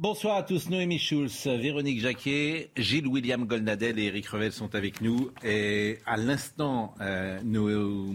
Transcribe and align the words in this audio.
Bonsoir 0.00 0.36
à 0.36 0.44
tous, 0.44 0.70
Noémie 0.70 1.00
Schulz, 1.00 1.48
Véronique 1.48 1.98
Jacquet, 1.98 2.70
Gilles 2.76 3.08
William 3.08 3.44
Goldnadel 3.46 3.98
et 3.98 4.04
Eric 4.04 4.28
Revel 4.28 4.52
sont 4.52 4.76
avec 4.76 5.00
nous. 5.00 5.32
Et 5.42 5.98
à 6.06 6.16
l'instant, 6.16 6.94
euh, 7.00 7.40
nous, 7.42 8.14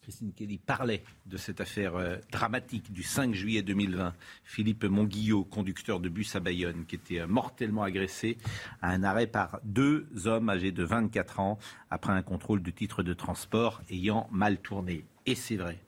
Christine 0.00 0.32
Kelly 0.32 0.56
parlait 0.56 1.04
de 1.26 1.36
cette 1.36 1.60
affaire 1.60 1.96
euh, 1.96 2.16
dramatique 2.32 2.90
du 2.94 3.02
5 3.02 3.34
juillet 3.34 3.60
2020. 3.60 4.14
Philippe 4.42 4.84
Monguillot, 4.84 5.44
conducteur 5.44 6.00
de 6.00 6.08
bus 6.08 6.34
à 6.34 6.40
Bayonne, 6.40 6.86
qui 6.86 6.94
était 6.94 7.20
euh, 7.20 7.26
mortellement 7.26 7.82
agressé 7.82 8.38
à 8.80 8.92
un 8.92 9.02
arrêt 9.02 9.26
par 9.26 9.60
deux 9.64 10.08
hommes 10.24 10.48
âgés 10.48 10.72
de 10.72 10.82
24 10.82 11.40
ans 11.40 11.58
après 11.90 12.14
un 12.14 12.22
contrôle 12.22 12.62
de 12.62 12.70
titre 12.70 13.02
de 13.02 13.12
transport 13.12 13.82
ayant 13.90 14.28
mal 14.32 14.62
tourné. 14.62 15.04
Et 15.26 15.34
c'est 15.34 15.56
vrai, 15.56 15.78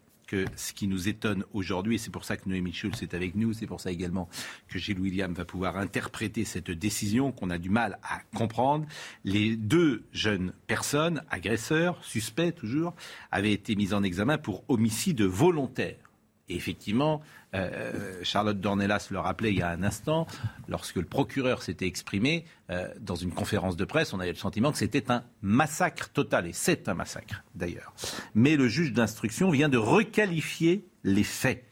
ce 0.57 0.73
qui 0.73 0.89
nous 0.89 1.09
étonne 1.09 1.45
aujourd'hui, 1.53 1.97
et 1.97 1.99
c'est 1.99 2.11
pour 2.11 2.25
ça 2.25 2.37
que 2.37 2.49
Noémie 2.49 2.73
Schulz 2.73 3.03
est 3.03 3.15
avec 3.15 3.35
nous, 3.35 3.53
c'est 3.53 3.67
pour 3.67 3.81
ça 3.81 3.91
également 3.91 4.29
que 4.69 4.79
Gilles 4.79 5.01
William 5.01 5.33
va 5.33 5.45
pouvoir 5.45 5.77
interpréter 5.77 6.45
cette 6.45 6.71
décision 6.71 7.33
qu'on 7.33 7.51
a 7.51 7.59
du 7.59 7.71
mal 7.71 7.99
à 8.03 8.21
comprendre. 8.37 8.87
Les 9.25 9.57
deux 9.57 10.05
jeunes 10.13 10.53
personnes, 10.67 11.23
agresseurs, 11.31 12.03
suspects 12.03 12.53
toujours, 12.53 12.95
avaient 13.31 13.53
été 13.53 13.75
mises 13.77 13.95
en 13.95 14.03
examen 14.03 14.39
pour 14.39 14.65
homicide 14.69 15.23
volontaire. 15.23 16.12
Et 16.53 16.57
effectivement, 16.57 17.23
euh, 17.55 18.21
Charlotte 18.23 18.61
Dornelas 18.61 19.09
le 19.11 19.19
rappelait 19.19 19.53
il 19.53 19.59
y 19.59 19.63
a 19.63 19.71
un 19.71 19.83
instant, 19.83 20.27
lorsque 20.69 20.97
le 20.97 21.07
procureur 21.07 21.63
s'était 21.63 21.87
exprimé 21.87 22.45
euh, 22.69 22.89
dans 23.01 23.15
une 23.15 23.33
conférence 23.33 23.75
de 23.75 23.87
presse, 23.87 24.13
on 24.13 24.21
avait 24.21 24.33
le 24.33 24.37
sentiment 24.37 24.71
que 24.71 24.77
c'était 24.77 25.11
un 25.11 25.25
massacre 25.41 26.11
total, 26.11 26.47
et 26.47 26.53
c'est 26.53 26.91
un 26.91 26.95
massacre 26.95 27.43
d'ailleurs. 27.55 27.95
Mais 28.35 28.57
le 28.57 28.69
juge 28.69 28.93
d'instruction 28.93 29.51
vient 29.51 29.71
de 29.71 29.79
requalifier 29.79 30.85
les 31.05 31.25
faits 31.25 31.65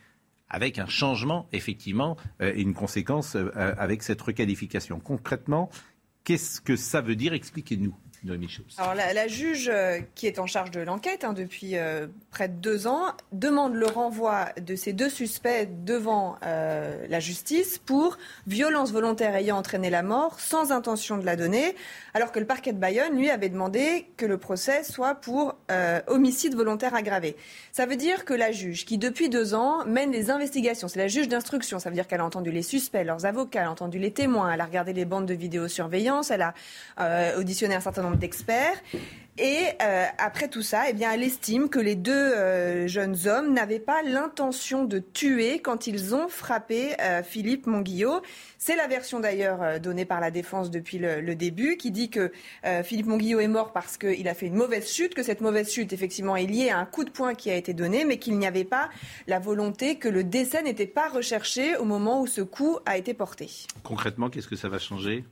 avec 0.49 0.79
un 0.79 0.87
changement, 0.87 1.47
effectivement, 1.53 2.17
euh, 2.41 2.55
et 2.55 2.63
une 2.63 2.75
conséquence 2.75 3.37
avec 3.55 4.03
cette 4.03 4.23
requalification. 4.23 4.99
Concrètement, 4.99 5.69
qu'est-ce 6.25 6.63
que 6.63 6.75
ça 6.75 7.03
veut 7.03 7.17
dire? 7.17 7.35
Expliquez-nous. 7.35 7.95
Alors 8.77 8.95
la, 8.95 9.29
juge 9.29 9.71
euh, 9.73 10.01
qui 10.15 10.27
est 10.27 10.39
en 10.39 10.47
charge 10.47 10.71
de 10.71 10.81
l'enquête 10.81 11.25
hein, 11.25 11.33
depuis 11.33 11.77
euh, 11.77 12.07
près 12.31 12.49
de 12.49 12.55
deux 12.55 12.87
ans 12.87 13.15
demande 13.33 13.75
le 13.75 13.87
renvoi 13.87 14.49
de 14.61 14.77
ces 14.77 14.93
deux 14.93 15.09
suspects 15.09 15.69
devant 15.85 16.37
euh, 16.45 17.07
la 17.09 17.21
justice 17.21 17.79
pour 17.79 18.19
violence 18.47 18.93
volontaire 18.93 19.35
ayant 19.35 19.57
entraîné 19.57 19.89
la 19.89 20.03
mort 20.03 20.39
sans 20.39 20.71
intention 20.71 21.17
de 21.17 21.25
la 21.25 21.37
donner, 21.37 21.75
alors 22.13 22.31
que 22.31 22.39
le 22.39 22.47
parquet 22.47 22.73
de 22.73 22.79
Bayonne 22.79 23.17
lui 23.17 23.31
avait 23.31 23.49
demandé 23.49 24.11
que 24.17 24.27
le 24.27 24.37
procès 24.37 24.85
soit 24.85 25.15
pour 25.15 25.57
homicide 26.07 26.55
volontaire 26.55 26.95
aggravé. 26.95 27.37
Ça 27.73 27.87
veut 27.87 27.97
dire 27.97 28.25
que 28.25 28.35
la 28.35 28.53
juge 28.53 28.85
qui 28.85 28.99
depuis 28.99 29.29
deux 29.29 29.55
ans 29.55 29.85
mène 29.87 30.11
les 30.11 30.31
investigations, 30.31 30.89
c'est 30.89 30.99
la 30.99 31.09
juge 31.09 31.29
d'instruction, 31.29 31.79
ça 31.79 31.89
veut 31.89 31.95
dire 31.95 32.07
qu'elle 32.07 32.21
a 32.21 32.25
entendu 32.25 32.51
les 32.51 32.63
suspects, 32.63 33.05
leurs 33.05 33.27
avocats, 33.27 33.61
elle 33.61 33.67
a 33.67 33.71
entendu 33.71 33.99
les 33.99 34.13
témoins, 34.13 34.53
elle 34.53 34.61
a 34.61 34.67
regardé 34.67 34.93
les 34.93 35.05
bandes 35.05 35.27
de 35.27 35.35
vidéosurveillance, 35.35 36.31
elle 36.31 36.43
a 36.43 36.55
auditionné 37.39 37.75
un 37.75 37.81
certain 37.81 38.03
nombre 38.03 38.10
d'experts. 38.15 38.81
Et 39.41 39.69
euh, 39.81 40.05
après 40.19 40.49
tout 40.49 40.61
ça, 40.61 40.91
eh 40.91 40.93
bien, 40.93 41.13
elle 41.13 41.23
estime 41.23 41.71
que 41.71 41.79
les 41.79 41.95
deux 41.95 42.13
euh, 42.13 42.87
jeunes 42.87 43.17
hommes 43.27 43.55
n'avaient 43.55 43.81
pas 43.81 44.03
l'intention 44.03 44.85
de 44.85 44.99
tuer 44.99 45.61
quand 45.61 45.87
ils 45.87 46.15
ont 46.15 46.29
frappé 46.29 46.93
euh, 47.01 47.23
Philippe 47.23 47.67
Monguillot. 47.67 48.21
C'est 48.59 48.77
la 48.77 48.87
version 48.87 49.19
d'ailleurs 49.19 49.81
donnée 49.81 50.05
par 50.05 50.21
la 50.21 50.31
défense 50.31 50.71
depuis 50.71 50.99
le, 50.99 51.35
début, 51.35 51.79
qui 51.79 51.91
dit 51.91 52.11
que 52.11 52.31
Philippe 52.85 53.07
Monguillot 53.07 53.41
est 53.41 53.49
mort 53.49 53.73
parce 53.73 53.97
qu'il 53.97 54.29
a 54.29 54.35
fait 54.35 54.49
une 54.49 54.55
mauvaise 54.55 54.87
chute, 54.87 55.15
que 55.15 55.23
cette 55.23 55.41
mauvaise 55.41 55.73
chute, 55.73 55.95
effectivement, 55.95 56.37
est 56.37 56.45
liée 56.45 56.69
à 56.69 56.77
un 56.77 56.85
coup 56.85 57.05
de 57.05 57.11
poing 57.11 57.35
qui 57.35 57.51
a 57.51 57.57
été 57.57 57.73
donné, 57.73 58.05
mais 58.05 58.19
qu'il 58.19 58.37
n'y 58.37 58.47
avait 58.47 58.65
pas 58.65 58.91
la 59.27 59.39
volonté 59.39 59.97
que 59.97 60.11
le 60.11 60.25
décès 60.25 60.63
n'était 60.63 60.87
pas 60.87 61.09
recherché 61.09 61.75
au 61.77 61.87
moment 61.87 62.21
où 62.21 62.27
ce 62.27 62.43
coup 62.43 62.79
a 62.85 62.99
été 62.99 63.15
porté. 63.15 63.49
Concrètement, 63.83 64.29
qu'est-ce 64.29 64.49
que 64.49 64.57
ça 64.57 64.69
va 64.69 64.79
changer? 64.79 65.25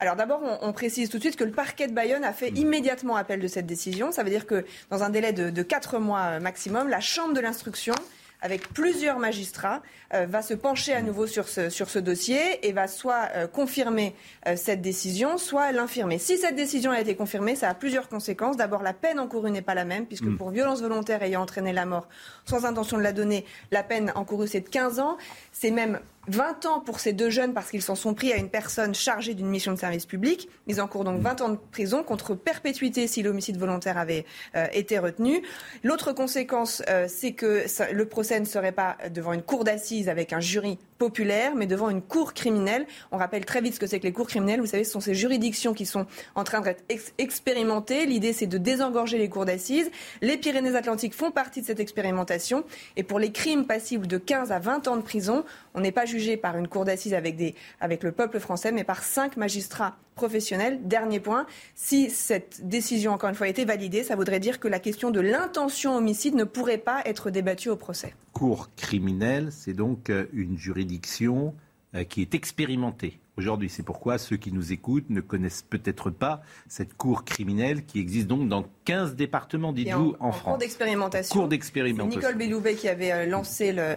Alors 0.00 0.14
d'abord, 0.14 0.40
on, 0.62 0.72
précise 0.72 1.08
tout 1.08 1.16
de 1.16 1.22
suite 1.22 1.34
que 1.34 1.42
le 1.42 1.50
parquet 1.50 1.88
de 1.88 1.92
Bayonne 1.92 2.22
a 2.22 2.32
fait 2.32 2.52
mm. 2.52 2.56
immédiatement 2.56 3.16
appel 3.16 3.40
de 3.40 3.48
cette 3.48 3.66
décision. 3.66 4.12
Ça 4.12 4.22
veut 4.22 4.30
dire 4.30 4.46
que 4.46 4.64
dans 4.90 5.02
un 5.02 5.10
délai 5.10 5.32
de, 5.32 5.50
quatre 5.62 5.92
4 5.92 5.98
mois 5.98 6.20
euh, 6.20 6.40
maximum, 6.40 6.88
la 6.88 7.00
Chambre 7.00 7.34
de 7.34 7.40
l'instruction 7.40 7.94
avec 8.40 8.68
plusieurs 8.68 9.18
magistrats, 9.18 9.82
euh, 10.14 10.24
va 10.26 10.42
se 10.42 10.54
pencher 10.54 10.94
à 10.94 11.02
nouveau 11.02 11.26
sur 11.26 11.48
ce, 11.48 11.68
sur 11.68 11.90
ce 11.90 11.98
dossier 11.98 12.64
et 12.64 12.70
va 12.70 12.86
soit 12.86 13.28
euh, 13.34 13.48
confirmer 13.48 14.14
cette 14.54 14.80
décision, 14.80 15.36
soit 15.36 15.72
l'infirmer. 15.72 16.18
Si 16.18 16.38
cette 16.38 16.54
décision 16.54 16.92
a 16.92 17.00
été 17.00 17.16
confirmée, 17.16 17.56
ça 17.56 17.68
a 17.68 17.74
plusieurs 17.74 18.08
conséquences. 18.08 18.56
D'abord, 18.56 18.84
la 18.84 18.92
peine 18.92 19.18
encourue 19.18 19.50
n'est 19.50 19.62
pas 19.62 19.74
la 19.74 19.84
même, 19.84 20.06
puisque 20.06 20.22
mm. 20.22 20.36
pour 20.36 20.50
violence 20.50 20.80
volontaire 20.80 21.24
ayant 21.24 21.42
entraîné 21.42 21.72
la 21.72 21.86
mort 21.86 22.08
sans 22.44 22.64
intention 22.64 22.98
de 22.98 23.02
la 23.02 23.12
donner, 23.12 23.44
la 23.72 23.82
peine 23.82 24.12
encourue 24.14 24.46
c'est 24.46 24.60
de 24.60 24.68
15 24.68 25.00
ans. 25.00 25.16
C'est 25.50 25.72
même 25.72 25.98
20 26.28 26.66
ans 26.66 26.80
pour 26.80 27.00
ces 27.00 27.12
deux 27.12 27.30
jeunes 27.30 27.54
parce 27.54 27.70
qu'ils 27.70 27.82
s'en 27.82 27.94
sont 27.94 28.14
pris 28.14 28.32
à 28.32 28.36
une 28.36 28.50
personne 28.50 28.94
chargée 28.94 29.34
d'une 29.34 29.48
mission 29.48 29.72
de 29.72 29.78
service 29.78 30.06
public. 30.06 30.48
Ils 30.66 30.80
encourent 30.80 31.04
donc 31.04 31.20
20 31.20 31.40
ans 31.40 31.48
de 31.50 31.58
prison 31.70 32.02
contre 32.02 32.34
perpétuité 32.34 33.06
si 33.06 33.22
l'homicide 33.22 33.58
volontaire 33.58 33.98
avait 33.98 34.24
euh, 34.54 34.66
été 34.72 34.98
retenu. 34.98 35.42
L'autre 35.82 36.12
conséquence, 36.12 36.82
euh, 36.88 37.06
c'est 37.08 37.32
que 37.32 37.64
le 37.92 38.04
procès 38.06 38.38
ne 38.40 38.44
serait 38.44 38.72
pas 38.72 38.96
devant 39.12 39.32
une 39.32 39.42
cour 39.42 39.64
d'assises 39.64 40.08
avec 40.08 40.32
un 40.32 40.40
jury 40.40 40.78
populaire, 40.98 41.54
mais 41.54 41.66
devant 41.66 41.90
une 41.90 42.02
cour 42.02 42.34
criminelle. 42.34 42.86
On 43.12 43.16
rappelle 43.16 43.44
très 43.44 43.60
vite 43.60 43.74
ce 43.74 43.80
que 43.80 43.86
c'est 43.86 44.00
que 44.00 44.04
les 44.04 44.12
cours 44.12 44.26
criminelles. 44.26 44.60
Vous 44.60 44.66
savez, 44.66 44.84
ce 44.84 44.92
sont 44.92 45.00
ces 45.00 45.14
juridictions 45.14 45.72
qui 45.72 45.86
sont 45.86 46.06
en 46.34 46.44
train 46.44 46.60
d'être 46.60 46.84
expérimentées. 47.18 48.04
L'idée, 48.06 48.32
c'est 48.32 48.46
de 48.46 48.58
désengorger 48.58 49.18
les 49.18 49.28
cours 49.28 49.44
d'assises. 49.44 49.90
Les 50.20 50.36
Pyrénées-Atlantiques 50.36 51.14
font 51.14 51.30
partie 51.30 51.62
de 51.62 51.66
cette 51.66 51.80
expérimentation. 51.80 52.64
Et 52.96 53.02
pour 53.02 53.18
les 53.18 53.32
crimes 53.32 53.64
passibles 53.64 54.06
de 54.06 54.18
15 54.18 54.52
à 54.52 54.58
20 54.58 54.88
ans 54.88 54.96
de 54.96 55.02
prison, 55.02 55.44
on 55.74 55.80
n'est 55.80 55.92
pas 55.92 56.04
jugé 56.04 56.36
par 56.36 56.56
une 56.56 56.68
cour 56.68 56.84
d'assises 56.84 57.14
avec, 57.14 57.36
avec 57.80 58.02
le 58.02 58.12
peuple 58.12 58.40
français, 58.40 58.72
mais 58.72 58.84
par 58.84 59.02
cinq 59.02 59.36
magistrats 59.36 59.96
professionnels. 60.18 60.80
Dernier 60.82 61.20
point, 61.20 61.46
si 61.74 62.10
cette 62.10 62.68
décision, 62.68 63.12
encore 63.12 63.30
une 63.30 63.36
fois, 63.36 63.48
été 63.48 63.64
validée, 63.64 64.02
ça 64.02 64.16
voudrait 64.16 64.40
dire 64.40 64.60
que 64.60 64.68
la 64.68 64.80
question 64.80 65.10
de 65.10 65.20
l'intention 65.20 65.96
homicide 65.96 66.34
ne 66.34 66.44
pourrait 66.44 66.78
pas 66.78 67.02
être 67.06 67.30
débattue 67.30 67.70
au 67.70 67.76
procès. 67.76 68.14
Cour 68.32 68.68
criminelle, 68.76 69.48
c'est 69.50 69.72
donc 69.72 70.10
euh, 70.10 70.26
une 70.32 70.58
juridiction 70.88 71.54
euh, 71.94 72.04
qui 72.04 72.22
est 72.22 72.34
expérimentée 72.34 73.18
aujourd'hui. 73.36 73.68
C'est 73.68 73.82
pourquoi 73.82 74.18
ceux 74.18 74.36
qui 74.36 74.52
nous 74.52 74.72
écoutent 74.72 75.08
ne 75.10 75.20
connaissent 75.20 75.62
peut-être 75.62 76.10
pas 76.10 76.42
cette 76.66 76.94
cour 76.94 77.24
criminelle 77.24 77.84
qui 77.84 78.00
existe 78.00 78.26
donc 78.26 78.48
dans 78.48 78.64
15 78.84 79.14
départements, 79.14 79.72
dites-vous, 79.72 80.16
en, 80.18 80.32
France. 80.32 80.44
Cours 80.44 80.58
d'expérimentation. 80.58 81.40
Cours 81.40 81.48
d'expérimentation. 81.48 82.20
Nicole 82.20 82.36
Belloubet 82.36 82.74
qui 82.74 82.88
avait 82.88 83.12
euh, 83.12 83.26
lancé 83.26 83.74
euh, 83.78 83.94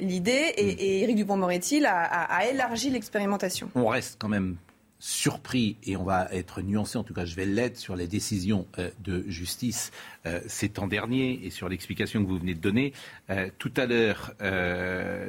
l'idée 0.00 0.52
et, 0.56 0.74
mm. 0.74 0.78
et, 0.78 1.02
Éric 1.02 1.16
Dupont-Moretti 1.16 1.84
a, 1.84 2.46
élargi 2.46 2.90
l'expérimentation. 2.90 3.70
On 3.74 3.86
reste 3.86 4.16
quand 4.20 4.28
même 4.28 4.56
surpris, 4.98 5.76
et 5.84 5.96
on 5.96 6.04
va 6.04 6.28
être 6.32 6.60
nuancé, 6.62 6.98
en 6.98 7.04
tout 7.04 7.14
cas 7.14 7.24
je 7.24 7.34
vais 7.34 7.46
l'être, 7.46 7.76
sur 7.76 7.96
les 7.96 8.06
décisions 8.06 8.66
de 9.00 9.24
justice 9.28 9.92
ces 10.46 10.68
temps 10.68 10.88
derniers 10.88 11.40
et 11.44 11.50
sur 11.50 11.68
l'explication 11.68 12.22
que 12.22 12.28
vous 12.28 12.38
venez 12.38 12.54
de 12.54 12.60
donner. 12.60 12.92
tout 13.58 13.72
à 13.76 13.86
l'heure, 13.86 14.32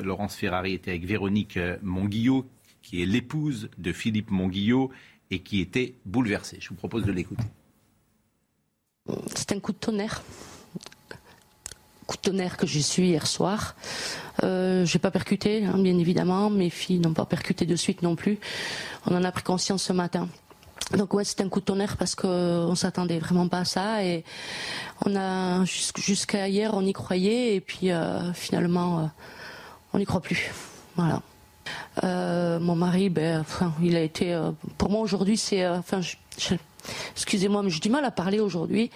Laurence 0.01 0.35
Ferrari 0.35 0.73
était 0.73 0.91
avec 0.91 1.05
Véronique 1.05 1.59
Monguillot, 1.81 2.47
qui 2.81 3.03
est 3.03 3.05
l'épouse 3.05 3.69
de 3.77 3.93
Philippe 3.93 4.31
Monguillot 4.31 4.91
et 5.29 5.39
qui 5.39 5.61
était 5.61 5.93
bouleversée. 6.05 6.57
Je 6.59 6.69
vous 6.69 6.75
propose 6.75 7.05
de 7.05 7.11
l'écouter. 7.11 7.43
C'est 9.35 9.51
un 9.51 9.59
coup 9.59 9.71
de 9.71 9.77
tonnerre. 9.77 10.23
Coup 12.09 12.15
de 12.15 12.21
tonnerre 12.21 12.57
que 12.57 12.65
je 12.65 12.79
suis 12.79 13.09
hier 13.09 13.27
soir. 13.27 13.75
Euh, 14.43 14.83
je 14.83 14.97
n'ai 14.97 14.99
pas 14.99 15.11
percuté, 15.11 15.63
hein, 15.63 15.77
bien 15.77 15.95
évidemment. 15.95 16.49
Mes 16.49 16.71
filles 16.71 16.97
n'ont 16.97 17.13
pas 17.13 17.25
percuté 17.25 17.67
de 17.67 17.75
suite 17.75 18.01
non 18.01 18.15
plus. 18.15 18.39
On 19.05 19.15
en 19.15 19.23
a 19.23 19.31
pris 19.31 19.43
conscience 19.43 19.83
ce 19.83 19.93
matin. 19.93 20.27
Donc 20.97 21.13
ouais, 21.13 21.23
c'est 21.23 21.39
un 21.41 21.49
coup 21.49 21.59
de 21.59 21.65
tonnerre 21.65 21.97
parce 21.97 22.15
qu'on 22.15 22.73
s'attendait 22.73 23.19
vraiment 23.19 23.47
pas 23.47 23.59
à 23.59 23.65
ça 23.65 24.03
et 24.03 24.23
on 25.05 25.15
a 25.15 25.63
jusqu'à 25.65 26.47
hier 26.47 26.71
on 26.73 26.83
y 26.83 26.93
croyait 26.93 27.53
et 27.53 27.61
puis 27.61 27.91
euh, 27.91 28.33
finalement 28.33 29.01
euh, 29.01 29.03
on 29.93 29.99
n'y 29.99 30.05
croit 30.05 30.21
plus. 30.21 30.49
Voilà. 30.95 31.21
Euh, 32.03 32.59
mon 32.59 32.73
mari, 32.73 33.11
ben, 33.11 33.45
il 33.83 33.95
a 33.95 34.01
été, 34.01 34.35
pour 34.79 34.89
moi 34.89 35.01
aujourd'hui, 35.01 35.37
c'est, 35.37 35.67
enfin, 35.67 36.01
excusez-moi, 37.11 37.61
mais 37.61 37.69
j'ai 37.69 37.81
du 37.81 37.91
mal 37.91 38.03
à 38.03 38.09
parler 38.09 38.39
aujourd'hui. 38.39 38.89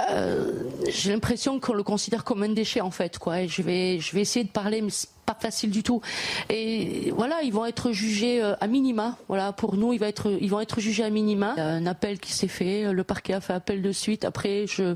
Euh, 0.00 0.52
j'ai 0.88 1.12
l'impression 1.12 1.60
qu'on 1.60 1.74
le 1.74 1.82
considère 1.82 2.24
comme 2.24 2.42
un 2.42 2.48
déchet 2.48 2.80
en 2.80 2.90
fait, 2.90 3.18
quoi. 3.18 3.42
Et 3.42 3.48
je 3.48 3.62
vais, 3.62 3.98
je 4.00 4.14
vais 4.14 4.20
essayer 4.22 4.44
de 4.44 4.50
parler, 4.50 4.82
mais 4.82 4.90
c'est 4.90 5.08
pas 5.26 5.36
facile 5.38 5.70
du 5.70 5.82
tout. 5.82 6.00
Et 6.50 7.12
voilà, 7.16 7.42
ils 7.42 7.52
vont 7.52 7.64
être 7.64 7.92
jugés 7.92 8.42
euh, 8.42 8.54
à 8.60 8.66
minima. 8.66 9.16
Voilà, 9.28 9.52
pour 9.52 9.76
nous, 9.76 9.92
ils 9.92 9.98
vont 9.98 10.06
être, 10.06 10.30
ils 10.40 10.50
vont 10.50 10.60
être 10.60 10.80
jugés 10.80 11.04
à 11.04 11.10
minima. 11.10 11.54
Il 11.56 11.60
y 11.60 11.62
a 11.62 11.68
un 11.68 11.86
appel 11.86 12.18
qui 12.18 12.32
s'est 12.32 12.48
fait, 12.48 12.92
le 12.92 13.04
parquet 13.04 13.34
a 13.34 13.40
fait 13.40 13.52
appel 13.52 13.82
de 13.82 13.92
suite. 13.92 14.24
Après, 14.24 14.66
je, 14.66 14.94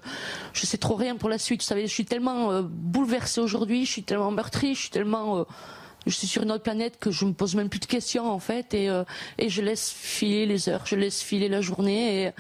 je 0.53 0.67
sais 0.67 0.79
trop 0.79 0.95
rien 0.95 1.17
pour 1.17 1.29
la 1.29 1.39
suite. 1.39 1.63
Vous 1.63 1.67
savez, 1.67 1.87
je 1.87 1.93
suis 1.93 2.07
tellement 2.07 2.51
euh, 2.51 2.63
bouleversée 2.63 3.41
aujourd'hui, 3.41 3.85
je 3.85 3.93
suis 3.93 4.03
tellement 4.03 4.31
meurtrie, 4.31 4.75
je 4.75 4.81
suis 4.81 4.91
tellement 4.91 5.47
je 6.07 6.13
suis 6.13 6.27
sur 6.27 6.43
une 6.43 6.53
autre 6.53 6.63
planète 6.63 6.99
que 6.99 7.11
je 7.11 7.25
me 7.25 7.33
pose 7.33 7.55
même 7.55 7.69
plus 7.69 7.81
de 7.81 7.87
questions 7.87 8.31
en 8.31 8.39
fait 8.39 8.75
et, 8.75 8.89
euh, 8.89 9.05
et 9.39 9.49
je 9.49 9.63
laisse 9.63 9.91
filer 9.91 10.47
les 10.47 10.69
heures, 10.69 10.87
je 10.87 10.97
laisse 10.97 11.23
filer 11.23 11.49
la 11.49 11.61
journée 11.61 12.23
et, 12.23 12.31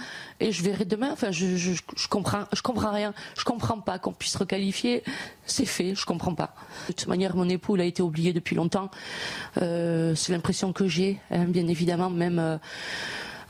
et 0.40 0.52
je 0.52 0.62
verrai 0.62 0.84
demain. 0.84 1.10
Enfin, 1.12 1.30
je, 1.30 1.56
je, 1.56 1.72
comprends, 2.08 2.44
je 2.52 2.62
comprends 2.62 2.92
rien, 2.92 3.12
je 3.36 3.44
comprends 3.44 3.80
pas 3.80 3.98
qu'on 3.98 4.12
puisse 4.12 4.36
requalifier. 4.36 5.02
C'est 5.44 5.66
fait, 5.66 5.94
je 5.94 6.04
comprends 6.04 6.34
pas. 6.34 6.54
De 6.88 6.92
toute 6.92 7.08
manière, 7.08 7.36
mon 7.36 7.48
époux 7.48 7.76
il 7.76 7.82
a 7.82 7.84
été 7.84 8.02
oublié 8.02 8.32
depuis 8.32 8.56
longtemps. 8.56 8.90
Euh, 9.60 10.14
c'est 10.14 10.32
l'impression 10.32 10.72
que 10.72 10.86
j'ai, 10.86 11.18
hein, 11.30 11.44
bien 11.44 11.66
évidemment, 11.68 12.10
même. 12.10 12.38
Euh, 12.38 12.58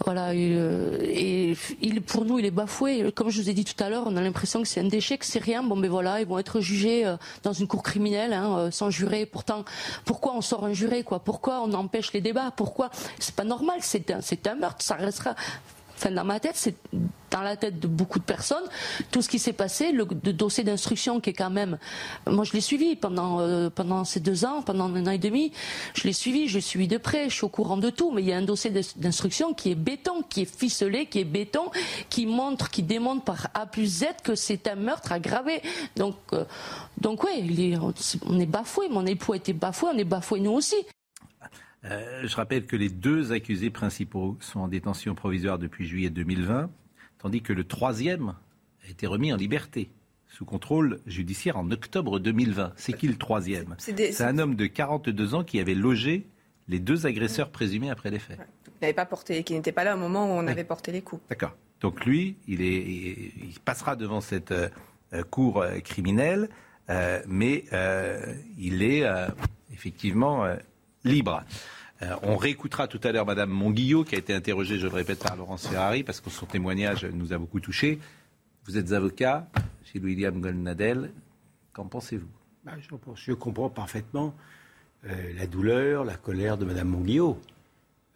voilà, 0.05 0.31
euh, 0.31 0.99
et, 1.03 1.57
il, 1.81 2.03
pour 2.03 2.25
nous, 2.25 2.39
il 2.39 2.45
est 2.45 2.51
bafoué. 2.51 3.11
Comme 3.13 3.31
je 3.31 3.41
vous 3.41 3.49
ai 3.49 3.55
dit 3.55 3.65
tout 3.65 3.83
à 3.83 3.89
l'heure, 3.89 4.05
on 4.07 4.17
a 4.17 4.21
l'impression 4.21 4.61
que 4.61 4.69
c'est 4.69 4.81
un 4.81 4.89
déchet, 4.89 5.17
que 5.17 5.25
c'est 5.25 5.43
rien. 5.43 5.63
Bon, 5.63 5.77
mais 5.77 5.89
voilà, 5.89 6.21
ils 6.21 6.27
vont 6.27 6.39
être 6.39 6.61
jugés 6.61 7.07
euh, 7.07 7.17
dans 7.43 7.53
une 7.53 7.67
cour 7.67 7.83
criminelle, 7.83 8.33
hein, 8.33 8.59
euh, 8.59 8.71
sans 8.71 8.91
juré. 8.91 9.25
Pourtant, 9.25 9.65
pourquoi 10.05 10.35
on 10.35 10.43
sort 10.43 10.65
un 10.65 10.73
juré, 10.73 11.03
quoi? 11.03 11.21
Pourquoi 11.21 11.63
on 11.63 11.73
empêche 11.73 12.13
les 12.13 12.21
débats? 12.21 12.53
Pourquoi? 12.55 12.91
C'est 13.19 13.35
pas 13.35 13.45
normal. 13.45 13.79
C'est 13.81 14.11
un, 14.11 14.21
c'est 14.21 14.47
un 14.47 14.55
meurtre. 14.55 14.85
Ça 14.85 14.97
restera 14.97 15.35
enfin 15.97 16.11
dans 16.11 16.25
ma 16.25 16.41
tête, 16.41 16.57
c'est 16.57 16.77
dans 17.31 17.43
la 17.43 17.57
tête 17.57 17.81
de 17.81 17.89
beaucoup 17.89 18.19
de 18.19 18.25
personnes, 18.25 18.65
tout 19.11 19.23
ce 19.23 19.29
qui 19.29 19.39
s'est 19.39 19.53
passé, 19.53 19.93
le, 19.93 20.05
dossier 20.05 20.65
d'instruction 20.65 21.21
qui 21.21 21.31
est 21.31 21.35
quand 21.35 21.51
même, 21.51 21.79
moi 22.27 22.45
je 22.45 22.53
l'ai 22.53 22.61
suivi 22.61 22.97
pendant 22.97 23.41
euh, 23.41 23.69
pendant 23.71 24.05
ces 24.05 24.21
deux 24.21 24.45
ans, 24.45 24.63
pendant 24.63 24.85
un 24.85 25.07
an 25.07 25.11
et 25.11 25.19
demi, 25.19 25.53
je 25.95 26.05
l'ai 26.05 26.13
suivi, 26.13 26.49
je 26.49 26.57
l'ai 26.57 26.61
suivi 26.61 26.89
de 26.89 26.99
près, 26.99 27.29
je 27.29 27.35
suis 27.35 27.45
au 27.45 27.49
courant 27.49 27.77
de 27.77 27.91
tout, 27.91 28.13
mais 28.13 28.23
il 28.23 28.29
y 28.29 28.33
a 28.33 28.37
un 28.37 28.43
dossier 28.43 28.71
d'instruction 28.97 29.55
qui 29.55 29.71
est 29.71 29.75
béton, 29.75 30.23
qui 30.29 30.43
est 30.43 30.59
ficelé, 30.59 31.07
qui 31.07 31.21
est 31.21 31.25
béton, 31.25 31.71
qui 32.11 32.27
montre, 32.27 32.71
qui 32.71 32.83
démontre 32.83 33.25
par 33.25 33.49
A 33.55 33.67
plus 33.67 33.87
Z 33.87 34.07
que 34.23 34.35
c'est 34.35 34.69
un 34.69 34.77
meurtre 34.77 35.13
aggravé. 35.13 35.63
Donc 35.97 36.17
euh, 36.33 36.45
donc 36.99 37.25
ouais, 37.25 37.45
on 38.27 38.41
est 38.41 38.47
bafoué, 38.47 38.89
mon 38.89 39.05
époux 39.05 39.33
a 39.33 39.37
été 39.37 39.53
bafoué, 39.53 39.91
on 39.93 39.99
est 39.99 40.05
bafoué 40.05 40.41
nous 40.41 40.53
aussi. 40.53 40.77
Euh, 41.91 42.27
je 42.27 42.37
rappelle 42.37 42.67
que 42.67 42.77
les 42.77 42.89
deux 42.89 43.33
accusés 43.33 43.71
principaux 43.71 44.37
sont 44.41 44.61
en 44.61 44.69
détention 44.69 45.15
provisoire 45.15 45.59
depuis 45.59 45.87
juillet 45.87 46.11
2020, 46.11 46.71
tandis 47.19 47.43
que 47.43 47.53
le 47.53 47.65
troisième 47.65 48.35
a 48.85 48.91
été 48.91 49.07
remis 49.07 49.33
en 49.33 49.37
liberté 49.37 49.91
sous 50.29 50.45
contrôle 50.45 51.01
judiciaire 51.07 51.57
en 51.57 51.71
octobre 51.71 52.19
2020. 52.19 52.73
C'est 52.77 52.93
qui 52.93 53.09
le 53.09 53.17
troisième? 53.17 53.77
C'est 53.79 54.21
un 54.23 54.39
homme 54.39 54.57
de 54.57 54.67
42 54.67 55.35
ans 55.35 55.45
qui 55.45 55.61
avait 55.61 55.75
logé 55.75 56.27
les 56.69 56.81
deux 56.81 57.07
agresseurs 57.07 57.51
présumés 57.51 57.91
après 57.91 58.11
les 58.11 58.19
faits. 58.19 58.39
n'avait 58.83 58.93
pas 58.93 59.07
porté, 59.07 59.45
qui 59.45 59.55
n'était 59.55 59.73
pas 59.73 59.85
là 59.85 59.95
au 59.95 59.99
moment 59.99 60.27
où 60.27 60.39
on 60.39 60.47
avait 60.47 60.65
porté 60.65 60.93
les 60.93 61.01
coups. 61.01 61.23
D'accord. 61.29 61.57
Donc 61.81 62.05
lui, 62.05 62.37
il, 62.49 62.63
est, 62.63 62.83
il 62.83 63.61
passera 63.65 63.97
devant 63.97 64.21
cette 64.21 64.51
euh, 64.53 64.69
cour 65.31 65.63
euh, 65.63 65.79
criminelle, 65.81 66.49
mais 67.27 67.65
il 68.59 68.83
est 68.83 69.05
effectivement 69.73 70.47
libre. 71.05 71.43
Euh, 72.03 72.15
on 72.23 72.37
réécoutera 72.37 72.89
tout 72.89 73.01
à 73.05 73.13
l'heure 73.13 73.25
Madame 73.25 73.51
Monguillot, 73.51 74.05
qui 74.05 74.15
a 74.15 74.19
été 74.19 74.35
interrogée, 74.35 74.79
je 74.79 74.87
le 74.87 74.93
répète, 74.93 75.23
par 75.23 75.37
Laurence 75.37 75.67
Ferrari, 75.67 76.03
parce 76.03 76.21
que 76.21 76.29
son 76.31 76.47
témoignage 76.47 77.05
nous 77.07 77.33
a 77.33 77.39
beaucoup 77.39 77.61
touchés. 77.61 77.99
Vous 78.65 78.77
êtes 78.77 78.93
avocat 78.93 79.49
chez 79.85 79.99
William 79.99 80.41
Goldnadel. 80.41 81.13
Qu'en 81.73 81.87
pensez-vous? 81.87 82.29
Bah, 82.65 82.73
je, 83.15 83.33
comprends 83.33 83.71
parfaitement 83.71 84.35
euh, 85.07 85.33
la 85.37 85.47
douleur, 85.47 86.05
la 86.05 86.17
colère 86.17 86.59
de 86.59 86.65
Madame 86.65 86.89
Monguillot. 86.89 87.41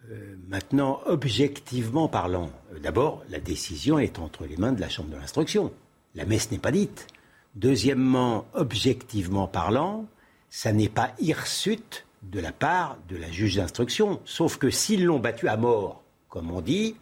Euh, 0.09 0.35
maintenant, 0.47 0.99
objectivement 1.05 2.07
parlant, 2.07 2.51
d'abord, 2.83 3.23
la 3.29 3.39
décision 3.39 3.97
est 3.97 4.19
entre 4.19 4.45
les 4.45 4.57
mains 4.57 4.73
de 4.73 4.81
la 4.81 4.89
Chambre 4.89 5.09
de 5.09 5.15
l'instruction. 5.15 5.71
La 6.15 6.25
messe 6.25 6.51
n'est 6.51 6.59
pas 6.59 6.71
dite. 6.71 7.07
Deuxièmement, 7.55 8.45
objectivement 8.53 9.47
parlant, 9.47 10.05
ça 10.49 10.71
n'est 10.73 10.89
pas 10.89 11.13
hirsute 11.19 12.05
de 12.23 12.39
la 12.39 12.51
part 12.51 12.97
de 13.09 13.17
la 13.17 13.31
juge 13.31 13.55
d'instruction. 13.55 14.19
Sauf 14.25 14.57
que 14.57 14.69
s'ils 14.69 15.05
l'ont 15.05 15.19
battu 15.19 15.47
à 15.47 15.57
mort, 15.57 16.03
comme 16.29 16.51
on 16.51 16.61
dit, 16.61 16.95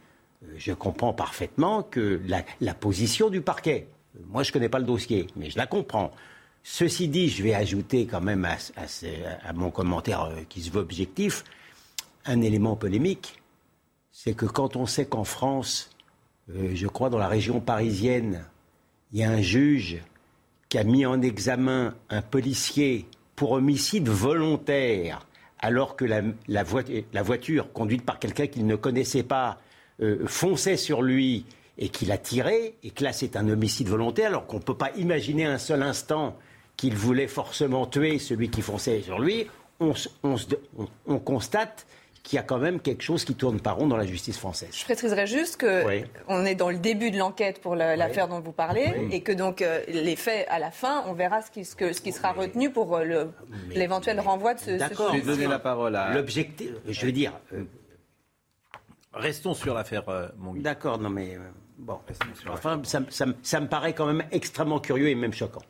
euh, 0.43 0.53
je 0.57 0.73
comprends 0.73 1.13
parfaitement 1.13 1.83
que 1.83 2.21
la, 2.59 2.73
position 2.73 3.29
du 3.29 3.41
parquet. 3.41 3.87
Moi, 4.27 4.43
je 4.43 4.49
ne 4.49 4.53
connais 4.53 4.69
pas 4.69 4.79
le 4.79 4.85
dossier, 4.85 5.27
mais 5.35 5.49
je 5.49 5.57
la 5.57 5.67
comprends. 5.67 6.11
Ceci 6.63 7.07
dit, 7.07 7.29
je 7.29 7.43
vais 7.43 7.53
ajouter 7.53 8.05
quand 8.05 8.21
même 8.21 8.45
à, 8.45 9.53
mon 9.53 9.71
commentaire 9.71 10.23
euh, 10.23 10.41
qui 10.47 10.61
se 10.61 10.71
veut 10.71 10.81
objectif 10.81 11.43
un 12.25 12.41
élément 12.41 12.75
polémique. 12.75 13.41
C'est 14.11 14.33
que 14.33 14.45
quand 14.45 14.75
on 14.75 14.85
sait 14.85 15.05
qu'en 15.05 15.23
France, 15.23 15.91
euh, 16.49 16.71
je 16.73 16.87
crois 16.87 17.09
dans 17.09 17.17
la 17.17 17.27
région 17.27 17.59
parisienne, 17.59 18.43
il 19.11 19.19
y 19.19 19.23
a 19.23 19.29
un 19.29 19.41
juge 19.41 20.01
qui 20.67 20.77
a 20.77 20.83
mis 20.83 21.05
en 21.05 21.21
examen 21.21 21.95
un 22.09 22.21
policier 22.21 23.07
pour 23.39 23.53
homicide 23.53 24.09
volontaire, 24.09 25.25
alors 25.59 25.95
que 25.95 26.03
la, 26.03 26.63
voiture, 27.23 27.71
conduite 27.71 28.03
par 28.03 28.19
quelqu'un 28.19 28.47
qu'il 28.47 28.65
ne 28.65 28.75
connaissait 28.75 29.23
pas, 29.23 29.59
euh, 30.01 30.27
fonçait 30.27 30.75
sur 30.75 31.01
lui 31.01 31.45
et 31.77 31.87
qu'il 31.87 32.11
a 32.11 32.17
tiré, 32.17 32.75
et 32.83 32.89
que 32.89 33.01
là 33.01 33.13
c'est 33.13 33.37
un 33.37 33.47
homicide 33.47 33.87
volontaire, 33.87 34.27
alors 34.27 34.45
qu'on 34.45 34.57
ne 34.57 34.61
peut 34.61 34.75
pas 34.75 34.91
imaginer 34.97 35.45
un 35.45 35.57
seul 35.57 35.83
instant 35.83 36.35
qu'il 36.75 36.97
voulait 36.97 37.29
forcément 37.29 37.85
tuer 37.85 38.19
celui 38.19 38.49
qui 38.49 38.61
fonçait 38.61 39.01
sur 39.03 39.19
lui, 39.19 39.47
on 39.79 41.19
constate 41.19 41.87
qu'il 42.23 42.37
y 42.37 42.39
a 42.39 42.43
quand 42.43 42.57
même 42.57 42.79
quelque 42.79 43.03
chose 43.03 43.23
qui 43.23 43.35
tourne 43.35 43.59
pas 43.59 43.71
rond 43.71 43.87
dans 43.87 43.97
la 43.97 44.05
justice 44.05 44.37
française. 44.37 44.69
Je 44.73 44.83
préciserais 44.83 45.27
juste 45.27 45.57
que 45.57 45.83
on 46.27 46.45
est 46.45 46.55
dans 46.55 46.69
le 46.69 46.77
début 46.77 47.11
de 47.11 47.17
l'enquête 47.17 47.61
pour 47.61 47.75
l'affaire 47.75 48.27
dont 48.27 48.39
vous 48.39 48.51
parlez 48.51 49.07
et 49.11 49.21
que 49.21 49.31
donc 49.31 49.61
euh, 49.61 49.81
les 49.87 50.15
faits 50.15 50.47
à 50.49 50.59
la 50.59 50.71
fin, 50.71 51.03
on 51.07 51.13
verra 51.13 51.41
ce 51.41 51.51
qui, 51.51 51.65
ce 51.65 51.75
ce 51.93 52.01
qui 52.01 52.11
sera 52.11 52.31
retenu 52.31 52.69
pour 52.69 52.95
euh, 52.95 53.25
l'éventuel 53.71 54.19
renvoi 54.19 54.53
de 54.53 54.59
ce. 54.59 54.71
D'accord. 54.71 55.13
Je 55.13 55.19
vais 55.19 55.25
donner 55.25 55.47
la 55.47 55.59
parole 55.59 55.95
à. 55.95 56.13
L'objectif, 56.13 56.71
je 56.87 57.05
veux 57.05 57.11
dire. 57.11 57.33
Euh, 57.53 57.63
Restons 59.13 59.55
sur 59.55 59.73
l'affaire 59.73 60.03
mon 60.37 60.53
D'accord, 60.53 60.99
non 60.99 61.09
mais 61.09 61.37
bon. 61.79 61.99
Enfin, 62.47 62.79
ça, 62.83 63.01
ça, 63.41 63.59
me 63.59 63.67
paraît 63.67 63.93
quand 63.93 64.05
même 64.05 64.23
extrêmement 64.31 64.79
curieux 64.79 65.09
et 65.09 65.15
même 65.15 65.33
choquant 65.33 65.63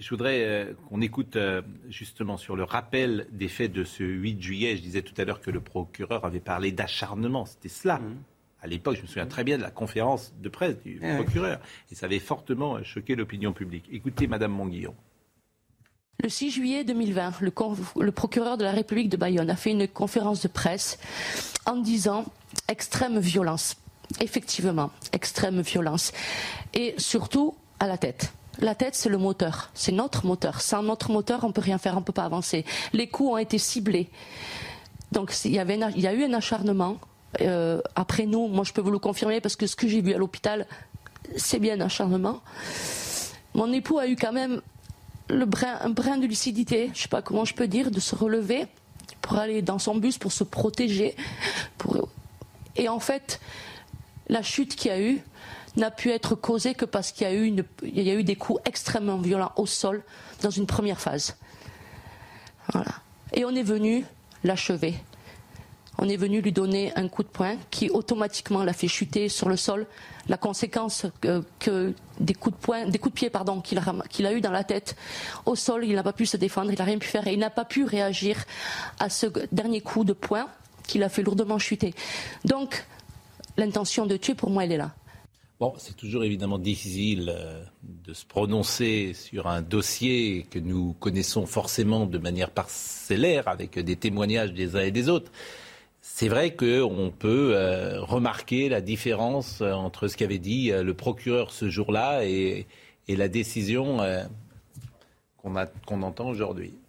je 0.00 0.08
voudrais 0.08 0.42
euh, 0.42 0.72
qu'on 0.88 1.00
écoute 1.00 1.36
euh, 1.36 1.62
justement 1.88 2.36
sur 2.36 2.56
le 2.56 2.64
rappel 2.64 3.26
des 3.32 3.48
faits 3.48 3.72
de 3.72 3.84
ce 3.84 4.02
8 4.02 4.42
juillet. 4.42 4.76
Je 4.76 4.82
disais 4.82 5.02
tout 5.02 5.14
à 5.18 5.24
l'heure 5.24 5.40
que 5.40 5.50
le 5.50 5.60
procureur 5.60 6.24
avait 6.24 6.40
parlé 6.40 6.72
d'acharnement. 6.72 7.44
C'était 7.44 7.68
cela. 7.68 7.98
Mmh. 7.98 8.16
À 8.62 8.66
l'époque, 8.66 8.96
je 8.96 9.02
me 9.02 9.06
souviens 9.06 9.26
très 9.26 9.44
bien 9.44 9.58
de 9.58 9.62
la 9.62 9.70
conférence 9.70 10.34
de 10.40 10.48
presse 10.48 10.78
du 10.80 11.00
ah 11.02 11.16
procureur. 11.16 11.60
Et 11.90 11.94
ça 11.94 12.06
avait 12.06 12.18
fortement 12.18 12.76
euh, 12.76 12.82
choqué 12.82 13.14
l'opinion 13.14 13.52
publique. 13.52 13.88
Écoutez, 13.92 14.26
Madame 14.26 14.52
Monguillon. 14.52 14.94
Le 16.22 16.28
6 16.28 16.50
juillet 16.50 16.84
2020, 16.84 17.40
le, 17.40 17.52
le, 18.00 18.12
procureur 18.12 18.58
de 18.58 18.64
la 18.64 18.72
République 18.72 19.08
de 19.08 19.16
Bayonne 19.16 19.48
a 19.48 19.56
fait 19.56 19.70
une 19.70 19.88
conférence 19.88 20.42
de 20.42 20.48
presse 20.48 20.98
en 21.64 21.76
disant 21.76 22.26
extrême 22.68 23.18
violence. 23.18 23.76
Effectivement, 24.20 24.90
extrême 25.12 25.60
violence. 25.60 26.12
Et 26.74 26.94
surtout 26.98 27.54
à 27.78 27.86
la 27.86 27.96
tête. 27.96 28.34
La 28.60 28.74
tête, 28.74 28.94
c'est 28.94 29.08
le 29.08 29.18
moteur. 29.18 29.70
C'est 29.74 29.92
notre 29.92 30.26
moteur. 30.26 30.60
Sans 30.60 30.82
notre 30.82 31.10
moteur, 31.10 31.44
on 31.44 31.52
peut 31.52 31.62
rien 31.62 31.78
faire, 31.78 31.96
on 31.96 32.02
peut 32.02 32.12
pas 32.12 32.24
avancer. 32.24 32.64
Les 32.92 33.08
coups 33.08 33.32
ont 33.32 33.38
été 33.38 33.58
ciblés. 33.58 34.10
Donc 35.12 35.32
il 35.44 35.52
y, 35.52 35.58
avait 35.58 35.82
a 35.82 36.14
eu 36.14 36.24
un 36.24 36.32
acharnement. 36.34 36.98
Euh, 37.40 37.80
après 37.96 38.26
nous, 38.26 38.48
moi 38.48 38.64
je 38.64 38.72
peux 38.72 38.80
vous 38.80 38.90
le 38.90 38.98
confirmer 38.98 39.40
parce 39.40 39.56
que 39.56 39.66
ce 39.66 39.76
que 39.76 39.88
j'ai 39.88 40.02
vu 40.02 40.12
à 40.14 40.18
l'hôpital, 40.18 40.66
c'est 41.36 41.58
bien 41.58 41.74
un 41.80 41.80
acharnement. 41.86 42.40
Mon 43.54 43.72
époux 43.72 43.98
a 43.98 44.06
eu 44.06 44.16
quand 44.16 44.32
même 44.32 44.60
brin, 45.28 45.78
un 45.80 45.90
brin 45.90 46.18
de 46.18 46.26
lucidité, 46.26 46.90
je 46.94 47.02
sais 47.02 47.08
pas 47.08 47.22
comment 47.22 47.44
je 47.44 47.54
peux 47.54 47.66
dire, 47.66 47.90
de 47.90 48.00
se 48.00 48.14
relever 48.14 48.66
pour 49.20 49.36
aller 49.36 49.62
dans 49.62 49.78
son 49.78 49.96
bus, 49.96 50.18
pour 50.18 50.32
se 50.32 50.44
protéger. 50.44 51.16
Et 52.76 52.88
en 52.88 53.00
fait, 53.00 53.40
la 54.28 54.42
chute 54.42 54.76
qu'il 54.76 54.90
y 54.90 54.94
a 54.94 55.00
eu, 55.00 55.22
n'a 55.76 55.90
pu 55.90 56.10
être 56.10 56.34
causé 56.34 56.74
que 56.74 56.84
parce 56.84 57.12
qu'il 57.12 57.26
y, 57.26 58.10
a 58.10 58.14
eu 58.14 58.24
des 58.24 58.36
coups 58.36 58.60
extrêmement 58.64 59.18
violents 59.18 59.52
au 59.56 59.66
sol 59.66 60.02
dans 60.42 60.50
une 60.50 60.66
première 60.66 61.00
phase. 61.00 61.36
Et 63.32 63.44
on 63.44 63.50
est 63.50 63.62
venu 63.62 64.04
l'achever. 64.44 64.94
On 65.98 66.08
est 66.08 66.16
venu 66.16 66.40
lui 66.40 66.52
donner 66.52 66.92
un 66.96 67.08
coup 67.08 67.22
de 67.22 67.28
poing 67.28 67.56
qui 67.70 67.90
automatiquement 67.90 68.64
l'a 68.64 68.72
fait 68.72 68.88
chuter 68.88 69.28
sur 69.28 69.48
le 69.48 69.56
sol. 69.56 69.86
La 70.28 70.38
conséquence 70.38 71.06
que, 71.20 71.94
des 72.18 72.34
coups 72.34 72.56
de 72.56 72.60
poing, 72.60 72.86
de 72.86 72.98
pied 73.10 73.30
qu'il 73.62 73.78
a, 73.78 73.94
qu'il 74.08 74.26
a 74.26 74.32
eu 74.32 74.40
dans 74.40 74.50
la 74.50 74.64
tête 74.64 74.96
au 75.44 75.56
sol, 75.56 75.84
il 75.84 75.94
n'a 75.94 76.02
pas 76.02 76.14
pu 76.14 76.24
se 76.24 76.36
défendre, 76.36 76.72
il 76.72 76.78
n'a 76.78 76.84
rien 76.84 76.98
pu 76.98 77.06
faire 77.06 77.26
et 77.26 77.34
il 77.34 77.38
n'a 77.38 77.50
pas 77.50 77.66
pu 77.66 77.84
réagir 77.84 78.36
à 78.98 79.10
ce 79.10 79.26
dernier 79.52 79.82
coup 79.82 80.04
de 80.04 80.14
poing 80.14 80.48
qui 80.86 80.98
l'a 80.98 81.10
fait 81.10 81.22
lourdement 81.22 81.58
chuter. 81.58 81.94
Donc 82.44 82.86
l'intention 83.58 84.06
de 84.06 84.16
tuer, 84.16 84.34
pour 84.34 84.50
moi, 84.50 84.64
elle 84.64 84.72
est 84.72 84.78
là. 84.78 84.92
C'est 85.76 85.96
toujours 85.96 86.24
évidemment 86.24 86.58
difficile 86.58 87.30
euh, 87.36 87.62
de 87.82 88.14
se 88.14 88.24
prononcer 88.24 89.12
sur 89.12 89.46
un 89.46 89.60
dossier 89.60 90.46
que 90.50 90.58
nous 90.58 90.94
connaissons 90.94 91.44
forcément 91.44 92.06
de 92.06 92.16
manière 92.16 92.50
parcellaire, 92.50 93.46
avec 93.46 93.78
des 93.78 93.96
témoignages 93.96 94.54
des 94.54 94.74
uns 94.76 94.80
et 94.80 94.90
des 94.90 95.10
autres. 95.10 95.30
C'est 96.00 96.28
vrai 96.28 96.56
qu'on 96.56 97.12
peut 97.16 97.52
euh, 97.54 98.00
remarquer 98.00 98.70
la 98.70 98.80
différence 98.80 99.60
euh, 99.60 99.72
entre 99.72 100.08
ce 100.08 100.16
qu'avait 100.16 100.38
dit 100.38 100.70
le 100.70 100.94
procureur 100.94 101.50
ce 101.50 101.68
jour-là 101.68 102.24
et, 102.24 102.66
la 103.08 103.28
décision 103.28 103.98
qu'on 105.42 106.02
entend 106.02 106.28
aujourd'hui. 106.28 106.79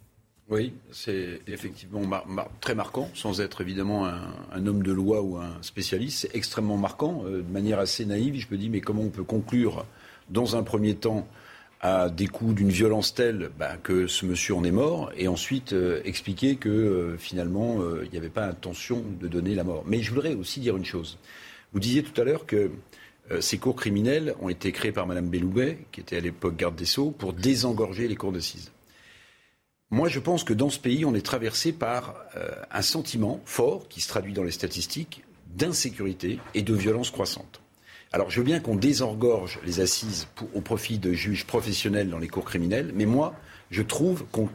Oui, 0.52 0.74
c'est 0.90 1.40
effectivement 1.46 2.02
très 2.60 2.74
marquant, 2.74 3.08
sans 3.14 3.40
être 3.40 3.62
évidemment 3.62 4.04
un, 4.04 4.66
homme 4.66 4.82
de 4.82 4.92
loi 4.92 5.22
ou 5.22 5.38
un 5.38 5.56
spécialiste. 5.62 6.18
C'est 6.18 6.36
extrêmement 6.36 6.76
marquant. 6.76 7.22
Euh, 7.24 7.38
de 7.38 7.50
manière 7.50 7.78
assez 7.78 8.04
naïve, 8.04 8.38
je 8.38 8.48
me 8.50 8.58
dis, 8.58 8.68
mais 8.68 8.82
comment 8.82 9.00
on 9.00 9.08
peut 9.08 9.24
conclure, 9.24 9.86
dans 10.28 10.54
un 10.54 10.62
premier 10.62 10.94
temps, 10.94 11.26
à 11.80 12.10
des 12.10 12.26
coups 12.26 12.54
d'une 12.54 12.68
violence 12.68 13.14
telle 13.14 13.48
bah, 13.58 13.78
que 13.82 14.06
ce 14.06 14.26
monsieur 14.26 14.54
en 14.54 14.62
est 14.64 14.72
mort, 14.72 15.10
et 15.16 15.26
ensuite 15.26 15.72
euh, 15.72 16.02
expliquer 16.04 16.56
que 16.56 16.68
euh, 16.68 17.16
finalement, 17.16 17.78
il 18.04 18.10
n'y 18.10 18.18
avait 18.18 18.28
pas 18.28 18.44
intention 18.44 19.02
de 19.22 19.28
donner 19.28 19.54
la 19.54 19.64
mort. 19.64 19.84
Mais 19.86 20.02
je 20.02 20.12
voudrais 20.12 20.34
aussi 20.34 20.60
dire 20.60 20.76
une 20.76 20.84
chose. 20.84 21.16
Vous 21.72 21.80
disiez 21.80 22.02
tout 22.02 22.20
à 22.20 22.24
l'heure 22.24 22.44
que 22.44 22.70
ces 23.40 23.56
cours 23.56 23.76
criminels 23.76 24.34
ont 24.42 24.50
été 24.50 24.70
créés 24.70 24.92
par 24.92 25.06
Mme 25.06 25.30
Belloubet, 25.30 25.78
qui 25.92 26.00
était 26.02 26.18
à 26.18 26.20
l'époque 26.20 26.56
garde 26.56 26.76
des 26.76 26.84
Sceaux, 26.84 27.10
pour 27.10 27.32
désengorger 27.32 28.06
les 28.06 28.16
cours 28.16 28.32
d'assises. 28.32 28.70
Moi, 29.92 30.08
je 30.08 30.20
pense 30.20 30.42
que 30.42 30.54
dans 30.54 30.70
ce 30.70 30.78
pays, 30.78 31.04
on 31.04 31.14
est 31.14 31.24
traversé 31.24 31.70
par 31.70 32.14
euh, 32.34 32.48
un 32.70 32.80
sentiment 32.80 33.42
fort, 33.44 33.88
qui 33.90 34.00
se 34.00 34.08
traduit 34.08 34.32
dans 34.32 34.42
les 34.42 34.50
statistiques, 34.50 35.22
d'insécurité 35.54 36.40
et 36.54 36.62
de 36.62 36.72
violence 36.72 37.10
croissante. 37.10 37.60
Alors, 38.10 38.30
je 38.30 38.40
veux 38.40 38.46
bien 38.46 38.58
qu'on 38.58 38.74
désengorge 38.74 39.60
les 39.66 39.80
assises 39.80 40.28
au 40.54 40.62
profit 40.62 40.98
de 40.98 41.12
juges 41.12 41.46
professionnels 41.46 42.08
dans 42.08 42.18
les 42.18 42.28
cours 42.28 42.46
criminels, 42.46 42.90
mais 42.94 43.04
moi, 43.04 43.34
je 43.70 43.82
trouve 43.82 44.24
qu'on 44.32 44.48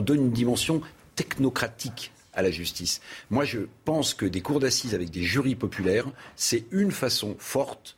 donne 0.00 0.26
une 0.26 0.30
dimension 0.30 0.82
technocratique 1.16 2.12
à 2.32 2.42
la 2.42 2.52
justice. 2.52 3.00
Moi, 3.30 3.44
je 3.44 3.58
pense 3.84 4.14
que 4.14 4.26
des 4.26 4.40
cours 4.40 4.60
d'assises 4.60 4.94
avec 4.94 5.10
des 5.10 5.24
jurys 5.24 5.56
populaires, 5.56 6.06
c'est 6.36 6.64
une 6.70 6.92
façon 6.92 7.34
forte 7.40 7.96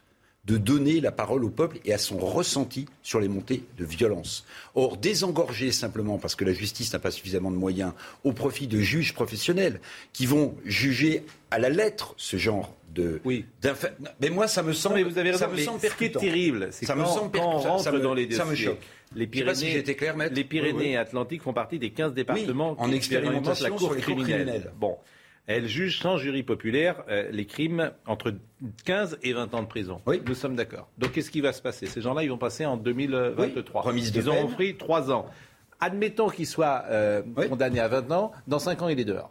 de 0.49 0.57
donner 0.57 1.01
la 1.01 1.13
parole 1.13 1.45
au 1.45 1.51
peuple 1.51 1.79
et 1.85 1.93
à 1.93 1.99
son 1.99 2.17
ressenti 2.17 2.87
sur 3.03 3.21
les 3.21 3.29
montées 3.29 3.63
de 3.77 3.85
violence. 3.85 4.47
Or, 4.75 4.97
désengorger 4.97 5.71
simplement 5.73 6.17
parce 6.17 6.35
que 6.35 6.45
la 6.45 6.55
justice 6.55 6.93
n'a 6.95 6.99
pas 6.99 7.11
suffisamment 7.11 7.51
de 7.51 7.57
moyens 7.57 7.93
au 8.25 8.33
profit 8.33 8.67
de 8.67 8.81
juges 8.81 9.13
professionnels 9.13 9.81
qui 10.15 10.25
vont 10.25 10.55
juger 10.65 11.23
à 11.51 11.59
la 11.59 11.69
lettre 11.69 12.15
ce 12.17 12.39
genre 12.39 12.75
de. 12.95 13.21
Oui. 13.27 13.45
Mais 14.21 14.31
moi, 14.31 14.49
ça 14.49 14.63
me 14.63 14.73
semble. 14.73 14.97
mais 14.97 15.03
vous 15.03 15.19
avez 15.19 15.33
raison. 15.33 15.45
Ça 15.45 15.53
me 15.53 15.59
semble 15.59 15.81
ce 15.81 15.95
qui 15.95 16.05
est 16.07 16.19
terrible, 16.19 16.69
c'est 16.71 16.87
ça 16.87 16.97
me 16.97 17.05
semble 17.05 17.31
quand 17.31 17.57
on 17.57 17.59
rentre 17.59 17.99
dans 18.01 18.15
les 18.15 18.25
dossiers. 18.25 18.39
Ça 18.43 18.51
me 18.51 18.55
choque. 18.55 18.81
Les 19.15 19.27
Pyrénées, 19.27 19.83
clair, 19.83 20.17
les 20.17 20.45
Pyrénées 20.45 20.97
Atlantiques 20.97 21.43
font 21.43 21.53
partie 21.53 21.79
des 21.79 21.91
15 21.91 22.15
départements 22.15 22.75
en 22.79 22.91
expérimentation 22.91 23.69
la 23.69 23.77
cour 23.77 23.97
criminelle. 23.97 24.73
Bon. 24.79 24.97
Elle 25.49 25.67
juge 25.67 25.99
sans 25.99 26.19
jury 26.19 26.43
populaire 26.43 27.03
euh, 27.09 27.27
les 27.33 27.47
crimes 27.47 27.91
entre 28.07 28.35
15 28.85 29.19
et 29.23 29.33
20 29.33 29.55
ans 29.55 29.63
de 29.63 29.67
prison. 29.67 30.03
Oui. 30.07 30.21
Nous 30.27 30.35
sommes 30.35 30.55
d'accord. 30.55 30.89
Donc 30.99 31.13
qu'est-ce 31.13 31.31
qui 31.31 31.41
va 31.41 31.55
se 31.55 31.63
passer? 31.63 31.87
Ces 31.87 32.03
gens-là, 32.03 32.23
ils 32.23 32.29
vont 32.29 32.37
passer 32.37 32.67
en 32.67 32.77
2023. 32.77 33.81
Remise 33.81 34.13
de 34.13 34.21
ils 34.21 34.29
ont 34.29 34.47
pris 34.49 34.77
3 34.77 35.11
ans. 35.11 35.25
Admettons 35.81 36.29
qu'ils 36.29 36.47
soient 36.47 36.85
euh, 36.91 37.23
condamnés 37.49 37.81
à 37.81 37.89
20 37.89 38.13
ans, 38.13 38.33
dans 38.47 38.59
5 38.59 38.83
ans, 38.83 38.89
il 38.89 39.01
est 39.01 39.07
dehors. 39.07 39.31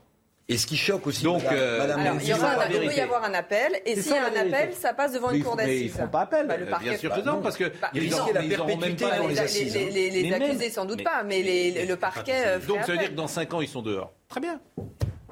Et 0.50 0.58
ce 0.58 0.66
qui 0.66 0.78
choque 0.78 1.06
aussi, 1.06 1.24
Donc, 1.24 1.44
euh, 1.52 1.78
Madame 1.78 2.00
alors, 2.00 2.18
il, 2.22 2.30
y 2.30 2.34
aura, 2.34 2.68
il 2.72 2.80
peut 2.80 2.96
y 2.96 3.02
avoir 3.02 3.24
un 3.26 3.34
appel, 3.34 3.82
et 3.86 3.98
s'il 3.98 4.14
y 4.14 4.16
a 4.16 4.28
un 4.28 4.48
appel, 4.48 4.74
ça 4.74 4.94
passe 4.94 5.12
devant 5.12 5.30
une 5.30 5.44
cour 5.44 5.58
d'assises. 5.58 5.82
Ils 5.82 5.86
ne 5.88 6.06
font 6.06 6.08
pas 6.08 6.22
appel, 6.22 6.48
bah, 6.48 6.56
le 6.56 6.66
parquet, 6.68 6.90
bien 6.92 6.98
sûr 6.98 7.14
que 7.14 7.20
non, 7.20 7.42
parce 7.42 7.58
que 7.58 7.66
bah, 7.82 7.92
ils 7.94 8.10
n'auront 8.10 8.78
même 8.78 8.96
pas 8.96 9.28
les, 9.28 9.40
assises. 9.40 9.76
Les, 9.76 10.10
les, 10.10 10.10
les 10.10 10.34
accusés, 10.34 10.70
sans 10.70 10.86
doute 10.86 11.04
pas, 11.04 11.22
mais 11.24 11.86
le 11.88 11.96
parquet. 11.96 12.60
Donc 12.68 12.80
ça 12.86 12.94
veut 12.94 12.98
dire 12.98 13.10
que 13.10 13.16
dans 13.16 13.28
5 13.28 13.54
ans, 13.54 13.62
ils 13.62 13.68
sont 13.68 13.84
dehors. 13.84 14.14
Très 14.30 14.40
bien. 14.40 14.60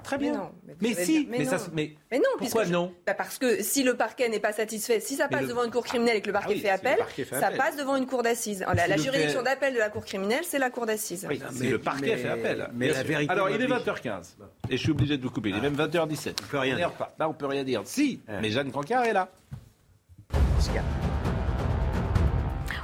Très 0.05 0.19
bien. 0.19 0.51
Mais, 0.81 0.93
si, 0.93 1.27
mais, 1.29 1.45
ça, 1.45 1.57
mais, 1.73 1.95
non, 2.13 2.19
pourquoi 2.37 2.65
non 2.65 2.93
bah, 3.07 3.15
Parce 3.15 3.39
que 3.39 3.63
si 3.63 3.81
le 3.81 3.95
parquet 3.95 4.29
n'est 4.29 4.39
pas 4.39 4.53
satisfait, 4.53 4.99
si 4.99 5.15
ça 5.15 5.27
passe 5.27 5.47
devant 5.47 5.63
une 5.63 5.71
cour 5.71 5.83
criminelle 5.83 6.17
et 6.17 6.21
que 6.21 6.27
le 6.27 6.33
parquet, 6.33 6.55
ah 6.57 6.61
fait, 6.61 6.69
appel, 6.69 6.97
ça 7.31 7.49
passe 7.51 7.75
devant 7.75 7.95
une 7.95 8.05
cour 8.05 8.21
d'assises. 8.21 8.63
La, 8.75 8.97
juridiction 8.97 9.41
d'appel 9.41 9.73
de 9.73 9.79
la 9.79 9.89
cour 9.89 10.05
criminelle, 10.05 10.43
c'est 10.43 10.59
la 10.59 10.69
cour 10.69 10.85
d'assises. 10.85 11.25
Oui, 11.27 11.41
mais 11.59 11.69
le 11.69 11.79
parquet 11.79 12.17
fait 12.17 12.29
appel. 12.29 12.69
Mais 12.73 12.89
la 12.89 13.03
vérité 13.03 13.31
Alors, 13.31 13.49
il 13.49 13.61
est 13.61 13.67
20h15 13.67 14.35
et 14.69 14.77
je 14.77 14.81
suis 14.81 14.91
obligé 14.91 15.17
de 15.17 15.23
vous 15.23 15.31
couper. 15.31 15.49
Il 15.49 15.57
est 15.57 15.61
même 15.61 15.75
20h17. 15.75 16.35
On 16.43 16.47
peut 16.47 16.59
rien 16.59 16.75
dire. 16.75 16.91
Là, 17.17 17.27
on 17.27 17.33
peut 17.33 17.47
rien 17.47 17.63
dire. 17.63 17.81
Si, 17.85 18.21
mais 18.41 18.51
Jeanne 18.51 18.71
Cancard 18.71 19.05
est 19.05 19.13
là. 19.13 19.29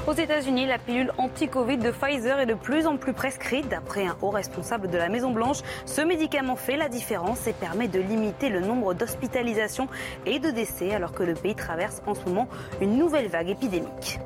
Aux 0.08 0.14
États-Unis, 0.14 0.66
la 0.66 0.80
pilule 0.80 1.12
anti-Covid 1.20 1.78
de 1.78 1.92
Pfizer 1.92 2.40
est 2.40 2.48
de 2.48 2.56
plus 2.56 2.88
en 2.88 2.98
plus 2.98 3.14
prescrite. 3.14 3.70
D'après 3.70 4.08
un 4.08 4.18
haut 4.24 4.32
responsable 4.32 4.90
de 4.90 4.98
la 4.98 5.10
Maison-Blanche, 5.10 5.60
ce 5.86 6.02
médicament 6.02 6.56
fait 6.56 6.76
la 6.76 6.90
différence 6.90 7.46
et 7.46 7.54
permet 7.54 7.88
de 7.88 8.00
limiter 8.00 8.50
le 8.50 8.62
nombre 8.62 8.96
d'hospitalisations 8.96 9.88
et 10.26 10.40
de 10.40 10.50
décès 10.50 10.96
alors 10.96 11.12
que 11.12 11.22
le 11.22 11.36
pays 11.36 11.54
traverse 11.54 12.02
en 12.08 12.16
ce 12.16 12.26
moment 12.26 12.48
une 12.82 12.98
nouvelle 12.98 13.28
vague 13.28 13.50
épidémique. 13.50 14.20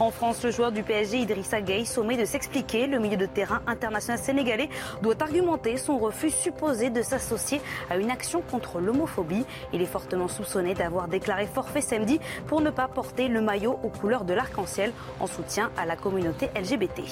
En 0.00 0.10
France, 0.10 0.42
le 0.42 0.50
joueur 0.50 0.70
du 0.70 0.82
PSG 0.82 1.18
Idrissa 1.18 1.60
Gueye 1.60 1.86
sommet 1.86 2.16
de 2.16 2.24
s'expliquer. 2.24 2.86
Le 2.86 2.98
milieu 2.98 3.16
de 3.16 3.26
terrain 3.26 3.62
international 3.66 4.22
sénégalais 4.22 4.68
doit 5.00 5.20
argumenter 5.22 5.76
son 5.76 5.98
refus 5.98 6.30
supposé 6.30 6.90
de 6.90 7.02
s'associer 7.02 7.60
à 7.88 7.96
une 7.96 8.10
action 8.10 8.42
contre 8.42 8.80
l'homophobie. 8.80 9.46
Il 9.72 9.80
est 9.80 9.86
fortement 9.86 10.28
soupçonné 10.28 10.74
d'avoir 10.74 11.08
déclaré 11.08 11.46
forfait 11.46 11.80
samedi 11.80 12.20
pour 12.46 12.60
ne 12.60 12.70
pas 12.70 12.88
porter 12.88 13.28
le 13.28 13.40
maillot 13.40 13.78
aux 13.82 13.88
couleurs 13.88 14.24
de 14.24 14.34
l'arc-en-ciel 14.34 14.92
en 15.22 15.26
soutien 15.26 15.70
à 15.76 15.86
la 15.86 15.96
communauté 15.96 16.50
LGBT. 16.54 17.02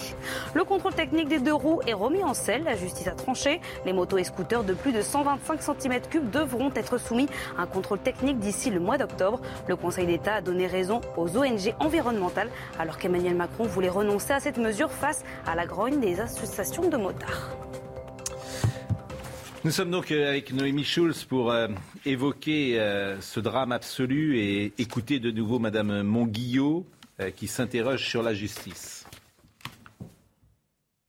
Le 0.55 0.65
contrôle 0.65 0.95
technique 0.95 1.29
des 1.29 1.39
deux 1.39 1.55
roues 1.55 1.81
est 1.87 1.95
remis 1.95 2.23
en 2.23 2.35
selle. 2.35 2.65
La 2.65 2.77
justice 2.77 3.07
a 3.07 3.13
tranché. 3.13 3.61
Les 3.87 3.93
motos 3.93 4.19
et 4.19 4.25
scooters 4.25 4.65
de 4.65 4.75
plus 4.75 4.93
de 4.93 5.01
125 5.01 5.61
cm3 5.61 6.31
devront 6.31 6.71
être 6.75 6.99
soumis 6.99 7.29
à 7.57 7.63
un 7.63 7.67
contrôle 7.67 8.01
technique 8.01 8.39
d'ici 8.39 8.71
le 8.71 8.81
mois 8.81 8.99
d'octobre. 8.99 9.41
Le 9.69 9.77
Conseil 9.77 10.07
d'État 10.07 10.35
a 10.35 10.41
donné 10.41 10.67
raison 10.67 11.01
aux 11.17 11.37
ONG 11.37 11.75
environnementales 11.79 12.51
alors 12.79 12.99
qu'Emmanuel 12.99 13.35
Macron 13.35 13.65
voulait 13.65 13.89
renoncer 13.89 14.33
à 14.33 14.41
cette 14.41 14.59
mesure 14.59 14.91
face 14.91 15.25
à 15.47 15.55
la 15.55 15.67
grogne 15.67 16.01
des 16.01 16.21
associations 16.21 16.89
de 16.89 16.97
motards. 16.97 17.51
Nous 19.63 19.73
sommes 19.73 19.91
donc 19.91 20.11
euh, 20.11 20.27
avec 20.27 20.55
Noémie 20.55 20.85
Schulz 20.85 21.25
pour 21.25 21.53
euh, 21.53 21.69
évoquer 22.07 22.81
euh, 22.81 23.21
ce 23.21 23.41
drame 23.41 23.73
absolu 23.73 24.39
et 24.39 24.73
écouter 24.79 25.21
de 25.21 25.31
nouveau 25.31 25.59
Madame 25.59 26.03
Monguillot, 26.03 26.87
qui 27.37 27.47
s'interroge 27.47 28.09
sur 28.09 28.23
la 28.23 28.35
justice. 28.35 29.05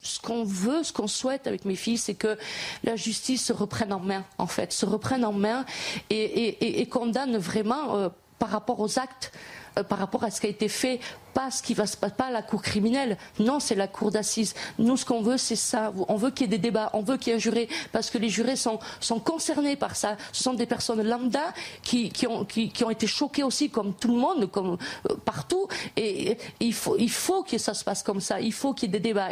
Ce 0.02 0.20
qu'on 0.20 0.44
veut, 0.44 0.84
ce 0.84 0.92
qu'on 0.92 1.08
souhaite 1.08 1.46
avec 1.46 1.64
mes 1.64 1.76
filles, 1.76 2.00
c'est 2.00 2.16
que 2.16 2.38
la 2.84 2.96
justice 2.96 3.46
se 3.46 3.54
reprenne 3.54 3.94
en 3.94 4.00
main, 4.00 4.26
en 4.40 4.48
fait, 4.48 4.74
se 4.74 4.86
reprenne 4.86 5.24
en 5.24 5.32
main 5.32 5.64
et, 6.10 6.88
condamne 6.90 7.38
vraiment 7.38 7.96
euh, 7.96 8.10
par 8.40 8.50
rapport 8.50 8.80
aux 8.80 8.98
actes 8.98 9.32
euh, 9.78 9.84
par 9.84 10.00
rapport 10.00 10.24
à 10.24 10.32
ce 10.32 10.42
qui 10.42 10.48
a 10.48 10.50
été 10.50 10.68
fait, 10.68 11.00
pas 11.34 11.50
ce 11.50 11.64
qui 11.64 11.74
va 11.74 11.88
se 11.88 11.96
passer, 11.96 12.14
pas 12.16 12.30
la 12.30 12.42
cour 12.42 12.62
criminelle. 12.62 13.18
Non, 13.40 13.60
c'est 13.60 13.76
la 13.76 13.88
cour 13.88 14.12
d'assises. 14.12 14.54
Nous, 14.80 14.98
ce 14.98 15.06
qu'on 15.06 15.22
veut, 15.22 15.38
c'est 15.38 15.56
ça. 15.56 15.94
On 16.08 16.16
veut 16.16 16.32
qu'il 16.32 16.42
y 16.42 16.54
ait 16.54 16.58
des 16.58 16.58
débats, 16.58 16.90
on 16.94 17.02
veut 17.02 17.18
qu'il 17.18 17.32
y 17.32 17.34
ait 17.34 17.38
un 17.38 17.40
juré, 17.40 17.70
parce 17.92 18.10
que 18.10 18.18
les 18.18 18.30
jurés 18.30 18.56
sont, 18.56 18.80
sont 19.00 19.20
concernés 19.20 19.76
par 19.76 19.96
ça. 19.96 20.18
Ce 20.34 20.44
sont 20.44 20.54
des 20.54 20.66
personnes 20.66 21.02
lambda 21.02 21.54
qui, 21.84 22.10
qui, 22.10 22.28
ont, 22.28 22.46
qui, 22.46 22.84
ont 22.84 22.90
été 22.90 23.08
choquées 23.08 23.44
aussi, 23.44 23.70
comme 23.70 23.94
tout 23.94 24.10
le 24.10 24.20
monde, 24.20 24.52
comme 24.52 24.78
euh, 25.10 25.16
partout. 25.24 25.68
Et, 25.96 26.38
il 26.60 26.74
faut, 26.74 26.98
il 26.98 27.10
faut 27.10 27.44
que 27.44 27.58
ça 27.58 27.74
se 27.74 27.84
passe 27.84 28.04
comme 28.04 28.22
ça. 28.22 28.40
Il 28.40 28.54
faut 28.54 28.74
qu'il 28.74 28.92
y 28.92 28.96
ait 28.96 29.00
des 29.00 29.10
débats. 29.10 29.30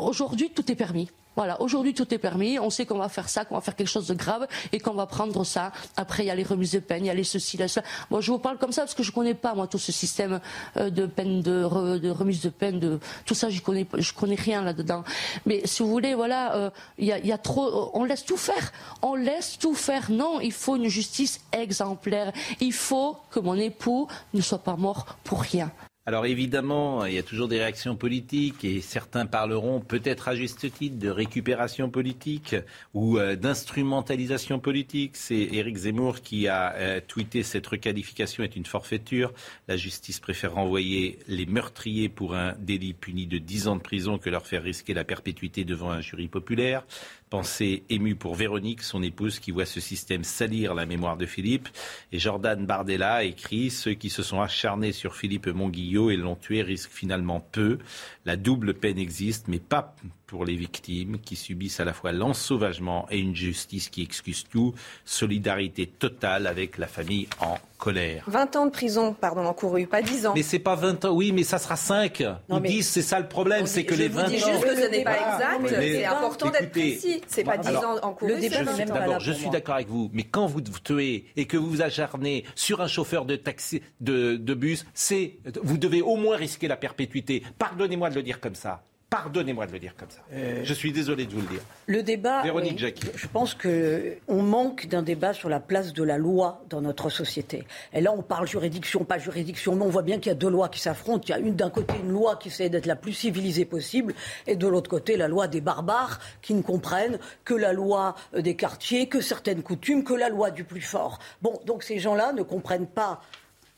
Aujourd'hui, 0.00 0.50
tout 0.50 0.70
est 0.70 0.76
permis. 0.76 1.08
Voilà, 1.38 1.62
aujourd'hui 1.62 1.94
tout 1.94 2.12
est 2.12 2.18
permis, 2.18 2.58
on 2.58 2.68
sait 2.68 2.84
qu'on 2.84 2.98
va 2.98 3.08
faire 3.08 3.28
ça, 3.28 3.44
qu'on 3.44 3.54
va 3.54 3.60
faire 3.60 3.76
quelque 3.76 3.86
chose 3.86 4.08
de 4.08 4.14
grave 4.14 4.48
et 4.72 4.80
qu'on 4.80 4.94
va 4.94 5.06
prendre 5.06 5.44
ça. 5.44 5.70
Après, 5.96 6.24
il 6.24 6.26
y 6.26 6.30
a 6.32 6.34
les 6.34 6.42
remises 6.42 6.72
de 6.72 6.80
peine, 6.80 7.04
il 7.04 7.06
y 7.06 7.10
a 7.10 7.14
les 7.14 7.22
ceci, 7.22 7.56
là, 7.56 7.68
cela. 7.68 7.86
Moi, 8.10 8.20
je 8.20 8.32
vous 8.32 8.40
parle 8.40 8.58
comme 8.58 8.72
ça 8.72 8.82
parce 8.82 8.94
que 8.94 9.04
je 9.04 9.12
connais 9.12 9.34
pas, 9.34 9.54
moi, 9.54 9.68
tout 9.68 9.78
ce 9.78 9.92
système 9.92 10.40
euh, 10.76 10.90
de 10.90 11.06
peine, 11.06 11.40
de, 11.40 11.98
de 11.98 12.10
remise 12.10 12.40
de 12.40 12.48
peine, 12.48 12.98
tout 13.24 13.34
ça, 13.34 13.50
je 13.50 13.60
connais, 13.60 13.86
je 13.98 14.12
connais 14.12 14.34
rien 14.34 14.62
là-dedans. 14.62 15.04
Mais 15.46 15.64
si 15.64 15.84
vous 15.84 15.90
voulez, 15.90 16.16
voilà, 16.16 16.56
euh, 16.56 16.70
il 16.98 17.06
y 17.06 17.32
a 17.32 17.38
trop, 17.38 17.92
on 17.94 18.02
laisse 18.02 18.24
tout 18.24 18.36
faire. 18.36 18.72
On 19.02 19.14
laisse 19.14 19.60
tout 19.60 19.74
faire. 19.74 20.10
Non, 20.10 20.40
il 20.40 20.50
faut 20.50 20.74
une 20.74 20.88
justice 20.88 21.40
exemplaire. 21.52 22.32
Il 22.58 22.72
faut 22.72 23.16
que 23.30 23.38
mon 23.38 23.54
époux 23.54 24.08
ne 24.34 24.40
soit 24.40 24.58
pas 24.58 24.74
mort 24.74 25.06
pour 25.22 25.40
rien. 25.42 25.70
Alors 26.08 26.24
évidemment, 26.24 27.04
il 27.04 27.12
y 27.12 27.18
a 27.18 27.22
toujours 27.22 27.48
des 27.48 27.58
réactions 27.58 27.94
politiques 27.94 28.64
et 28.64 28.80
certains 28.80 29.26
parleront 29.26 29.80
peut-être 29.80 30.28
à 30.28 30.34
juste 30.34 30.72
titre 30.72 30.98
de 30.98 31.10
récupération 31.10 31.90
politique 31.90 32.56
ou 32.94 33.18
euh, 33.18 33.36
d'instrumentalisation 33.36 34.58
politique. 34.58 35.18
C'est 35.18 35.34
Éric 35.34 35.76
Zemmour 35.76 36.22
qui 36.22 36.48
a 36.48 36.72
euh, 36.76 37.02
tweeté 37.06 37.42
cette 37.42 37.66
requalification 37.66 38.42
est 38.42 38.56
une 38.56 38.64
forfaiture. 38.64 39.34
La 39.68 39.76
justice 39.76 40.18
préfère 40.18 40.54
renvoyer 40.54 41.18
les 41.28 41.44
meurtriers 41.44 42.08
pour 42.08 42.34
un 42.34 42.54
délit 42.58 42.94
puni 42.94 43.26
de 43.26 43.36
10 43.36 43.68
ans 43.68 43.76
de 43.76 43.82
prison 43.82 44.16
que 44.16 44.30
leur 44.30 44.46
faire 44.46 44.62
risquer 44.62 44.94
la 44.94 45.04
perpétuité 45.04 45.66
devant 45.66 45.90
un 45.90 46.00
jury 46.00 46.28
populaire. 46.28 46.86
Pensée 47.30 47.84
émue 47.90 48.14
pour 48.14 48.34
Véronique, 48.34 48.82
son 48.82 49.02
épouse, 49.02 49.38
qui 49.38 49.50
voit 49.50 49.66
ce 49.66 49.80
système 49.80 50.24
salir 50.24 50.74
la 50.74 50.86
mémoire 50.86 51.16
de 51.16 51.26
Philippe. 51.26 51.68
Et 52.12 52.18
Jordan 52.18 52.64
Bardella 52.64 53.24
écrit 53.24 53.70
Ceux 53.70 53.94
qui 53.94 54.10
se 54.10 54.22
sont 54.22 54.40
acharnés 54.40 54.92
sur 54.92 55.14
Philippe 55.14 55.46
Monguillot 55.46 56.10
et 56.10 56.16
l'ont 56.16 56.36
tué 56.36 56.62
risquent 56.62 56.90
finalement 56.90 57.40
peu. 57.40 57.78
La 58.24 58.36
double 58.36 58.74
peine 58.74 58.98
existe, 58.98 59.48
mais 59.48 59.58
pas 59.58 59.94
pour 60.26 60.44
les 60.44 60.54
victimes 60.54 61.18
qui 61.18 61.36
subissent 61.36 61.80
à 61.80 61.84
la 61.84 61.94
fois 61.94 62.12
l'ensauvagement 62.12 63.06
et 63.10 63.18
une 63.18 63.34
justice 63.34 63.88
qui 63.88 64.02
excuse 64.02 64.44
tout. 64.50 64.74
Solidarité 65.04 65.86
totale 65.86 66.46
avec 66.46 66.76
la 66.76 66.86
famille 66.86 67.26
en 67.40 67.58
colère. 67.78 68.24
20 68.26 68.56
ans 68.56 68.66
de 68.66 68.70
prison, 68.70 69.14
pardon, 69.14 69.46
encouru, 69.46 69.86
pas 69.86 70.02
10 70.02 70.26
ans. 70.26 70.32
Mais 70.34 70.42
c'est 70.42 70.58
pas 70.58 70.74
20 70.74 71.06
ans, 71.06 71.12
oui, 71.12 71.32
mais 71.32 71.44
ça 71.44 71.58
sera 71.58 71.76
5 71.76 72.22
ou 72.50 72.60
10, 72.60 72.82
c'est 72.82 73.02
ça 73.02 73.18
le 73.18 73.28
problème, 73.28 73.66
c'est 73.66 73.84
que 73.84 73.94
les 73.94 74.08
20 74.08 74.22
ans... 74.22 74.26
Je 74.26 74.30
dis 74.32 74.38
juste 74.38 74.64
que 74.64 74.76
ce 74.76 74.90
n'est 74.90 75.04
pas 75.04 75.16
exact, 75.16 75.68
c'est 75.68 76.04
important 76.04 76.50
d'être 76.50 76.70
précis. 76.70 77.17
C'est 77.26 77.44
pas 77.44 77.58
10 77.58 77.68
ans 77.76 77.98
encouru, 78.02 78.34
c'est 78.40 78.84
D'abord, 78.86 79.20
je 79.20 79.32
suis 79.32 79.50
d'accord 79.50 79.76
avec 79.76 79.88
vous, 79.88 80.10
mais 80.12 80.24
quand 80.24 80.46
vous 80.46 80.60
tuez 80.60 81.26
et 81.36 81.46
que 81.46 81.56
vous 81.56 81.70
vous 81.70 81.82
acharnez 81.82 82.44
sur 82.54 82.80
un 82.80 82.86
chauffeur 82.86 83.24
de 83.24 83.36
taxi, 83.36 83.82
de, 84.00 84.36
de 84.36 84.54
bus, 84.54 84.86
c'est, 84.94 85.38
vous 85.62 85.78
devez 85.78 86.02
au 86.02 86.16
moins 86.16 86.36
risquer 86.36 86.68
la 86.68 86.76
perpétuité. 86.76 87.42
Pardonnez-moi 87.58 88.10
de 88.10 88.14
le 88.14 88.22
dire 88.22 88.40
comme 88.40 88.54
ça. 88.54 88.82
Pardonnez-moi 89.10 89.66
de 89.66 89.72
le 89.72 89.78
dire 89.78 89.94
comme 89.96 90.10
ça. 90.10 90.20
Euh, 90.34 90.60
je 90.64 90.74
suis 90.74 90.92
désolé 90.92 91.24
de 91.24 91.32
vous 91.32 91.40
le 91.40 91.46
dire. 91.46 91.60
Le 91.86 92.02
débat. 92.02 92.42
Véronique 92.42 92.78
Jacquet. 92.78 93.10
Je 93.14 93.26
pense 93.26 93.54
qu'on 93.54 94.42
manque 94.42 94.86
d'un 94.86 95.00
débat 95.00 95.32
sur 95.32 95.48
la 95.48 95.60
place 95.60 95.94
de 95.94 96.02
la 96.02 96.18
loi 96.18 96.62
dans 96.68 96.82
notre 96.82 97.08
société. 97.08 97.66
Et 97.94 98.02
là, 98.02 98.12
on 98.12 98.20
parle 98.20 98.46
juridiction, 98.46 99.04
pas 99.04 99.16
juridiction, 99.16 99.74
mais 99.76 99.84
on 99.86 99.88
voit 99.88 100.02
bien 100.02 100.18
qu'il 100.18 100.28
y 100.28 100.32
a 100.32 100.34
deux 100.34 100.50
lois 100.50 100.68
qui 100.68 100.80
s'affrontent. 100.80 101.24
Il 101.26 101.30
y 101.30 101.32
a 101.32 101.38
une 101.38 101.56
d'un 101.56 101.70
côté 101.70 101.94
une 102.02 102.10
loi 102.10 102.36
qui 102.36 102.48
essaie 102.48 102.68
d'être 102.68 102.84
la 102.84 102.96
plus 102.96 103.14
civilisée 103.14 103.64
possible, 103.64 104.12
et 104.46 104.56
de 104.56 104.66
l'autre 104.66 104.90
côté 104.90 105.16
la 105.16 105.26
loi 105.26 105.48
des 105.48 105.62
barbares 105.62 106.20
qui 106.42 106.52
ne 106.52 106.60
comprennent 106.60 107.18
que 107.46 107.54
la 107.54 107.72
loi 107.72 108.14
des 108.36 108.56
quartiers, 108.56 109.08
que 109.08 109.22
certaines 109.22 109.62
coutumes, 109.62 110.04
que 110.04 110.12
la 110.12 110.28
loi 110.28 110.50
du 110.50 110.64
plus 110.64 110.82
fort. 110.82 111.18
Bon, 111.40 111.58
donc 111.64 111.82
ces 111.82 111.98
gens-là 111.98 112.34
ne 112.34 112.42
comprennent 112.42 112.86
pas 112.86 113.22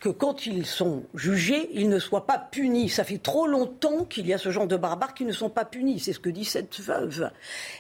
que 0.01 0.09
quand 0.09 0.47
ils 0.47 0.65
sont 0.65 1.05
jugés, 1.15 1.69
ils 1.75 1.89
ne 1.91 1.99
soient 1.99 2.27
pas 2.27 2.39
punis. 2.39 2.89
Ça 2.89 3.05
fait 3.05 3.19
trop 3.19 3.47
longtemps 3.47 4.07
qu'il 4.07 4.27
y 4.27 4.33
a 4.33 4.39
ce 4.39 4.51
genre 4.51 4.67
de 4.67 4.77
barbares 4.77 5.13
qui 5.13 5.27
ne 5.27 5.33
sont 5.33 5.51
pas 5.51 5.67
punis. 5.67 6.01
C'est 6.01 6.15
ce 6.15 6.19
que 6.19 6.31
dit 6.31 6.47
cette 6.47 6.81
veuve. 6.81 7.31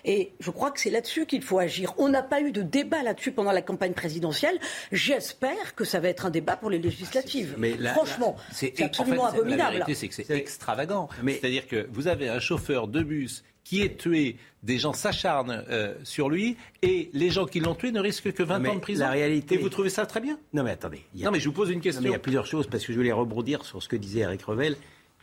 Et 0.04 0.32
je 0.38 0.50
crois 0.50 0.70
que 0.70 0.78
c'est 0.78 0.90
là-dessus 0.90 1.24
qu'il 1.24 1.42
faut 1.42 1.58
agir. 1.58 1.94
On 1.96 2.10
n'a 2.10 2.22
pas 2.22 2.42
eu 2.42 2.52
de 2.52 2.60
débat 2.60 3.02
là-dessus 3.02 3.32
pendant 3.32 3.52
la 3.52 3.62
campagne 3.62 3.94
présidentielle. 3.94 4.60
J'espère 4.92 5.74
que 5.74 5.84
ça 5.84 5.98
va 5.98 6.08
être 6.08 6.26
un 6.26 6.30
débat 6.30 6.56
pour 6.56 6.68
les 6.68 6.78
législatives. 6.78 7.54
Mais 7.56 7.72
Franchement, 7.92 8.36
c'est 8.52 8.80
absolument 8.82 9.26
abominable. 9.26 9.78
La 9.78 9.84
vérité, 9.84 9.94
c'est 9.94 10.08
que 10.08 10.14
c'est 10.14 10.30
extravagant. 10.30 11.08
C'est-à-dire 11.26 11.66
que 11.66 11.88
vous 11.90 12.06
avez 12.06 12.28
un 12.28 12.38
chauffeur 12.38 12.86
de 12.86 13.02
bus 13.02 13.44
qui 13.70 13.82
est 13.82 13.96
tué, 13.96 14.34
des 14.64 14.78
gens 14.78 14.92
s'acharnent 14.92 15.64
euh, 15.70 15.94
sur 16.02 16.28
lui 16.28 16.56
et 16.82 17.08
les 17.12 17.30
gens 17.30 17.46
qui 17.46 17.60
l'ont 17.60 17.76
tué 17.76 17.92
ne 17.92 18.00
risquent 18.00 18.32
que 18.32 18.42
20 18.42 18.66
ans 18.66 18.74
de 18.74 18.80
prison. 18.80 19.04
La 19.04 19.10
réalité... 19.12 19.54
Et 19.54 19.58
vous 19.58 19.68
trouvez 19.68 19.90
ça 19.90 20.06
très 20.06 20.20
bien? 20.20 20.40
Non 20.52 20.64
mais 20.64 20.72
attendez. 20.72 21.04
Non 21.14 21.30
mais 21.30 21.38
je 21.38 21.48
vous 21.48 21.54
pose 21.54 21.70
une 21.70 21.80
question. 21.80 22.02
il 22.02 22.10
y 22.10 22.14
a 22.14 22.18
plusieurs 22.18 22.46
choses 22.46 22.66
parce 22.66 22.84
que 22.84 22.92
je 22.92 22.98
voulais 22.98 23.12
rebondir 23.12 23.64
sur 23.64 23.80
ce 23.80 23.88
que 23.88 23.94
disait 23.94 24.20
Eric 24.20 24.42
Revel 24.42 24.76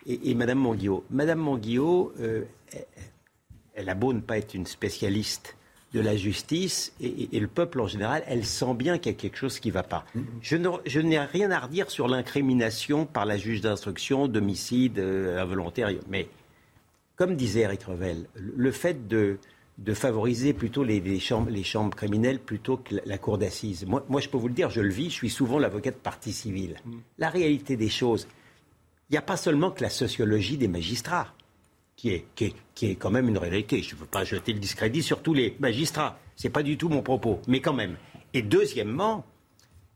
et, 0.05 0.33
Madame 0.33 0.59
Monguillot. 0.59 1.03
Madame 1.09 1.39
Monguillot, 1.39 2.13
euh, 2.21 2.45
elle 3.75 3.89
a 3.89 3.95
beau 3.95 4.13
ne 4.13 4.21
pas 4.21 4.37
être 4.37 4.53
une 4.53 4.65
spécialiste 4.65 5.57
de 5.93 5.99
la 5.99 6.15
justice 6.15 6.93
et, 7.01 7.27
le 7.37 7.47
peuple 7.47 7.81
en 7.81 7.87
général, 7.87 8.23
elle 8.27 8.45
sent 8.45 8.75
bien 8.75 8.97
qu'il 8.97 9.11
y 9.11 9.15
a 9.15 9.17
quelque 9.17 9.37
chose 9.37 9.59
qui 9.59 9.67
ne 9.67 9.73
va 9.73 9.83
pas. 9.83 10.05
Mm-hmm. 10.15 10.79
Je, 10.85 10.99
n'ai 11.01 11.19
rien 11.19 11.51
à 11.51 11.59
redire 11.59 11.91
sur 11.91 12.07
l'incrimination 12.07 13.05
par 13.05 13.25
la 13.25 13.35
juge 13.35 13.59
d'instruction 13.59 14.29
d'homicide 14.29 14.99
euh, 14.99 15.37
involontaire, 15.37 15.89
mais 16.07 16.29
comme 17.17 17.35
disait 17.35 17.61
Eric 17.61 17.83
Revel, 17.83 18.27
le 18.35 18.71
fait 18.71 19.07
de, 19.07 19.39
favoriser 19.93 20.53
plutôt 20.53 20.83
les, 20.83 21.19
chambres, 21.19 21.49
les, 21.49 21.63
chambres, 21.63 21.95
criminelles 21.95 22.39
plutôt 22.39 22.77
que 22.77 22.95
la, 23.03 23.17
cour 23.17 23.37
d'assises. 23.37 23.85
Moi, 23.85 24.05
moi, 24.07 24.21
je 24.21 24.29
peux 24.29 24.37
vous 24.37 24.47
le 24.47 24.53
dire, 24.53 24.69
je 24.69 24.81
le 24.81 24.89
vis, 24.89 25.09
je 25.09 25.15
suis 25.15 25.29
souvent 25.29 25.59
l'avocat 25.59 25.91
de 25.91 25.97
partie 25.97 26.31
civile. 26.31 26.77
Mm. 26.85 26.97
La 27.17 27.29
réalité 27.29 27.75
des 27.75 27.89
choses, 27.89 28.27
il 29.09 29.13
n'y 29.13 29.17
a 29.17 29.23
pas 29.23 29.35
seulement 29.35 29.71
que 29.71 29.81
la 29.81 29.89
sociologie 29.89 30.57
des 30.57 30.67
magistrats, 30.67 31.33
qui 31.95 32.09
est, 32.09 32.27
qui 32.35 32.85
est, 32.85 32.95
quand 32.95 33.09
même 33.09 33.27
une 33.27 33.39
réalité. 33.39 33.81
Je 33.81 33.95
ne 33.95 34.01
veux 34.01 34.05
pas 34.05 34.23
jeter 34.23 34.53
le 34.53 34.59
discrédit 34.59 35.01
sur 35.01 35.23
tous 35.23 35.33
les 35.33 35.57
magistrats. 35.59 36.19
Ce 36.35 36.45
n'est 36.45 36.51
pas 36.51 36.61
du 36.61 36.77
tout 36.77 36.89
mon 36.89 37.01
propos, 37.01 37.41
mais 37.47 37.59
quand 37.59 37.73
même. 37.73 37.97
Et 38.35 38.43
deuxièmement, 38.43 39.25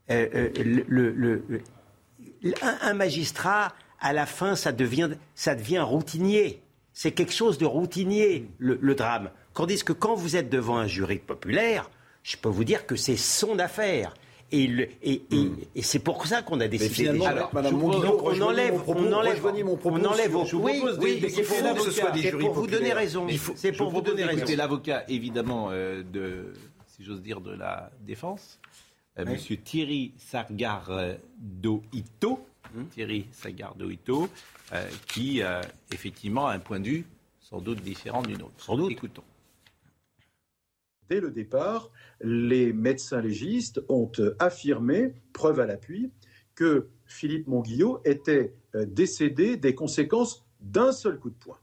euh, 0.10 0.28
euh, 0.34 0.84
le, 0.88 1.44
un, 2.64 2.94
magistrat, 2.96 3.76
à 4.00 4.14
la 4.14 4.26
fin, 4.26 4.56
ça 4.56 4.72
devient, 4.72 5.12
ça 5.36 5.54
devient 5.54 5.82
routinier 5.82 6.64
c'est 6.94 7.12
quelque 7.12 7.34
chose 7.34 7.58
de 7.58 7.66
routinier, 7.66 8.48
le, 8.60 8.96
drame. 8.96 9.30
Tandis 9.54 9.84
que 9.84 9.94
quand 9.94 10.16
vous 10.16 10.36
êtes 10.36 10.50
devant 10.50 10.78
un 10.78 10.88
jury 10.88 11.20
populaire, 11.20 11.90
je 12.24 12.38
peux 12.38 12.50
vous 12.50 12.64
dire 12.64 12.86
que 12.86 12.96
c'est 12.96 13.18
son 13.18 13.60
affaire. 13.60 14.14
Et, 14.54 14.66
et, 15.02 15.22
hmm. 15.32 15.56
et, 15.76 15.82
c'est 15.82 16.00
pour 16.00 16.28
ça 16.28 16.42
qu'on 16.42 16.60
a 16.60 16.68
décidé. 16.68 17.10
Mais 17.14 17.26
alors, 17.26 17.54
Madame 17.54 17.82
on 17.82 17.90
enlève, 18.42 18.82
on 18.86 19.14
enlève, 19.14 19.42
mon 19.64 19.78
propos. 19.78 19.98
On 19.98 20.06
enlève. 20.06 20.32
Je 20.46 20.56
vous 20.58 20.62
propose 20.64 20.98
oui, 21.00 21.22
oui, 21.22 21.34
il 21.38 21.44
faut 21.46 21.74
que 21.76 21.82
ce 21.84 21.92
soit 21.92 22.12
des 22.12 22.22
jurys 22.22 22.46
pour 22.46 22.54
vous 22.54 22.68
donner 22.68 22.92
raison. 22.92 23.28
C'est 23.56 23.72
pour 23.72 23.90
vous 23.90 24.02
donner 24.02 24.26
raison. 24.26 24.46
l'avocat, 24.58 25.06
évidemment, 25.08 25.70
euh, 25.72 26.04
de, 26.04 26.54
si 26.86 27.06
j'ose 27.06 27.22
dire, 27.22 27.40
de 27.40 27.54
la 27.54 27.92
défense, 28.02 28.60
euh, 29.20 29.26
Monsieur 29.26 29.56
Thierry 29.56 30.14
Sargardo 30.18 31.84
Ito, 31.94 32.46
hmm. 32.74 32.86
Thierry 32.86 33.28
Sargardo 33.32 33.90
Ito, 33.90 34.30
euh, 34.74 34.88
qui, 35.08 35.42
euh, 35.42 35.62
effectivement, 35.92 36.48
a 36.48 36.54
un 36.54 36.60
point 36.60 36.80
de 36.80 36.88
vue 36.88 37.06
sans 37.40 37.60
doute 37.60 37.82
différent 37.82 38.22
du 38.22 38.34
nôtre. 38.34 38.54
Sans 38.58 38.78
doute. 38.78 38.92
Écoutons. 38.92 39.24
Dès 41.10 41.20
le 41.20 41.32
départ, 41.32 41.92
les 42.22 42.72
médecins 42.72 43.20
légistes 43.20 43.82
ont 43.90 44.12
affirmé, 44.40 45.14
preuve 45.34 45.60
à 45.60 45.66
l'appui, 45.66 46.12
que 46.56 46.88
Philippe 47.06 47.48
Monguillot 47.48 48.02
était 48.06 48.54
euh, 48.76 48.86
décédé 48.86 49.58
des 49.58 49.76
conséquences 49.76 50.46
d'un 50.62 50.92
seul 50.92 51.20
coup 51.20 51.30
de 51.30 51.36
poing. 51.36 51.60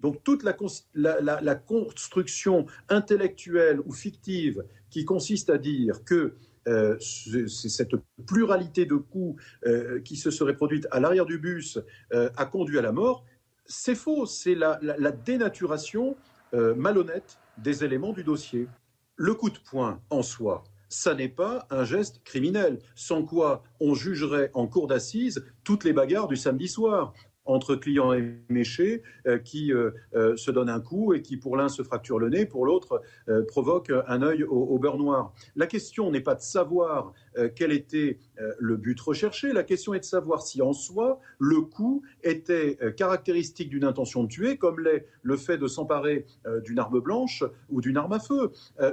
Donc 0.00 0.22
toute 0.24 0.42
la, 0.42 0.56
la, 0.94 1.54
construction 1.54 2.66
intellectuelle 2.88 3.80
ou 3.86 3.92
fictive 3.92 4.64
qui 4.90 5.04
consiste 5.04 5.48
à 5.48 5.58
dire 5.58 6.04
que 6.04 6.34
euh, 6.68 6.98
cette 6.98 7.94
pluralité 8.26 8.86
de 8.86 8.96
coups 8.96 9.40
euh, 9.66 10.00
qui 10.00 10.16
se 10.16 10.30
serait 10.30 10.56
produite 10.56 10.88
à 10.90 10.98
l'arrière 10.98 11.26
du 11.26 11.38
bus 11.38 11.78
euh, 12.12 12.28
a 12.36 12.44
conduit 12.44 12.78
à 12.78 12.82
la 12.82 12.92
mort, 12.92 13.24
c'est 13.66 13.94
faux, 13.94 14.26
c'est 14.26 14.54
la, 14.54 14.78
dénaturation 15.24 16.16
malhonnête 16.52 17.38
des 17.58 17.84
éléments 17.84 18.12
du 18.12 18.24
dossier. 18.24 18.68
Le 19.16 19.34
coup 19.34 19.50
de 19.50 19.58
poing 19.58 20.00
en 20.10 20.22
soi, 20.22 20.64
ça 20.88 21.14
n'est 21.14 21.28
pas 21.28 21.66
un 21.70 21.84
geste 21.84 22.22
criminel, 22.22 22.78
sans 22.94 23.24
quoi 23.24 23.64
on 23.80 23.94
jugerait 23.94 24.50
en 24.54 24.66
cour 24.68 24.86
d'assises 24.86 25.44
toutes 25.64 25.84
les 25.84 25.92
bagarres 25.92 26.28
du 26.28 26.36
samedi 26.36 26.68
soir 26.68 27.12
entre 27.46 27.76
clients 27.76 28.12
et 28.12 28.34
méchés 28.48 29.02
euh, 29.26 29.38
qui 29.38 29.72
euh, 29.72 29.92
euh, 30.14 30.36
se 30.36 30.50
donnent 30.50 30.68
un 30.68 30.80
coup 30.80 31.14
et 31.14 31.22
qui 31.22 31.36
pour 31.36 31.56
l'un 31.56 31.68
se 31.68 31.82
fracture 31.82 32.18
le 32.18 32.28
nez, 32.28 32.46
pour 32.46 32.66
l'autre 32.66 33.02
provoque 33.48 33.92
un 34.06 34.22
œil 34.22 34.44
au, 34.44 34.78
beurre 34.78 34.98
noir. 34.98 35.32
La 35.54 35.66
question 35.66 36.10
n'est 36.10 36.20
pas 36.20 36.34
de 36.34 36.40
savoir 36.40 37.12
quel 37.54 37.72
était 37.72 38.18
le 38.58 38.76
but 38.76 38.98
recherché, 39.00 39.52
la 39.52 39.62
question 39.62 39.94
est 39.94 40.00
de 40.00 40.04
savoir 40.04 40.42
si 40.42 40.62
en 40.62 40.72
soi 40.72 41.20
le 41.38 41.60
coup 41.60 42.02
était 42.22 42.78
caractéristique 42.96 43.68
d'une 43.68 43.84
intention 43.84 44.24
de 44.24 44.28
tuer, 44.28 44.56
comme 44.56 44.80
l'est 44.80 45.06
le 45.22 45.36
fait 45.36 45.58
de 45.58 45.66
s'emparer 45.66 46.26
d'une 46.64 46.78
arme 46.78 47.00
blanche 47.00 47.44
ou 47.70 47.80
d'une 47.80 47.96
arme 47.96 48.12
à 48.12 48.20
feu. 48.20 48.52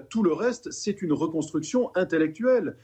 tout 0.09 0.23
le 0.23 0.33
reste, 0.33 0.71
c'est 0.71 1.01
une 1.01 1.13
reconstruction 1.13 1.91
intellectuelle. 1.95 2.77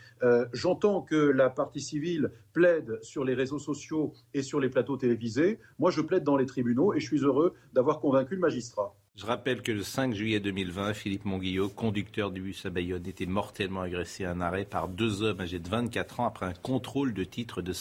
J'entends 0.53 1.01
que 1.01 1.15
la 1.15 1.49
partie 1.49 1.81
civile 1.81 2.31
plaide 2.53 2.99
sur 3.01 3.23
les 3.23 3.33
réseaux 3.33 3.59
sociaux 3.59 4.13
et 4.33 4.41
sur 4.41 4.59
les 4.59 4.69
plateaux 4.69 4.97
télévisés. 4.97 5.59
Moi, 5.77 5.91
je 5.91 6.01
plaide 6.01 6.23
dans 6.23 6.37
les 6.37 6.45
tribunaux 6.45 6.93
et 6.93 6.99
je 6.99 7.05
suis 7.05 7.19
heureux 7.19 7.53
d'avoir 7.73 7.99
convaincu 7.99 8.35
le 8.35 8.41
magistrat. 8.41 8.95
Je 9.19 9.25
rappelle 9.25 9.61
que 9.61 9.73
le 9.73 9.83
5 9.83 10.13
juillet 10.13 10.39
2020, 10.39 10.93
Philippe 10.93 11.25
Monguillot, 11.25 11.67
conducteur 11.67 12.31
du 12.31 12.39
bus 12.39 12.65
à 12.65 12.69
Bayonne, 12.69 13.05
était 13.05 13.25
mortellement 13.25 13.81
agressé 13.81 14.23
à 14.23 14.31
un 14.31 14.39
arrêt 14.39 14.63
par 14.63 14.87
deux 14.87 15.23
hommes 15.23 15.41
âgés 15.41 15.59
de 15.59 15.67
24 15.67 16.21
ans 16.21 16.25
après 16.25 16.45
un 16.45 16.53
contrôle 16.53 17.13
de 17.13 17.25
titre 17.25 17.61
de, 17.61 17.73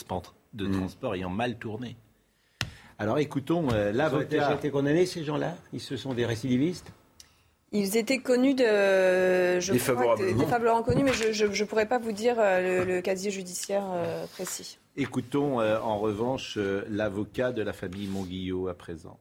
de 0.55 0.67
mmh. 0.67 0.73
transport 0.73 1.15
ayant 1.15 1.31
mal 1.31 1.57
tourné. 1.57 1.97
Alors 2.99 3.21
écoutons 3.21 3.69
euh, 3.71 3.93
l'avocat. 3.93 4.25
Ils 4.33 4.37
ont 4.37 4.41
déjà 4.41 4.55
été 4.55 4.71
condamnés, 4.73 5.07
ces 5.07 5.23
gens-là? 5.23 5.55
Ils 5.73 5.81
se 5.81 5.97
sont 5.97 6.13
des 6.13 6.27
récidivistes? 6.27 6.91
Ils 7.71 7.97
étaient 7.97 8.19
connus 8.19 8.55
de. 8.55 9.61
Je 9.61 9.73
défavorablement. 9.73 10.83
connus, 10.83 11.05
mais 11.05 11.13
je 11.13 11.45
ne 11.45 11.65
pourrais 11.69 11.87
pas 11.87 11.99
vous 11.99 12.13
dire 12.13 12.37
euh, 12.39 12.85
le, 12.85 13.01
casier 13.01 13.31
judiciaire 13.31 13.85
euh, 13.93 14.27
précis. 14.33 14.79
Écoutons 14.97 15.61
euh, 15.61 15.79
en 15.79 15.99
revanche 15.99 16.59
l'avocat 16.89 17.53
de 17.53 17.63
la 17.63 17.73
famille 17.73 18.09
Monguillot 18.09 18.67
à 18.67 18.75
présent. 18.75 19.21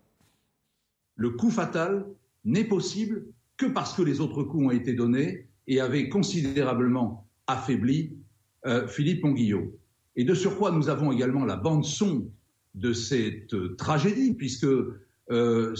Le 1.18 1.32
coup 1.32 1.52
fatal 1.52 2.06
n'est 2.46 2.64
possible 2.64 3.26
que 3.58 3.66
parce 3.66 3.94
que 3.94 4.02
les 4.02 4.22
autres 4.22 4.44
coups 4.44 4.66
ont 4.66 4.72
été 4.72 4.94
donnés 4.94 5.48
et 5.68 5.82
avaient 5.82 6.08
considérablement 6.08 7.28
affaibli 7.48 8.14
Philippe 8.88 9.24
Monguillot. 9.24 9.78
Et 10.18 10.24
de 10.24 10.34
surcroît, 10.34 10.72
nous 10.72 10.90
avons 10.90 11.12
également 11.12 11.46
la 11.46 11.56
bande-son 11.56 12.30
de 12.78 12.94
cette 12.94 13.56
tragédie, 13.78 14.34
puisque 14.34 14.68
euh, 15.32 15.76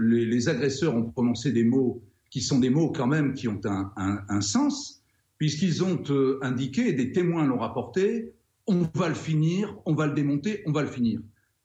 les, 0.00 0.48
agresseurs 0.48 0.94
ont 0.94 1.10
prononcé 1.10 1.52
des 1.52 1.64
mots 1.64 2.02
qui 2.30 2.40
sont 2.40 2.60
des 2.60 2.70
mots 2.70 2.90
quand 2.90 3.08
même 3.08 3.34
qui 3.34 3.48
ont 3.48 3.60
un, 3.64 4.40
sens, 4.40 5.02
puisqu'ils 5.38 5.82
ont 5.82 6.02
euh, 6.10 6.38
indiqué, 6.42 6.92
des 6.92 7.12
témoins 7.12 7.44
l'ont 7.44 7.58
rapporté, 7.58 8.32
on 8.66 8.88
va 8.94 9.08
le 9.08 9.14
finir, 9.14 9.76
on 9.84 9.94
va 9.94 10.06
le 10.06 10.14
démonter, 10.14 10.62
on 10.66 10.72
va 10.72 10.82
le 10.82 10.88
finir. 10.88 11.20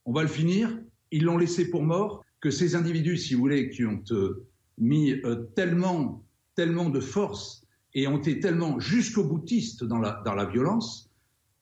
On 0.05 0.11
va 0.11 0.23
le 0.23 0.27
finir, 0.27 0.77
ils 1.11 1.23
l'ont 1.23 1.37
laissé 1.37 1.69
pour 1.69 1.83
mort, 1.83 2.24
que 2.45 2.51
ces 2.51 2.75
individus, 2.75 3.17
si 3.17 3.33
vous 3.33 3.39
voulez, 3.39 3.71
qui 3.71 3.83
ont 3.85 4.03
euh, 4.11 4.45
mis 4.77 5.13
euh, 5.25 5.47
tellement, 5.55 6.23
tellement 6.53 6.91
de 6.91 6.99
force 6.99 7.65
et 7.95 8.07
ont 8.07 8.19
été 8.19 8.39
tellement 8.39 8.79
jusqu'au 8.79 9.23
boutiste 9.23 9.83
dans 9.83 9.97
la, 9.97 10.45
violence, 10.45 11.09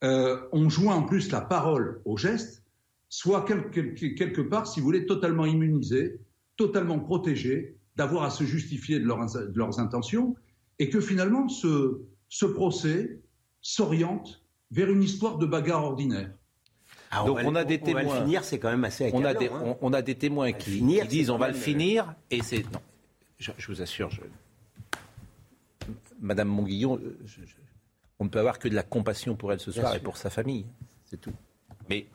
ont 0.02 0.70
joint 0.70 0.96
en 0.96 1.04
plus 1.04 1.32
la 1.32 1.40
parole 1.40 2.02
au 2.04 2.18
geste, 2.18 2.66
soit 3.08 3.46
quelque 3.46 4.42
part, 4.42 4.68
si 4.68 4.82
vous 4.82 4.86
voulez, 4.86 5.06
totalement 5.06 5.46
immunisés, 5.46 6.20
totalement 6.58 7.00
protégés, 7.00 7.78
d'avoir 7.96 8.24
à 8.24 8.30
se 8.30 8.44
justifier 8.44 9.00
de, 9.00 9.06
leurs 9.06 9.80
intentions, 9.80 10.36
et 10.80 10.90
que 10.90 11.00
finalement 11.00 11.48
ce 11.48 12.46
procès 12.46 13.22
s'oriente 13.62 14.44
vers 14.72 14.92
une 14.92 15.04
histoire 15.04 15.38
de 15.38 15.46
bagarre 15.46 15.86
ordinaire. 15.86 16.34
Ah, 17.14 17.24
Donc 17.26 17.40
on, 17.44 17.56
a 17.56 17.64
des 17.64 17.80
témoins. 17.80 18.04
On 18.04 18.08
va 18.08 18.14
le 18.16 18.22
finir, 18.22 18.44
c'est 18.44 18.60
quand 18.60 18.70
même 18.70 18.84
assez 18.84 19.12
on 19.14 19.24
a, 19.24 19.34
des, 19.34 19.48
hein. 19.48 19.76
on, 19.82 19.94
a 19.94 20.02
des 20.02 20.16
témoins 20.16 20.52
qui, 20.52 20.82
disent 21.08 21.30
on 21.30 21.38
va 21.38 21.50
le 21.50 21.54
finir 21.54 22.16
et 22.32 22.42
c'est 22.42 22.64
non. 22.72 22.82
Je, 23.38 23.52
vous 23.68 23.82
assure, 23.82 24.10
je... 24.10 24.22
Madame 26.22 26.48
Monguillon, 26.48 27.00
on 28.20 28.24
ne 28.24 28.30
peut 28.30 28.40
avoir 28.40 28.58
que 28.58 28.70
de 28.70 28.76
la 28.76 28.84
compassion 28.84 29.36
pour 29.36 29.52
elle 29.52 29.60
ce 29.60 29.72
soir 29.72 29.94
et 29.96 30.00
pour 30.00 30.18
sa 30.18 30.30
famille, 30.30 30.66
c'est 31.04 31.20
tout. 31.20 31.34
Mais 31.90 32.06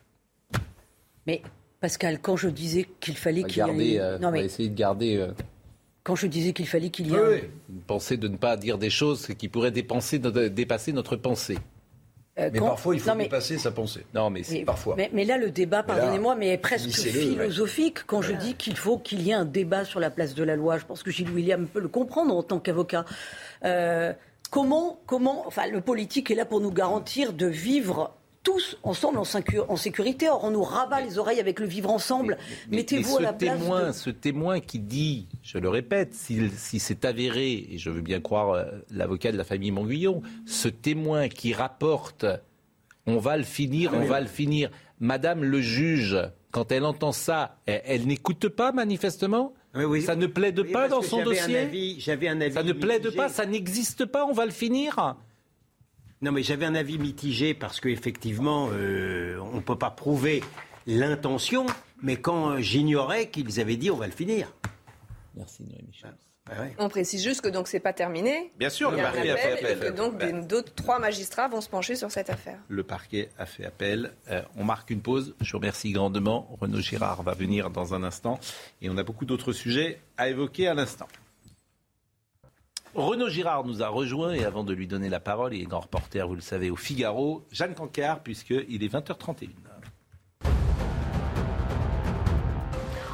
mais 1.27 1.43
Pascal, 1.81 2.21
quand 2.21 2.37
je 2.37 2.49
disais 2.49 2.89
qu'il 3.01 3.17
fallait 3.17 3.45
qu'il 3.45 3.65
y 3.67 3.95
ait... 3.95 4.01
Euh, 4.01 4.19
non, 4.19 4.31
mais... 4.31 4.47
essayer 4.47 4.71
de 4.71 4.75
garder. 4.75 5.17
Euh, 5.17 5.33
quand 6.03 6.17
je 6.17 6.27
disais 6.27 6.53
qu'il 6.55 6.67
fallait 6.67 6.89
qu'il 6.89 7.09
y 7.09 7.15
ait. 7.15 7.49
Oui, 7.69 7.81
Penser 7.87 8.17
de 8.17 8.29
ne 8.29 8.37
pas 8.37 8.57
dire 8.57 8.79
des 8.79 8.91
choses 8.91 9.29
qui 9.39 9.49
pourraient 9.49 9.71
dépasser 9.71 10.93
notre 10.93 11.17
pensée. 11.17 11.59
Euh, 12.39 12.51
mais 12.53 12.61
parfois, 12.61 12.95
il 12.95 13.01
faut 13.01 13.15
dépasser 13.15 13.59
sa 13.59 13.71
pensée. 13.71 14.05
Non, 14.15 14.31
mais 14.31 14.43
c'est 14.43 14.65
parfois. 14.65 14.97
Mais, 15.13 15.25
là, 15.25 15.39
le 15.39 15.51
débat, 15.51 15.83
pardonnez-moi, 15.83 16.35
mais 16.37 16.49
est 16.49 16.59
presque 16.59 16.91
philosophique 16.91 18.05
quand 18.07 18.23
je 18.23 18.33
dis 18.33 18.55
qu'il 18.55 18.77
faut 18.77 18.99
qu'il 18.99 19.23
y 19.23 19.31
ait 19.31 19.35
un 19.35 19.45
débat 19.45 19.85
sur 19.85 20.01
la 20.01 20.11
place 20.11 20.35
de 20.35 20.45
la 20.45 20.57
loi. 20.57 20.79
Je 20.79 20.85
pense 20.85 21.03
que 21.03 21.11
Gilles 21.11 21.31
William 21.31 21.67
peut 21.67 21.81
le 21.81 21.89
comprendre 21.89 22.37
en 22.37 22.43
tant 22.43 22.59
qu'avocat. 22.59 23.05
comment, 24.51 25.01
comment, 25.07 25.47
enfin, 25.47 25.67
le 25.67 25.81
politique 25.81 26.31
est 26.31 26.35
là 26.35 26.45
pour 26.45 26.61
nous 26.61 26.73
garantir 26.73 27.33
de 27.33 27.47
vivre 27.47 28.15
tous 28.49 28.79
ensemble 28.83 29.19
en, 29.19 29.77
sécurité. 29.77 30.31
Or, 30.31 30.43
on 30.43 30.51
nous 30.51 30.63
rabat 30.63 31.03
les 31.03 31.19
oreilles 31.19 31.41
avec 31.41 31.61
le 31.61 31.67
vivre 31.67 31.91
ensemble. 31.91 32.39
Mettez-vous 32.71 33.19
à 33.19 33.21
la 33.21 33.33
place. 33.35 33.59
Témoin, 33.59 33.93
Ce 33.93 34.09
témoin 34.09 34.61
qui 34.61 34.79
dit, 34.79 35.29
je 35.43 35.59
le 35.59 35.69
répète, 35.69 36.15
si, 36.15 36.79
c'est 36.79 37.05
avéré, 37.05 37.67
et 37.71 37.77
je 37.77 37.91
veux 37.91 38.01
bien 38.01 38.21
croire 38.21 38.53
euh, 38.53 38.65
l'avocat 38.91 39.33
de 39.33 39.37
la 39.37 39.45
famille 39.45 39.71
Monguillon, 39.71 40.23
ce 40.47 40.69
témoin 40.69 41.29
qui 41.29 41.53
rapporte 41.53 42.25
on 43.07 43.19
va 43.19 43.37
le 43.37 43.45
finir, 43.45 43.93
on 43.95 44.05
va 44.05 44.21
le 44.21 44.27
finir. 44.27 44.71
Madame 45.01 45.43
le 45.43 45.61
juge, 45.61 46.19
quand 46.51 46.73
elle 46.73 46.85
entend 46.85 47.13
ça, 47.13 47.57
elle, 47.67 48.07
n'écoute 48.07 48.49
pas 48.49 48.73
manifestement? 48.73 49.55
Ça 50.05 50.17
ne 50.17 50.27
plaide 50.27 50.73
pas 50.73 50.89
dans 50.89 51.03
son 51.03 51.23
dossier? 51.23 51.97
J'avais 51.99 52.29
un 52.29 52.41
avis. 52.41 52.55
Ça 52.55 52.63
ne 52.63 52.73
plaide 52.73 53.15
pas, 53.15 53.29
ça 53.29 53.47
n'existe 53.47 54.05
pas, 54.05 54.27
on 54.27 54.33
va 54.33 54.45
le 54.45 54.51
finir? 54.53 55.17
Non, 56.23 56.33
mais 56.33 56.43
j'avais 56.43 56.67
un 56.67 56.75
avis 56.75 56.99
mitigé 56.99 57.55
parce 57.55 57.81
qu'effectivement, 57.81 58.69
euh, 58.73 59.39
on 59.53 59.57
ne 59.57 59.61
peut 59.61 59.79
pas 59.79 59.91
prouver 59.91 60.43
l'intention, 60.87 61.67
mais 62.03 62.17
quand 62.17 62.59
j'ignorais 62.59 63.29
qu'ils 63.29 63.61
avaient 63.61 63.77
dit 63.77 63.91
on 63.91 63.97
va 63.97 64.07
le 64.07 64.13
finir. 64.13 64.53
Merci 65.37 65.63
Noémie 65.63 65.89
Michel. 65.89 66.15
Ah, 66.51 66.65
on 66.79 66.89
précise 66.89 67.23
juste 67.23 67.43
que 67.43 67.49
donc 67.49 67.69
c'est 67.69 67.81
pas 67.81 67.93
terminé. 67.93 68.53
Bien 68.59 68.71
sûr, 68.71 68.91
le 68.91 68.97
parquet 68.97 69.31
a 69.31 69.37
fait 69.37 69.53
appel. 69.53 69.79
Et 69.79 69.81
que 69.81 69.93
donc 69.93 70.47
d'autres 70.47 70.75
trois 70.75 70.99
magistrats 70.99 71.49
vont 71.49 71.61
se 71.61 71.69
pencher 71.69 71.95
sur 71.95 72.11
cette 72.11 72.31
affaire. 72.31 72.59
Le 72.69 72.83
parquet 72.83 73.29
a 73.39 73.47
fait 73.47 73.65
appel. 73.65 74.13
Euh, 74.31 74.43
on 74.57 74.65
marque 74.65 74.91
une 74.91 75.03
pause. 75.03 75.35
Je 75.41 75.53
vous 75.53 75.59
remercie 75.59 75.93
grandement. 75.93 76.49
Renaud 76.61 76.81
Girard 76.81 77.23
va 77.23 77.35
venir 77.35 77.71
dans 77.71 77.95
un 77.95 78.03
instant 78.03 78.41
et 78.81 78.89
on 78.89 78.97
a 78.97 79.03
beaucoup 79.03 79.27
d'autres 79.27 79.53
sujets 79.53 80.01
à 80.17 80.29
évoquer 80.29 80.69
à 80.69 80.75
l'instant. 80.75 81.07
Renaud 82.95 83.29
Girard 83.29 83.65
nous 83.65 83.83
a 83.83 83.89
rejoint 83.89 84.33
et 84.33 84.45
avant 84.45 84.65
de 84.65 84.73
lui 84.73 84.87
donner 84.87 85.09
la 85.09 85.21
parole, 85.21 85.55
il 85.55 85.63
est 85.63 85.67
grand 85.67 85.81
reporter, 85.81 86.27
vous 86.27 86.35
le 86.35 86.41
savez, 86.41 86.71
au 86.71 86.77
Figaro, 86.77 87.45
Jeanne 87.53 87.75
Cancard, 87.75 88.21
puisqu'il 88.21 88.83
est 88.83 88.93
20h31. 88.93 89.49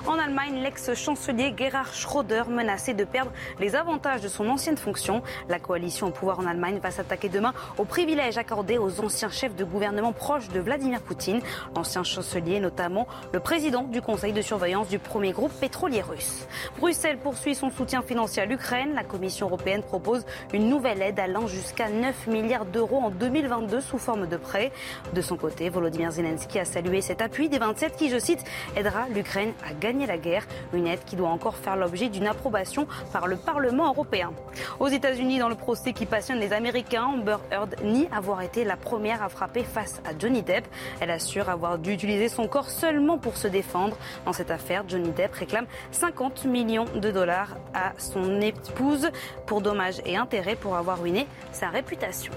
En 0.07 0.19
Allemagne, 0.19 0.61
l'ex-chancelier 0.63 1.55
Gerhard 1.57 1.95
Schröder 1.95 2.43
menacé 2.51 2.93
de 2.93 3.05
perdre 3.05 3.33
les 3.59 3.75
avantages 3.75 4.21
de 4.21 4.29
son 4.29 4.51
ancienne 4.51 4.77
fonction. 4.77 5.23
La 5.49 5.59
coalition 5.59 6.09
au 6.09 6.11
pouvoir 6.11 6.41
en 6.41 6.47
Allemagne 6.47 6.79
va 6.79 6.91
s'attaquer 6.91 7.31
demain 7.31 7.55
aux 7.79 7.87
privilèges 7.87 8.37
accordés 8.37 8.77
aux 8.77 9.01
anciens 9.01 9.31
chefs 9.31 9.57
de 9.57 9.65
gouvernement 9.65 10.13
proches 10.13 10.51
de 10.51 10.61
Vladimir 10.61 11.01
Poutine. 11.01 11.41
L'ancien 11.75 12.05
chancelier, 12.05 12.61
notamment 12.61 13.07
le 13.33 13.41
président 13.41 13.85
du 13.85 14.03
conseil 14.03 14.35
de 14.35 14.43
surveillance 14.43 14.89
du 14.89 14.99
premier 14.99 15.33
groupe 15.33 15.53
pétrolier 15.59 16.03
russe. 16.03 16.47
Bruxelles 16.79 17.19
poursuit 17.19 17.55
son 17.55 17.71
soutien 17.71 18.03
financier 18.03 18.43
à 18.43 18.47
l'Ukraine. 18.47 18.93
La 18.95 19.05
Commission 19.05 19.47
européenne 19.47 19.83
propose 19.83 20.27
une 20.53 20.69
nouvelle 20.69 21.01
aide 21.01 21.19
allant 21.19 21.47
jusqu'à 21.47 21.89
9 21.89 22.27
milliards 22.27 22.67
d'euros 22.67 22.99
en 22.99 23.11
2022 23.11 23.81
sous 23.81 23.99
forme 23.99 24.27
de 24.27 24.37
prêt. 24.37 24.71
De 25.15 25.23
son 25.23 25.39
côté, 25.39 25.71
Volodymyr 25.71 26.11
Zelensky 26.11 26.59
a 26.59 26.67
salué 26.67 27.01
cet 27.01 27.23
appui 27.23 27.49
des 27.49 27.59
27 27.59 27.97
qui, 27.97 28.11
je 28.11 28.19
cite, 28.19 28.45
aidera 28.77 29.09
l'Ukraine 29.09 29.55
à 29.67 29.73
gagner 29.73 29.94
la 30.07 30.19
guerre. 30.19 30.47
Une 30.73 30.87
aide 30.87 31.05
qui 31.05 31.17
doit 31.17 31.29
encore 31.29 31.57
faire 31.57 31.77
l'objet 31.77 32.09
d'une 32.09 32.27
approbation 32.27 32.87
par 33.13 33.27
le 33.27 33.37
Parlement 33.37 33.89
européen. 33.89 34.33
Aux 34.81 34.89
États-Unis, 34.89 35.39
dans 35.39 35.49
le 35.49 35.55
procès 35.55 35.93
qui 35.93 36.07
passionne 36.07 36.39
les 36.39 36.53
Américains, 36.53 37.05
Amber 37.05 37.37
Heard 37.51 37.77
nie 37.83 38.09
avoir 38.13 38.43
été 38.43 38.65
la 38.65 38.77
première 38.77 39.23
à 39.23 39.29
frapper 39.29 39.63
face 39.63 40.03
à 40.05 40.19
Johnny 40.19 40.43
Depp. 40.43 40.67
Elle 41.01 41.11
assure 41.11 41.49
avoir 41.49 41.79
dû 41.79 41.93
utiliser 41.93 42.29
son 42.29 42.49
corps 42.49 42.71
seulement 42.71 43.19
pour 43.19 43.37
se 43.37 43.49
défendre. 43.49 43.97
Dans 44.25 44.33
cette 44.33 44.51
affaire, 44.51 44.85
Johnny 44.89 45.11
Depp 45.11 45.35
réclame 45.35 45.67
50 45.93 46.45
millions 46.45 46.87
de 46.95 47.11
dollars 47.11 47.57
à 47.73 47.93
son 47.99 48.41
épouse 48.41 49.11
pour 49.47 49.61
dommages 49.61 50.01
et 50.05 50.17
intérêts 50.17 50.57
pour 50.57 50.77
avoir 50.77 51.01
ruiné 51.01 51.27
sa 51.53 51.69
réputation. 51.69 52.33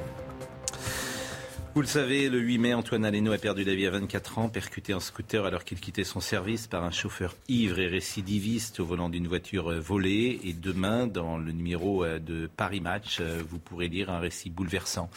Vous 1.77 1.83
le 1.83 1.87
savez, 1.87 2.27
le 2.27 2.39
8 2.39 2.57
mai, 2.57 2.73
Antoine 2.73 3.05
Aleno 3.05 3.31
a 3.33 3.37
perdu 3.37 3.63
la 3.63 3.75
vie 3.75 3.85
à 3.85 3.91
24 3.91 4.39
ans, 4.39 4.49
percuté 4.49 4.95
en 4.95 4.99
scooter 4.99 5.45
alors 5.45 5.63
qu'il 5.63 5.79
quittait 5.79 6.03
son 6.03 6.19
service 6.19 6.65
par 6.65 6.83
un 6.83 6.89
chauffeur 6.89 7.35
ivre 7.49 7.77
et 7.77 7.85
récidiviste 7.85 8.79
au 8.79 8.85
volant 8.85 9.09
d'une 9.09 9.27
voiture 9.27 9.79
volée. 9.79 10.39
Et 10.43 10.53
demain, 10.53 11.05
dans 11.05 11.37
le 11.37 11.51
numéro 11.51 12.03
euh, 12.03 12.17
de 12.17 12.47
Paris 12.47 12.81
Match, 12.81 13.19
euh, 13.19 13.43
vous 13.47 13.59
pourrez 13.59 13.89
lire 13.89 14.09
un 14.09 14.17
récit 14.17 14.49
bouleversant. 14.49 15.11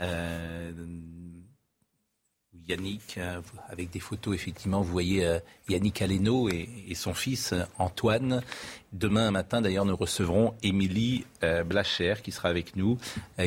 Euh, 0.00 0.70
Yannick, 2.68 3.16
euh, 3.18 3.40
avec 3.68 3.90
des 3.90 4.00
photos, 4.00 4.34
effectivement, 4.34 4.80
vous 4.80 4.92
voyez 4.92 5.24
euh, 5.24 5.38
Yannick 5.68 6.02
Aleno 6.02 6.48
et, 6.48 6.68
son 6.94 7.14
fils 7.14 7.52
euh, 7.52 7.64
Antoine. 7.78 8.42
Demain 8.92 9.30
matin, 9.30 9.60
d'ailleurs, 9.62 9.84
nous 9.84 9.96
recevrons 9.96 10.54
Émilie 10.62 11.24
Blacher, 11.64 12.16
qui 12.22 12.30
sera 12.30 12.50
avec 12.50 12.76
nous, 12.76 12.98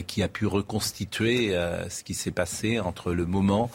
qui 0.08 0.23
a 0.23 0.28
pu 0.28 0.47
reconstituer 0.47 1.51
ce 1.88 2.04
qui 2.04 2.15
s'est 2.15 2.32
passé 2.32 2.80
entre 2.80 3.13
le 3.13 3.28
moment 3.28 3.69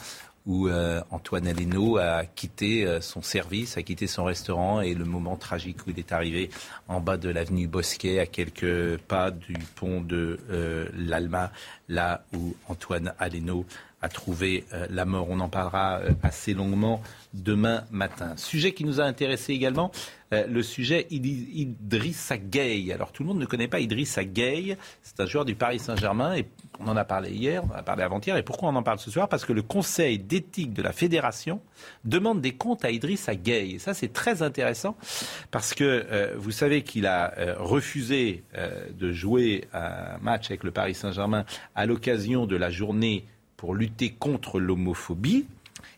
où 0.45 0.69
Antoine 1.11 1.47
Aleno 1.47 1.95
a 1.95 2.25
quitté 2.25 2.99
son 2.99 3.21
service, 3.21 3.77
a 3.77 3.83
quitté 3.83 4.05
son 4.07 4.25
restaurant 4.25 4.81
et 4.81 4.93
le 4.93 5.05
moment 5.05 5.37
tragique 5.37 5.87
où 5.87 5.91
il 5.91 5.99
est 5.99 6.11
arrivé 6.11 6.49
en 6.89 6.99
bas 6.99 7.15
de 7.15 7.29
l'avenue 7.29 7.67
Bosquet, 7.67 8.19
à 8.19 8.25
quelques 8.25 8.97
pas 8.97 9.31
du 9.31 9.53
pont 9.75 10.01
de 10.01 10.41
l'Alma, 10.93 11.53
là 11.87 12.25
où 12.33 12.53
Antoine 12.67 13.13
Aleno 13.17 13.65
a 14.01 14.09
trouvé 14.09 14.65
euh, 14.73 14.87
la 14.89 15.05
mort. 15.05 15.27
On 15.29 15.39
en 15.39 15.49
parlera 15.49 15.99
euh, 15.99 16.11
assez 16.23 16.53
longuement 16.53 17.01
demain 17.33 17.83
matin. 17.91 18.35
Sujet 18.35 18.73
qui 18.73 18.83
nous 18.83 18.99
a 18.99 19.03
intéressé 19.03 19.53
également, 19.53 19.91
euh, 20.33 20.45
le 20.47 20.63
sujet 20.63 21.07
Idrissa 21.11 22.37
Gueye. 22.37 22.91
Alors 22.91 23.11
tout 23.11 23.23
le 23.23 23.29
monde 23.29 23.39
ne 23.39 23.45
connaît 23.45 23.67
pas 23.67 23.79
Idrissa 23.79 24.23
Gueye, 24.23 24.75
c'est 25.03 25.19
un 25.19 25.25
joueur 25.25 25.45
du 25.45 25.55
Paris 25.55 25.79
Saint-Germain 25.79 26.35
et 26.35 26.47
on 26.79 26.87
en 26.87 26.97
a 26.97 27.05
parlé 27.05 27.31
hier, 27.31 27.63
on 27.63 27.73
en 27.73 27.77
a 27.77 27.83
parlé 27.83 28.03
avant-hier. 28.03 28.35
Et 28.37 28.43
pourquoi 28.43 28.69
on 28.69 28.75
en 28.75 28.83
parle 28.83 28.99
ce 28.99 29.11
soir? 29.11 29.29
Parce 29.29 29.45
que 29.45 29.53
le 29.53 29.61
Conseil 29.61 30.17
d'éthique 30.17 30.73
de 30.73 30.81
la 30.81 30.93
Fédération 30.93 31.61
demande 32.03 32.41
des 32.41 32.53
comptes 32.53 32.83
à 32.83 32.91
Idrissa 32.91 33.35
Gueye. 33.35 33.75
Et 33.75 33.79
ça 33.79 33.93
c'est 33.93 34.11
très 34.11 34.41
intéressant 34.41 34.97
parce 35.51 35.73
que 35.73 36.35
vous 36.37 36.51
savez 36.51 36.81
qu'il 36.81 37.05
a 37.05 37.33
refusé 37.59 38.43
de 38.97 39.11
jouer 39.11 39.65
un 39.73 40.17
match 40.21 40.47
avec 40.49 40.63
le 40.63 40.71
Paris 40.71 40.95
Saint-Germain 40.95 41.45
à 41.75 41.85
l'occasion 41.85 42.45
de 42.47 42.55
la 42.55 42.69
journée 42.69 43.25
pour 43.61 43.75
lutter 43.75 44.09
contre 44.09 44.59
l'homophobie. 44.59 45.45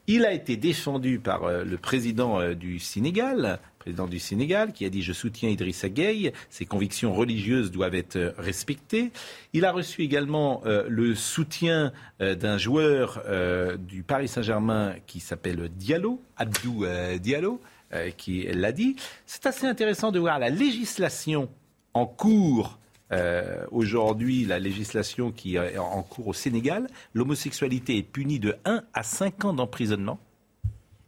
Il 0.07 0.25
a 0.25 0.33
été 0.33 0.57
défendu 0.57 1.17
par 1.17 1.45
euh, 1.45 1.63
le 1.63 1.77
président 1.77 2.41
euh, 2.41 2.55
du 2.55 2.77
Sénégal, 2.77 3.57
président 3.79 4.05
du 4.05 4.19
Sénégal, 4.19 4.73
qui 4.73 4.83
a 4.83 4.89
dit 4.89 5.01
je 5.01 5.13
soutiens 5.13 5.47
Idrissa 5.47 5.87
Gueye, 5.87 6.33
ses 6.49 6.65
convictions 6.65 7.13
religieuses 7.13 7.71
doivent 7.71 7.95
être 7.95 8.17
euh, 8.17 8.33
respectées. 8.37 9.13
Il 9.53 9.63
a 9.63 9.71
reçu 9.71 10.01
également 10.01 10.61
le 10.65 11.15
soutien 11.15 11.93
d'un 12.19 12.57
joueur 12.57 13.23
du 13.77 14.03
Paris 14.03 14.27
Saint-Germain 14.27 14.95
qui 15.07 15.21
s'appelle 15.21 15.69
Diallo, 15.69 16.21
Abdou 16.37 16.85
Diallo, 17.21 17.61
qui 18.17 18.43
l'a 18.51 18.71
dit. 18.71 18.95
C'est 19.25 19.45
assez 19.45 19.67
intéressant 19.67 20.11
de 20.11 20.19
voir 20.19 20.39
la 20.39 20.49
législation 20.49 21.49
en 21.93 22.05
cours 22.07 22.79
euh, 23.13 23.65
aujourd'hui 23.71 24.45
la 24.45 24.59
législation 24.59 25.31
qui 25.31 25.55
est 25.55 25.77
en 25.77 26.03
cours 26.03 26.27
au 26.27 26.33
Sénégal, 26.33 26.87
l'homosexualité 27.13 27.97
est 27.97 28.03
punie 28.03 28.39
de 28.39 28.55
1 28.65 28.83
à 28.93 29.03
5 29.03 29.45
ans 29.45 29.53
d'emprisonnement 29.53 30.19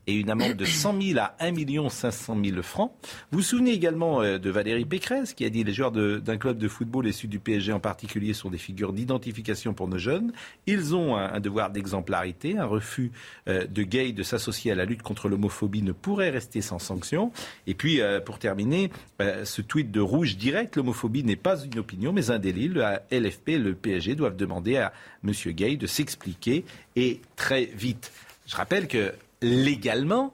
et 0.07 0.15
une 0.15 0.29
amende 0.29 0.53
de 0.53 0.65
100 0.65 1.01
000 1.01 1.19
à 1.19 1.35
1 1.39 1.89
500 1.89 2.37
000 2.43 2.61
francs. 2.61 2.91
Vous 3.31 3.39
vous 3.39 3.43
souvenez 3.43 3.71
également 3.71 4.21
euh, 4.21 4.37
de 4.37 4.49
Valérie 4.49 4.85
Pécresse 4.85 5.33
qui 5.33 5.45
a 5.45 5.49
dit 5.49 5.63
les 5.63 5.73
joueurs 5.73 5.91
d'un 5.91 6.37
club 6.37 6.57
de 6.57 6.67
football 6.67 7.07
issus 7.07 7.27
du 7.27 7.39
PSG 7.39 7.71
en 7.71 7.79
particulier 7.79 8.33
sont 8.33 8.49
des 8.49 8.57
figures 8.57 8.93
d'identification 8.93 9.73
pour 9.73 9.87
nos 9.87 9.97
jeunes. 9.97 10.31
Ils 10.67 10.95
ont 10.95 11.15
un, 11.15 11.39
devoir 11.39 11.69
d'exemplarité. 11.69 12.57
Un 12.57 12.65
refus 12.65 13.11
euh, 13.47 13.65
de 13.65 13.83
gays 13.83 14.11
de 14.11 14.23
s'associer 14.23 14.71
à 14.71 14.75
la 14.75 14.85
lutte 14.85 15.01
contre 15.01 15.29
l'homophobie 15.29 15.81
ne 15.81 15.91
pourrait 15.91 16.29
rester 16.29 16.61
sans 16.61 16.79
sanction. 16.79 17.31
Et 17.67 17.73
puis, 17.73 18.01
euh, 18.01 18.19
pour 18.19 18.39
terminer, 18.39 18.89
ce 19.19 19.61
tweet 19.61 19.91
de 19.91 19.99
Rouge 19.99 20.37
direct, 20.37 20.75
l'homophobie 20.75 21.23
n'est 21.23 21.35
pas 21.35 21.63
une 21.63 21.79
opinion 21.79 22.13
mais 22.13 22.31
un 22.31 22.39
délit. 22.39 22.67
Le 22.67 22.83
LFP 23.11 23.49
et 23.49 23.57
le 23.57 23.73
PSG 23.73 24.15
doivent 24.15 24.35
demander 24.35 24.77
à 24.77 24.93
M. 25.23 25.31
Gay 25.53 25.77
de 25.77 25.87
s'expliquer 25.87 26.65
et 26.95 27.21
très 27.35 27.65
vite. 27.65 28.11
Je 28.47 28.55
rappelle 28.55 28.87
que 28.87 29.13
légalement, 29.41 30.33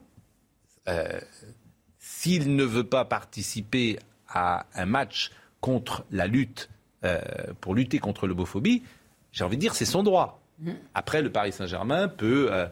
euh, 0.87 1.19
s'il 1.99 2.55
ne 2.55 2.63
veut 2.63 2.83
pas 2.83 3.05
participer 3.05 3.99
à 4.27 4.65
un 4.75 4.85
match 4.85 5.31
contre 5.59 6.05
la 6.11 6.27
lutte, 6.27 6.69
euh, 7.03 7.19
pour 7.59 7.75
lutter 7.75 7.99
contre 7.99 8.27
l'homophobie, 8.27 8.83
j'ai 9.31 9.43
envie 9.43 9.57
de 9.57 9.61
dire 9.61 9.75
c'est 9.75 9.85
son 9.85 10.03
droit. 10.03 10.41
Après, 10.93 11.23
le 11.23 11.31
Paris 11.31 11.51
Saint-Germain 11.51 12.07
peut 12.07 12.49
euh, 12.51 12.67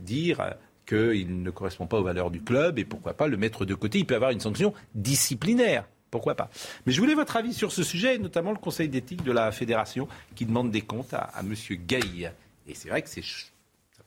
dire 0.00 0.54
qu'il 0.84 1.42
ne 1.42 1.50
correspond 1.50 1.86
pas 1.86 1.98
aux 1.98 2.02
valeurs 2.02 2.32
du 2.32 2.42
club 2.42 2.80
et 2.80 2.84
pourquoi 2.84 3.14
pas 3.14 3.28
le 3.28 3.36
mettre 3.36 3.64
de 3.64 3.74
côté. 3.74 4.00
Il 4.00 4.06
peut 4.06 4.16
avoir 4.16 4.32
une 4.32 4.40
sanction 4.40 4.74
disciplinaire. 4.96 5.86
Pourquoi 6.10 6.34
pas? 6.34 6.50
Mais 6.86 6.92
je 6.92 7.00
voulais 7.00 7.14
votre 7.14 7.36
avis 7.36 7.54
sur 7.54 7.70
ce 7.70 7.84
sujet, 7.84 8.16
et 8.16 8.18
notamment 8.18 8.50
le 8.50 8.58
Conseil 8.58 8.88
d'éthique 8.88 9.22
de 9.22 9.30
la 9.30 9.52
Fédération 9.52 10.08
qui 10.34 10.44
demande 10.44 10.72
des 10.72 10.80
comptes 10.80 11.14
à, 11.14 11.18
à 11.18 11.40
M. 11.42 11.54
Gay. 11.86 12.32
Et 12.66 12.74
c'est 12.74 12.88
vrai 12.88 13.02
que 13.02 13.08
ça 13.08 13.20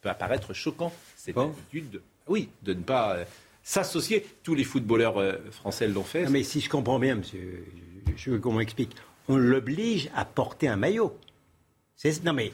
peut 0.04 0.10
apparaître 0.10 0.54
choquant 0.54 0.92
cette 1.16 1.38
habitude, 1.38 1.90
de, 1.90 2.02
oui, 2.28 2.50
de 2.62 2.74
ne 2.74 2.82
pas 2.82 3.16
euh, 3.16 3.26
s'associer. 3.64 4.26
Tous 4.44 4.54
les 4.54 4.66
footballeurs 4.66 5.20
euh, 5.20 5.38
français 5.52 5.88
l'ont 5.88 6.04
fait. 6.04 6.30
mais 6.30 6.44
si 6.44 6.60
je 6.60 6.70
comprends 6.70 7.00
bien, 7.00 7.16
monsieur, 7.16 7.66
je, 8.16 8.32
veux 8.32 8.40
qu'on 8.40 8.54
m'explique. 8.54 8.92
On 9.30 9.38
l'oblige 9.38 10.10
à 10.14 10.26
porter 10.26 10.68
un 10.68 10.76
maillot. 10.76 11.18
Non 12.26 12.34
mais 12.34 12.52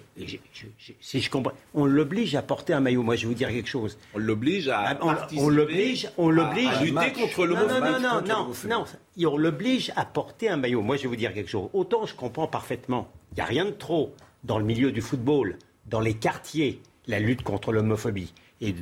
si 1.00 1.22
je 1.22 1.30
comprends, 1.32 1.54
on 1.74 1.86
l'oblige 1.86 2.36
à 2.36 2.44
porter 2.44 2.74
un 2.74 2.82
maillot. 2.82 3.02
Moi, 3.02 3.16
je 3.16 3.24
vais 3.24 3.30
vous 3.30 3.34
dire 3.34 3.50
quelque 3.50 3.70
chose. 3.70 3.98
On 4.14 4.20
l'oblige 4.20 4.68
à 4.68 4.82
ah, 4.82 5.28
on, 5.36 5.50
l'oblige, 5.50 6.08
on 6.18 6.30
l'oblige 6.30 6.68
à, 6.68 6.84
lutter 6.84 7.14
contre 7.14 7.48
le 7.48 7.56
non, 7.56 7.68
non, 7.68 7.80
non, 7.80 8.00
non, 8.00 8.22
non, 8.22 8.54
non, 8.68 8.86
on 9.28 9.38
l'oblige 9.38 9.92
à 9.96 10.06
porter 10.06 10.50
un 10.50 10.58
maillot. 10.58 10.84
Moi, 10.84 10.98
je 10.98 11.04
vais 11.04 11.08
vous 11.08 11.16
dire 11.16 11.34
quelque 11.34 11.50
chose. 11.50 11.68
Autant 11.74 12.06
je 12.06 12.14
comprends 12.14 12.46
parfaitement. 12.46 13.12
Il 13.32 13.36
n'y 13.36 13.42
a 13.42 13.46
rien 13.46 13.66
de 13.66 13.72
trop 13.72 14.14
dans 14.44 14.60
le 14.60 14.66
milieu 14.66 14.92
du 14.92 15.02
football, 15.02 15.58
dans 15.88 16.00
les 16.00 16.14
quartiers, 16.14 16.80
la 17.10 17.20
lutte 17.20 17.42
contre 17.42 17.74
l'homophobie 17.74 18.32
et, 18.62 18.74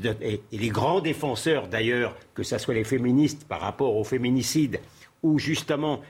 les 0.52 0.70
grands 0.70 1.00
défenseurs 1.00 1.68
d'ailleurs, 1.68 2.16
que 2.34 2.44
ce 2.44 2.58
soit 2.58 2.74
les 2.74 2.84
féministes 2.84 3.48
par 3.48 3.62
rapport 3.62 3.96
aux 3.96 4.04
féminicides, 4.04 4.80
ou 5.24 5.40
justement, 5.40 6.02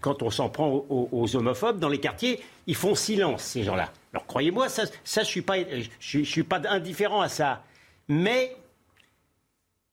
quand 0.00 0.22
on 0.22 0.30
s'en 0.30 0.48
prend 0.48 0.84
aux, 0.88 1.36
homophobes 1.36 1.78
dans 1.78 1.88
les 1.88 2.00
quartiers, 2.00 2.40
ils 2.66 2.74
font 2.74 2.94
silence, 2.94 3.42
ces 3.42 3.62
gens-là. 3.62 3.92
Alors 4.12 4.26
croyez-moi, 4.26 4.68
ça, 4.68 4.84
je 4.84 5.20
ne 5.20 5.82
suis, 6.00 6.26
suis 6.26 6.42
pas 6.42 6.60
indifférent 6.68 7.20
à 7.20 7.28
ça. 7.28 7.62
Mais 8.08 8.56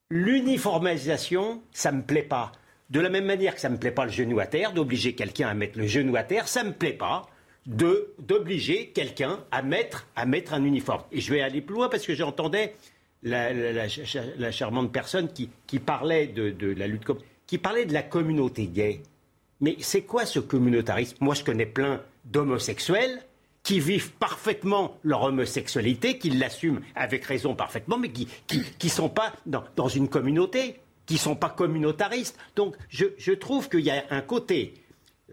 l'uniformisation, 0.09 1.61
ça 1.71 1.91
ne 1.91 1.97
me 1.97 2.03
plaît 2.03 2.23
pas. 2.23 2.51
De 2.89 2.99
la 2.99 3.09
même 3.09 3.25
manière 3.25 3.53
que 3.53 3.61
ça 3.61 3.69
ne 3.69 3.75
me 3.75 3.79
plaît 3.79 3.91
pas 3.91 4.05
le 4.05 4.11
genou 4.11 4.39
à 4.39 4.45
terre, 4.45 4.71
d'obliger 4.71 5.13
quelqu'un 5.13 5.47
à 5.47 5.53
mettre 5.53 5.77
le 5.77 5.87
genou 5.87 6.15
à 6.15 6.23
terre, 6.23 6.47
ça 6.47 6.63
ne 6.63 6.69
me 6.69 6.73
plaît 6.73 6.93
pas 6.93 7.27
d'obliger 7.65 8.87
quelqu'un 8.89 9.39
à 9.51 9.61
mettre, 9.61 10.07
à 10.15 10.25
mettre 10.25 10.53
un 10.53 10.63
uniforme. 10.63 11.03
Et 11.11 11.21
je 11.21 11.33
vais 11.33 11.41
aller 11.41 11.61
plus 11.61 11.75
loin 11.75 11.89
parce 11.89 12.05
que 12.05 12.13
j'entendais 12.13 12.75
la, 13.23 13.53
la, 13.53 14.51
charmante 14.51 14.91
personne 14.91 15.31
qui, 15.31 15.49
qui 15.65 15.79
parlait 15.79 16.27
de, 16.27 16.49
de, 16.49 16.73
la 16.73 16.87
lutte, 16.87 17.05
qui 17.47 17.57
parlait 17.57 17.85
de 17.85 17.93
la 17.93 18.03
communauté 18.03 18.67
gay. 18.67 19.01
Mais 19.61 19.77
c'est 19.79 20.01
quoi 20.01 20.25
ce 20.25 20.39
communautarisme? 20.39 21.17
Moi, 21.21 21.35
je 21.35 21.43
connais 21.43 21.65
plein 21.65 22.01
d'homosexuels 22.25 23.21
qui 23.63 23.79
vivent 23.79 24.11
parfaitement 24.11 24.97
leur 25.03 25.23
homosexualité, 25.23 26.17
qui 26.17 26.31
l'assument 26.31 26.81
avec 26.95 27.23
raison 27.23 27.55
parfaitement, 27.55 27.97
mais 27.97 28.09
qui 28.09 28.27
ne 28.51 28.59
qui, 28.77 28.89
sont 28.89 29.07
pas 29.07 29.31
dans, 29.45 29.63
dans, 29.77 29.87
une 29.87 30.09
communauté, 30.09 30.81
qui 31.05 31.13
ne 31.13 31.19
sont 31.19 31.35
pas 31.37 31.49
communautaristes. 31.49 32.37
Donc, 32.57 32.75
je, 32.89 33.05
je 33.17 33.31
trouve 33.31 33.69
qu'il 33.69 33.79
y 33.81 33.89
a 33.89 34.03
un 34.09 34.19
côté 34.19 34.73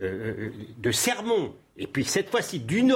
euh, 0.01 0.35
euh, 0.38 0.51
de 0.79 0.93
sermon 0.93 1.53
et 1.81 1.87
puis 1.87 2.05
cette 2.05 2.29
fois-ci 2.29 2.61
d'une 2.61 2.95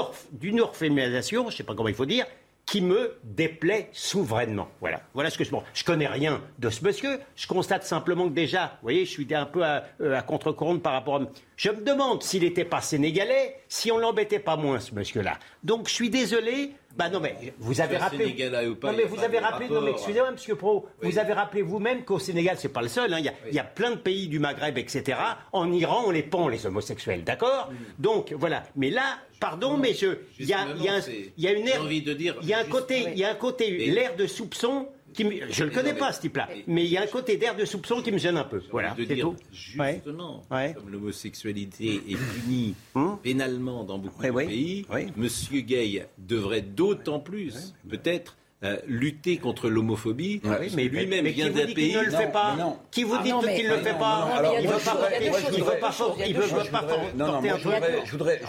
euphémisation, 0.60 1.44
je 1.44 1.46
ne 1.46 1.52
sais 1.52 1.62
pas 1.64 1.74
comment 1.74 1.88
il 1.88 1.94
faut 1.94 2.04
dire, 2.04 2.26
qui 2.66 2.80
me 2.80 3.16
déplaît 3.24 3.88
souverainement. 3.92 4.68
Voilà, 4.80 5.00
voilà 5.14 5.30
ce 5.30 5.38
que 5.38 5.44
je 5.44 5.50
pense. 5.50 5.64
Je 5.74 5.84
connais 5.84 6.06
rien 6.06 6.42
de 6.58 6.70
ce 6.70 6.84
monsieur. 6.84 7.18
Je 7.34 7.46
constate 7.46 7.84
simplement 7.84 8.28
que 8.28 8.34
déjà, 8.34 8.66
vous 8.66 8.82
voyez, 8.82 9.04
je 9.06 9.10
suis 9.10 9.34
un 9.34 9.46
peu 9.46 9.64
à, 9.64 9.84
euh, 10.00 10.20
contre-courant 10.20 10.78
par 10.78 10.92
rapport 10.92 11.16
à. 11.16 11.20
Je 11.56 11.70
me 11.70 11.82
demande 11.82 12.22
s'il 12.22 12.42
n'était 12.42 12.64
pas 12.64 12.80
sénégalais, 12.80 13.56
si 13.68 13.90
on 13.90 13.98
l'embêtait 13.98 14.38
pas 14.38 14.56
moins 14.56 14.80
ce 14.80 14.94
monsieur-là. 14.94 15.38
Donc 15.62 15.88
je 15.88 15.94
suis 15.94 16.10
désolé. 16.10 16.72
Bah 16.96 17.08
non 17.08 17.20
mais 17.20 17.54
vous 17.58 17.80
avez 17.80 17.96
rappelé. 17.96 18.50
non 18.82 18.92
mais 18.96 19.04
vous 19.04 19.22
avez 19.22 19.38
rappelé. 19.38 19.68
Non 19.68 19.80
mais 19.80 19.90
excusez-moi, 19.92 20.30
Monsieur 20.30 20.54
Pro. 20.54 20.86
Vous 21.02 21.18
avez 21.18 21.32
rappelé 21.32 21.62
vous-même 21.62 22.04
qu'au 22.04 22.18
Sénégal 22.18 22.56
c'est 22.58 22.68
pas 22.68 22.82
le 22.82 22.88
seul. 22.88 23.12
Hein. 23.12 23.18
Il, 23.18 23.24
y 23.24 23.28
a, 23.28 23.34
il, 23.48 23.54
y 23.54 23.58
a, 23.58 23.64
plein 23.64 23.90
de 23.90 23.96
pays 23.96 24.28
du 24.28 24.38
Maghreb, 24.38 24.78
etc. 24.78 25.18
En 25.52 25.72
Iran 25.72 26.04
on 26.06 26.10
les 26.10 26.22
pend 26.22 26.48
les 26.48 26.66
homosexuels, 26.66 27.24
d'accord 27.24 27.70
Donc 27.98 28.32
voilà. 28.32 28.64
Mais 28.76 28.90
là, 28.90 29.18
pardon, 29.40 29.76
mais 29.76 29.94
je, 29.94 30.18
il 30.38 30.46
y 30.46 30.52
a, 30.52 30.66
il 30.76 30.82
y 30.84 30.88
a, 30.88 30.98
il 31.36 31.44
y 31.44 31.48
a 31.48 31.52
une 31.52 31.68
envie 31.80 32.02
de 32.02 32.12
dire. 32.14 32.36
Il 32.42 32.48
y 32.48 32.54
a 32.54 32.58
un 32.60 32.64
côté, 32.64 33.08
il 33.10 33.18
y 33.18 33.24
a 33.24 33.30
un 33.30 33.34
côté, 33.34 33.70
l'air 33.86 34.14
de 34.16 34.26
soupçon 34.26 34.88
je 35.22 35.64
ne 35.64 35.68
le 35.68 35.74
connais 35.74 35.94
pas, 35.94 36.12
ce 36.12 36.20
type-là. 36.22 36.48
Mais 36.66 36.84
il 36.84 36.90
y 36.90 36.96
a 36.96 37.02
un 37.02 37.06
côté 37.06 37.36
d'air 37.36 37.56
de 37.56 37.64
soupçon 37.64 38.02
qui 38.02 38.12
me 38.12 38.18
gêne 38.18 38.36
un 38.36 38.44
peu. 38.44 38.62
Voilà, 38.70 38.94
c'est 38.96 39.16
tout. 39.16 39.36
Justement, 39.52 40.42
comme 40.48 40.90
l'homosexualité 40.90 42.02
est 42.08 42.16
punie 42.16 42.74
hum. 42.94 43.18
pénalement 43.22 43.84
dans 43.84 43.98
beaucoup 43.98 44.22
de 44.22 44.30
pays, 44.30 44.86
Monsieur 45.16 45.60
Gay 45.60 46.06
devrait 46.18 46.62
d'autant 46.62 47.20
plus, 47.20 47.74
peut-être, 47.88 48.36
euh, 48.62 48.78
lutter 48.86 49.36
contre 49.36 49.68
l'homophobie. 49.68 50.40
mais 50.74 50.84
lui-même 50.84 51.26
vient 51.26 51.50
d'un 51.50 51.66
pays. 51.66 51.90
Qui 51.90 51.96
ne 51.96 52.04
le 52.04 52.10
fait 52.10 52.32
pas 52.32 52.56
Qui 52.90 53.04
vous 53.04 53.18
dit 53.18 53.32
qu'il 53.54 53.68
ne 53.68 53.76
le 53.76 53.82
fait 53.82 53.98
pas 53.98 54.42
Il 54.58 54.66
ne 54.66 54.72
veut 54.72 54.78
pas 54.78 55.10
Il 55.52 55.62
veut 55.64 55.78
pas 55.78 55.90
Il 56.26 56.34
veut 56.34 56.70
pas 56.70 56.86
Non, 57.14 57.42
non, 57.42 57.56
je 58.04 58.10
voudrais 58.12 58.40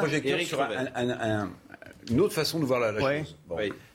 projecter 0.00 0.44
sur 0.44 0.60
une 2.10 2.20
autre 2.20 2.34
façon 2.34 2.58
de 2.58 2.64
voir 2.64 2.80
la 2.80 2.98
chose. 2.98 3.36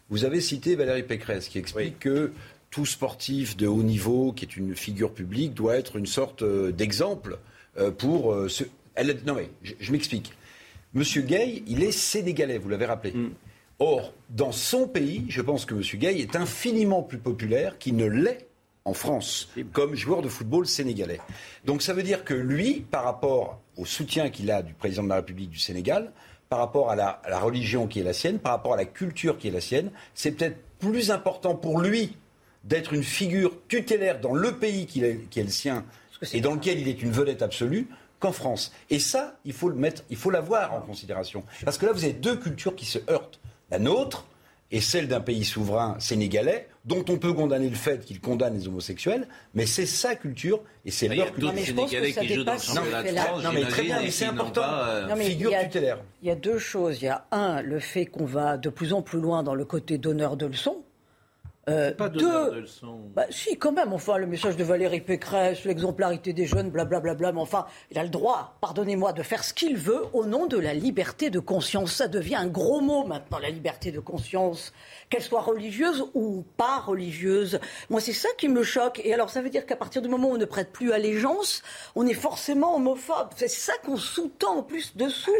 Vous 0.09 0.25
avez 0.25 0.41
cité 0.41 0.75
Valérie 0.75 1.03
Pécresse 1.03 1.47
qui 1.49 1.59
explique 1.59 1.99
que 1.99 2.31
tout 2.71 2.85
sportif 2.85 3.57
de 3.57 3.67
haut 3.67 3.83
niveau, 3.83 4.31
qui 4.31 4.45
est 4.45 4.57
une 4.57 4.75
figure 4.75 5.13
publique, 5.13 5.53
doit 5.53 5.75
être 5.75 5.95
une 5.95 6.05
sorte 6.05 6.41
euh, 6.43 6.71
d'exemple 6.71 7.37
euh, 7.77 7.91
pour 7.91 8.33
euh, 8.33 8.47
ce. 8.47 8.63
Elle, 8.95 9.19
non 9.25 9.35
mais 9.35 9.49
je, 9.61 9.91
m'explique. 9.91 10.33
Monsieur 10.93 11.21
Gay, 11.21 11.63
il 11.67 11.83
est 11.83 11.91
sénégalais, 11.91 12.57
vous 12.57 12.69
l'avez 12.69 12.85
rappelé. 12.85 13.13
Mm. 13.13 13.29
Or, 13.79 14.13
dans 14.29 14.51
son 14.51 14.87
pays, 14.87 15.25
je 15.29 15.41
pense 15.41 15.65
que 15.65 15.73
Monsieur 15.73 15.97
Gay 15.97 16.19
est 16.19 16.35
infiniment 16.35 17.01
plus 17.01 17.17
populaire 17.17 17.77
qu'il 17.77 17.95
ne 17.95 18.05
l'est 18.05 18.49
en 18.85 18.93
France 18.93 19.49
comme 19.71 19.95
joueur 19.95 20.21
de 20.21 20.27
football 20.27 20.65
sénégalais. 20.65 21.19
Donc 21.65 21.81
ça 21.81 21.93
veut 21.93 22.03
dire 22.03 22.25
que 22.25 22.33
lui, 22.33 22.81
par 22.81 23.03
rapport 23.03 23.61
au 23.77 23.85
soutien 23.85 24.29
qu'il 24.29 24.51
a 24.51 24.63
du 24.63 24.73
président 24.73 25.03
de 25.03 25.09
la 25.09 25.15
République 25.15 25.49
du 25.49 25.59
Sénégal, 25.59 26.11
par 26.49 26.59
rapport 26.59 26.89
à 26.89 26.95
la, 26.95 27.39
religion 27.39 27.87
qui 27.87 27.99
est 27.99 28.03
la 28.03 28.13
sienne, 28.13 28.39
par 28.39 28.53
rapport 28.53 28.73
à 28.73 28.77
la 28.77 28.85
culture 28.85 29.37
qui 29.37 29.47
est 29.47 29.51
la 29.51 29.61
sienne. 29.61 29.91
C'est 30.15 30.31
peut-être 30.31 30.57
plus 30.79 31.11
important 31.11 31.55
pour 31.55 31.79
lui 31.79 32.17
d'être 32.63 32.93
une 32.93 33.03
figure 33.03 33.51
tutélaire 33.67 34.19
dans 34.19 34.33
le 34.33 34.57
pays 34.57 34.87
qui 34.87 35.03
est, 35.03 35.29
qui 35.29 35.39
est 35.39 35.43
le 35.43 35.49
sien 35.49 35.85
et 36.33 36.41
dans 36.41 36.55
lequel 36.55 36.79
il 36.79 36.87
est 36.87 37.03
une 37.03 37.11
vedette 37.11 37.43
absolue 37.43 37.87
qu'en 38.19 38.31
France. 38.31 38.73
Et 38.89 38.99
ça, 38.99 39.37
il 39.45 39.53
faut 39.53 39.69
le 39.69 39.75
mettre, 39.75 40.03
il 40.09 40.17
faut 40.17 40.31
l'avoir 40.31 40.73
en 40.73 40.81
considération. 40.81 41.43
Parce 41.63 41.77
que 41.77 41.85
là, 41.85 41.91
vous 41.93 42.03
avez 42.03 42.13
deux 42.13 42.35
cultures 42.35 42.75
qui 42.75 42.85
se 42.85 42.99
heurtent. 43.09 43.39
La 43.69 43.77
nôtre, 43.77 44.25
et 44.71 44.81
celle 44.81 45.07
d'un 45.07 45.19
pays 45.19 45.43
souverain 45.43 45.95
sénégalais, 45.99 46.67
dont 46.85 47.03
on 47.09 47.17
peut 47.17 47.33
condamner 47.33 47.69
le 47.69 47.75
fait 47.75 48.05
qu'il 48.05 48.19
condamne 48.19 48.55
les 48.55 48.67
homosexuels, 48.67 49.27
mais 49.53 49.65
c'est 49.65 49.85
sa 49.85 50.15
culture 50.15 50.61
et 50.85 50.91
c'est 50.91 51.07
leur 51.07 51.31
culture. 51.33 51.53
mais 51.53 51.63
dans 51.73 51.83
le 52.53 52.59
championnat 52.59 53.03
de 53.03 53.43
Non, 53.43 53.51
mais 53.53 53.65
très 53.65 53.83
bien, 53.83 54.01
mais 54.01 54.11
c'est 54.11 54.25
important. 54.25 54.61
Euh, 54.63 55.15
figure 55.15 55.51
tutélaire. 55.63 55.99
Il 56.21 56.27
y 56.27 56.31
a 56.31 56.35
deux 56.35 56.59
choses. 56.59 57.01
Il 57.01 57.05
y 57.05 57.09
a 57.09 57.25
un, 57.31 57.61
le 57.61 57.79
fait 57.79 58.05
qu'on 58.05 58.25
va 58.25 58.57
de 58.57 58.69
plus 58.69 58.93
en 58.93 59.01
plus 59.01 59.19
loin 59.19 59.43
dans 59.43 59.55
le 59.55 59.65
côté 59.65 59.97
donneur 59.97 60.37
de 60.37 60.45
leçons. 60.45 60.83
Euh, 61.69 61.91
Pas 61.93 62.09
de 62.09 62.19
bah, 63.15 63.25
si, 63.29 63.57
quand 63.57 63.71
même, 63.71 63.93
enfin, 63.93 64.17
le 64.17 64.25
message 64.27 64.55
de 64.57 64.63
Valérie 64.63 65.01
Pécresse, 65.01 65.63
l'exemplarité 65.65 66.33
des 66.33 66.45
jeunes, 66.45 66.69
blablabla, 66.69 67.31
mais 67.31 67.39
enfin, 67.41 67.65
il 67.91 67.99
a 67.99 68.03
le 68.03 68.09
droit, 68.09 68.57
pardonnez-moi, 68.61 69.13
de 69.13 69.23
faire 69.23 69.43
ce 69.43 69.53
qu'il 69.53 69.77
veut 69.77 70.03
au 70.13 70.25
nom 70.25 70.45
de 70.47 70.57
la 70.57 70.73
liberté 70.73 71.29
de 71.29 71.39
conscience. 71.39 71.93
Ça 71.93 72.07
devient 72.07 72.35
un 72.35 72.47
gros 72.47 72.81
mot 72.81 73.05
maintenant, 73.05 73.39
la 73.39 73.49
liberté 73.49 73.91
de 73.91 73.99
conscience, 73.99 74.73
qu'elle 75.09 75.21
soit 75.21 75.41
religieuse 75.41 76.05
ou 76.13 76.43
pas 76.57 76.79
religieuse. 76.79 77.59
Moi, 77.89 77.99
c'est 78.01 78.13
ça 78.13 78.29
qui 78.37 78.47
me 78.47 78.63
choque. 78.63 79.01
Et 79.03 79.13
alors, 79.13 79.29
ça 79.29 79.41
veut 79.41 79.49
dire 79.49 79.65
qu'à 79.65 79.75
partir 79.75 80.01
du 80.01 80.07
moment 80.09 80.29
où 80.29 80.33
on 80.33 80.37
ne 80.37 80.45
prête 80.45 80.71
plus 80.71 80.91
allégeance, 80.91 81.61
on 81.95 82.05
est 82.07 82.13
forcément 82.13 82.75
homophobe. 82.75 83.29
C'est 83.35 83.47
ça 83.49 83.73
qu'on 83.85 83.97
sous-tend 83.97 84.57
en 84.57 84.63
plus 84.63 84.95
dessous. 84.95 85.31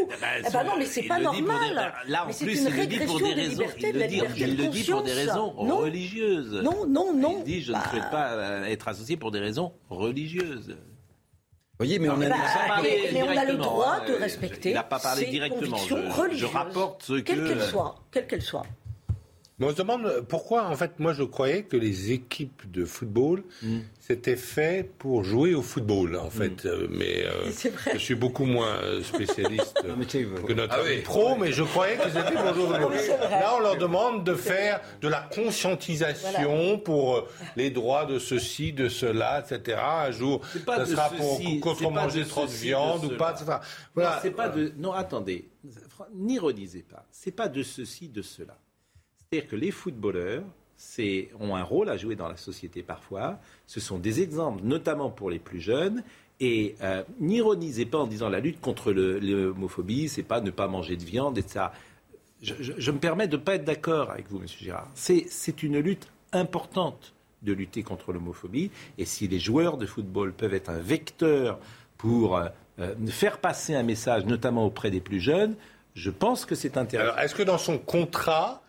eh 0.48 0.52
ben 0.52 0.64
non, 0.64 0.74
mais 0.78 0.86
c'est 0.86 1.02
il 1.02 1.08
pas 1.08 1.20
normal. 1.20 1.70
des- 1.70 1.76
bah, 1.76 1.94
Là, 2.08 2.24
en 2.24 2.28
Mais 2.28 2.34
c'est 2.34 2.46
plus, 2.46 2.62
une 2.62 2.68
il 2.70 2.76
le 2.78 2.86
dit 2.88 3.00
pour 3.00 3.16
régression 3.18 3.28
des 3.28 3.42
raisons. 3.42 3.52
libertés, 3.52 3.88
Il 3.88 3.94
de 3.94 4.00
la 4.00 4.06
le 4.06 4.68
dit, 4.70 4.84
pour 4.92 5.04
des 5.04 5.14
raisons 5.14 5.54
Non. 5.64 5.82
Religieuses. 6.22 6.62
Non, 6.64 6.86
non, 6.88 7.14
non. 7.14 7.36
Il 7.40 7.44
dit 7.44 7.62
je 7.62 7.72
ne 7.72 7.78
Bah, 7.78 7.84
souhaite 7.90 8.10
pas 8.12 8.32
euh, 8.34 8.64
être 8.66 8.88
associé 8.88 9.18
pour 9.18 9.32
des 9.32 9.40
raisons 9.40 9.74
religieuses. 9.90 10.70
Vous 10.70 11.86
voyez, 11.86 11.98
mais 12.00 12.10
on 12.10 12.20
a 12.22 12.28
Bah, 12.30 12.36
pas 12.68 12.82
mais, 12.82 13.24
on 13.24 13.30
a 13.38 13.46
le 13.46 13.56
droit 13.58 14.00
hein, 14.02 14.06
de 14.08 14.14
euh, 14.14 14.18
respecter 14.18 14.72
il 14.72 14.74
n'a 14.74 14.84
pas 14.84 15.00
parlé 15.00 15.24
ses 15.26 15.32
directement, 15.32 15.78
je- 15.78 16.46
rapporte 16.46 17.04
ce 17.04 17.14
que- 17.14 17.22
qu'elles 17.22 17.62
soient, 17.62 17.96
quelles 18.12 18.28
qu'elles 18.28 18.42
soient. 18.42 18.66
Mais 19.60 19.66
on 19.68 19.72
se 19.72 19.76
demande 19.76 20.26
pourquoi, 20.30 20.66
en 20.68 20.76
fait, 20.76 21.00
moi 21.00 21.12
je 21.14 21.24
croyais 21.24 21.64
que 21.64 21.76
les 21.78 22.12
équipes 22.12 22.70
de 22.72 22.86
football 22.86 23.44
c'était 24.00 24.38
fait 24.38 24.90
pour 24.98 25.24
jouer 25.24 25.54
au 25.54 25.62
football, 25.62 26.16
en 26.16 26.32
fait. 26.32 26.66
Euh, 26.66 26.88
mais 26.90 27.26
euh, 27.26 27.48
C'est 27.52 27.70
vrai. 27.70 27.92
je 27.94 28.00
suis 28.00 28.16
beaucoup 28.16 28.46
moins 28.46 28.78
euh, 28.82 29.04
spécialiste 29.04 29.78
que 30.48 30.54
notre 30.54 30.74
Ah 30.76 30.82
oui. 30.84 31.02
pro, 31.02 31.36
mais 31.36 31.52
je 31.52 31.62
croyais 31.64 31.96
que 31.98 32.10
c'était 32.10 32.32
pour 32.34 32.54
jouer 32.56 32.64
au 32.64 32.68
football. 32.90 32.94
Là, 33.30 33.54
on 33.58 33.60
leur 33.60 33.78
demande 33.78 34.24
de 34.24 34.34
faire 34.34 34.82
de 35.02 35.08
la 35.08 35.22
conscientisation 35.22 36.80
pour 36.80 37.18
euh, 37.18 37.28
les 37.56 37.70
droits 37.70 38.06
de 38.06 38.18
ceci, 38.18 38.74
de 38.74 38.90
cela, 38.90 39.44
etc. 39.48 39.78
Un 39.80 40.12
jour, 40.12 40.42
ça 40.66 40.80
de 40.80 40.86
sera 40.86 41.10
ceci, 41.10 41.60
pour 41.60 41.76
contre 41.78 41.84
pas 41.94 42.04
manger 42.04 42.24
de 42.24 42.30
trop 42.30 42.46
de 42.46 42.52
viande 42.52 43.02
de 43.02 43.14
ou 43.14 43.18
pas, 43.18 43.32
etc. 43.34 43.46
Non, 43.50 43.58
Voilà. 43.94 44.20
c'est 44.22 44.32
pas 44.32 44.50
de. 44.50 44.74
Non, 44.78 44.94
attendez. 44.94 45.50
N'ironisez 46.16 46.84
pas. 46.90 47.06
C'est 47.12 47.32
pas 47.32 47.48
de 47.50 47.62
ceci, 47.64 48.08
de 48.10 48.22
cela. 48.22 48.58
C'est-à-dire 49.32 49.52
que 49.52 49.56
les 49.58 49.70
footballeurs 49.70 50.42
ont 51.40 51.56
un 51.56 51.62
rôle 51.62 51.90
à 51.90 51.98
jouer 51.98 52.16
dans 52.16 52.28
la 52.28 52.36
société 52.36 52.82
parfois. 52.82 53.38
Ce 53.68 53.80
sont 53.80 54.00
des 54.00 54.24
exemples, 54.24 54.64
notamment 54.64 55.12
pour 55.12 55.30
les 55.30 55.38
plus 55.38 55.60
jeunes. 55.60 56.04
Et 56.40 56.76
euh, 56.82 57.04
n'ironisez 57.20 57.86
pas 57.86 58.00
en 58.00 58.08
disant 58.08 58.28
la 58.30 58.40
lutte 58.40 58.60
contre 58.60 58.92
l'homophobie, 58.92 60.10
c'est 60.10 60.24
pas 60.24 60.42
ne 60.42 60.50
pas 60.50 60.68
manger 60.68 60.98
de 60.98 61.04
viande, 61.04 61.38
etc. 61.38 61.66
Je, 62.42 62.90
me 62.90 62.98
permets 62.98 63.28
de 63.28 63.38
ne 63.38 63.42
pas 63.44 63.54
être 63.54 63.66
d'accord 63.66 64.10
avec 64.10 64.32
vous, 64.32 64.40
Monsieur 64.40 64.64
Girard. 64.64 64.90
C'est, 64.96 65.28
c'est 65.30 65.62
une 65.62 65.78
lutte 65.78 66.08
importante 66.32 67.14
de 67.44 67.54
lutter 67.54 67.84
contre 67.84 68.12
l'homophobie. 68.12 68.72
Et 68.98 69.06
si 69.06 69.28
les 69.28 69.38
joueurs 69.38 69.78
de 69.78 69.86
football 69.86 70.34
peuvent 70.34 70.56
être 70.56 70.72
un 70.72 70.80
vecteur 70.80 71.60
pour 72.00 72.36
euh, 72.36 72.48
euh, 72.80 72.96
faire 73.10 73.38
passer 73.38 73.76
un 73.76 73.84
message, 73.84 74.26
notamment 74.26 74.66
auprès 74.66 74.90
des 74.90 75.02
plus 75.02 75.20
jeunes, 75.20 75.54
je 75.94 76.10
pense 76.10 76.46
que 76.46 76.56
c'est 76.56 76.78
intéressant. 76.78 77.12
Alors, 77.12 77.24
est-ce 77.24 77.36
que 77.36 77.44
dans 77.44 77.60
son 77.60 77.78
contrat 77.78 78.64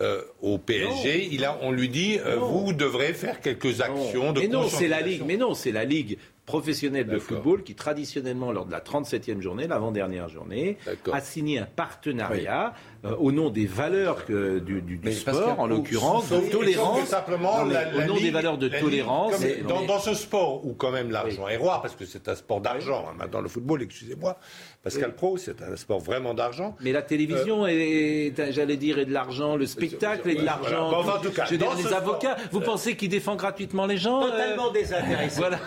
euh, 0.00 0.22
au 0.42 0.58
PSG, 0.58 1.28
il 1.32 1.44
a, 1.44 1.58
on 1.62 1.70
lui 1.72 1.88
dit 1.88 2.18
euh, 2.18 2.36
vous 2.36 2.72
devrez 2.74 3.14
faire 3.14 3.40
quelques 3.40 3.80
actions 3.80 4.32
de 4.32 4.40
mais 4.40 4.48
non, 4.48 4.68
c'est 4.68 4.88
la 4.88 5.00
ligue. 5.00 5.22
Mais 5.26 5.36
non, 5.38 5.54
c'est 5.54 5.72
la 5.72 5.84
ligue 5.84 6.18
professionnelle 6.46 7.06
de 7.08 7.18
football 7.18 7.62
qui 7.64 7.74
traditionnellement 7.74 8.52
lors 8.52 8.64
de 8.66 8.72
la 8.72 8.80
37e 8.80 9.40
journée, 9.40 9.66
l'avant-dernière 9.66 10.28
journée, 10.28 10.78
a 11.12 11.20
signé 11.20 11.58
un 11.58 11.66
partenariat 11.66 12.72
euh, 13.04 13.14
au 13.18 13.30
nom 13.32 13.50
des 13.50 13.66
valeurs 13.66 14.24
que- 14.24 14.58
du, 14.58 14.80
sport, 15.12 15.60
en 15.60 15.66
l'occurrance, 15.66 16.26
Sauf- 16.28 16.46
de 16.46 16.50
tolérance, 16.50 17.04
simplement, 17.08 17.64
Non, 17.64 17.70
la- 17.70 17.94
au 17.94 17.98
la 17.98 18.06
nom 18.06 18.14
des 18.16 18.30
valeurs 18.30 18.58
de 18.58 18.68
tolérance. 18.68 19.32
Ligue, 19.38 19.40
comme- 19.40 19.66
et- 19.66 19.68
dans, 19.68 19.80
mais- 19.80 19.86
dans 19.86 19.98
ce 19.98 20.14
sport 20.14 20.64
où 20.66 20.72
quand 20.72 20.90
même 20.90 21.10
l'argent 21.10 21.46
est 21.48 21.56
roi, 21.56 21.80
parce 21.82 21.94
que 21.94 22.04
c'est 22.04 22.28
un 22.28 22.34
sport 22.34 22.60
d'argent, 22.60 23.06
hein, 23.08 23.14
maintenant 23.18 23.40
le 23.40 23.48
football, 23.48 23.82
excusez-moi, 23.82 24.38
Pascal 24.82 25.14
Pro, 25.16 25.36
c'est 25.36 25.60
un 25.62 25.74
sport 25.76 25.98
vraiment 25.98 26.32
d'argent. 26.32 26.76
Mais 26.80 26.92
la 26.92 27.02
télévision 27.02 27.66
est- 27.66 28.32
j'allais 28.52 28.76
dire, 28.76 28.98
est 29.00 29.04
de 29.04 29.12
l'argent, 29.12 29.56
le 29.56 29.66
spectacle 29.66 30.30
est 30.30 30.34
de 30.36 30.40
Voilà. 30.42 30.60
l'argent. 30.62 30.90
Bon, 30.90 31.10
en 31.10 31.18
tout 31.20 31.30
cas, 31.32 31.44
je 31.46 31.50
veux 31.52 31.58
dire, 31.58 31.68
dans 31.70 31.74
les 31.74 31.82
sport- 31.82 31.98
avocats, 31.98 32.36
vous 32.52 32.60
pensez 32.60 32.94
qu'ils 32.96 33.08
défendent 33.08 33.38
gratuitement 33.38 33.86
les 33.86 33.96
gens 33.98 34.22
euh, 34.22 34.30
Totalement 34.30 34.70
désintéressé. 34.70 35.36
Voilà, 35.40 35.58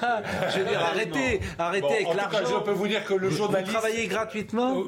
je 0.56 0.60
dire, 0.70 0.80
arrêtez, 0.82 1.40
arrêtez 1.58 1.82
Bon, 1.82 2.12
avec 2.12 2.16
l'argent. 2.16 2.60
je 2.60 2.64
peux 2.66 2.72
vous 2.72 2.88
dire 2.88 3.06
que 3.06 3.14
le 3.14 3.30
journaliste- 3.30 3.72
Vous 3.72 3.78
travaillez 3.80 4.08
gratuitement 4.08 4.80
Euh, 4.80 4.84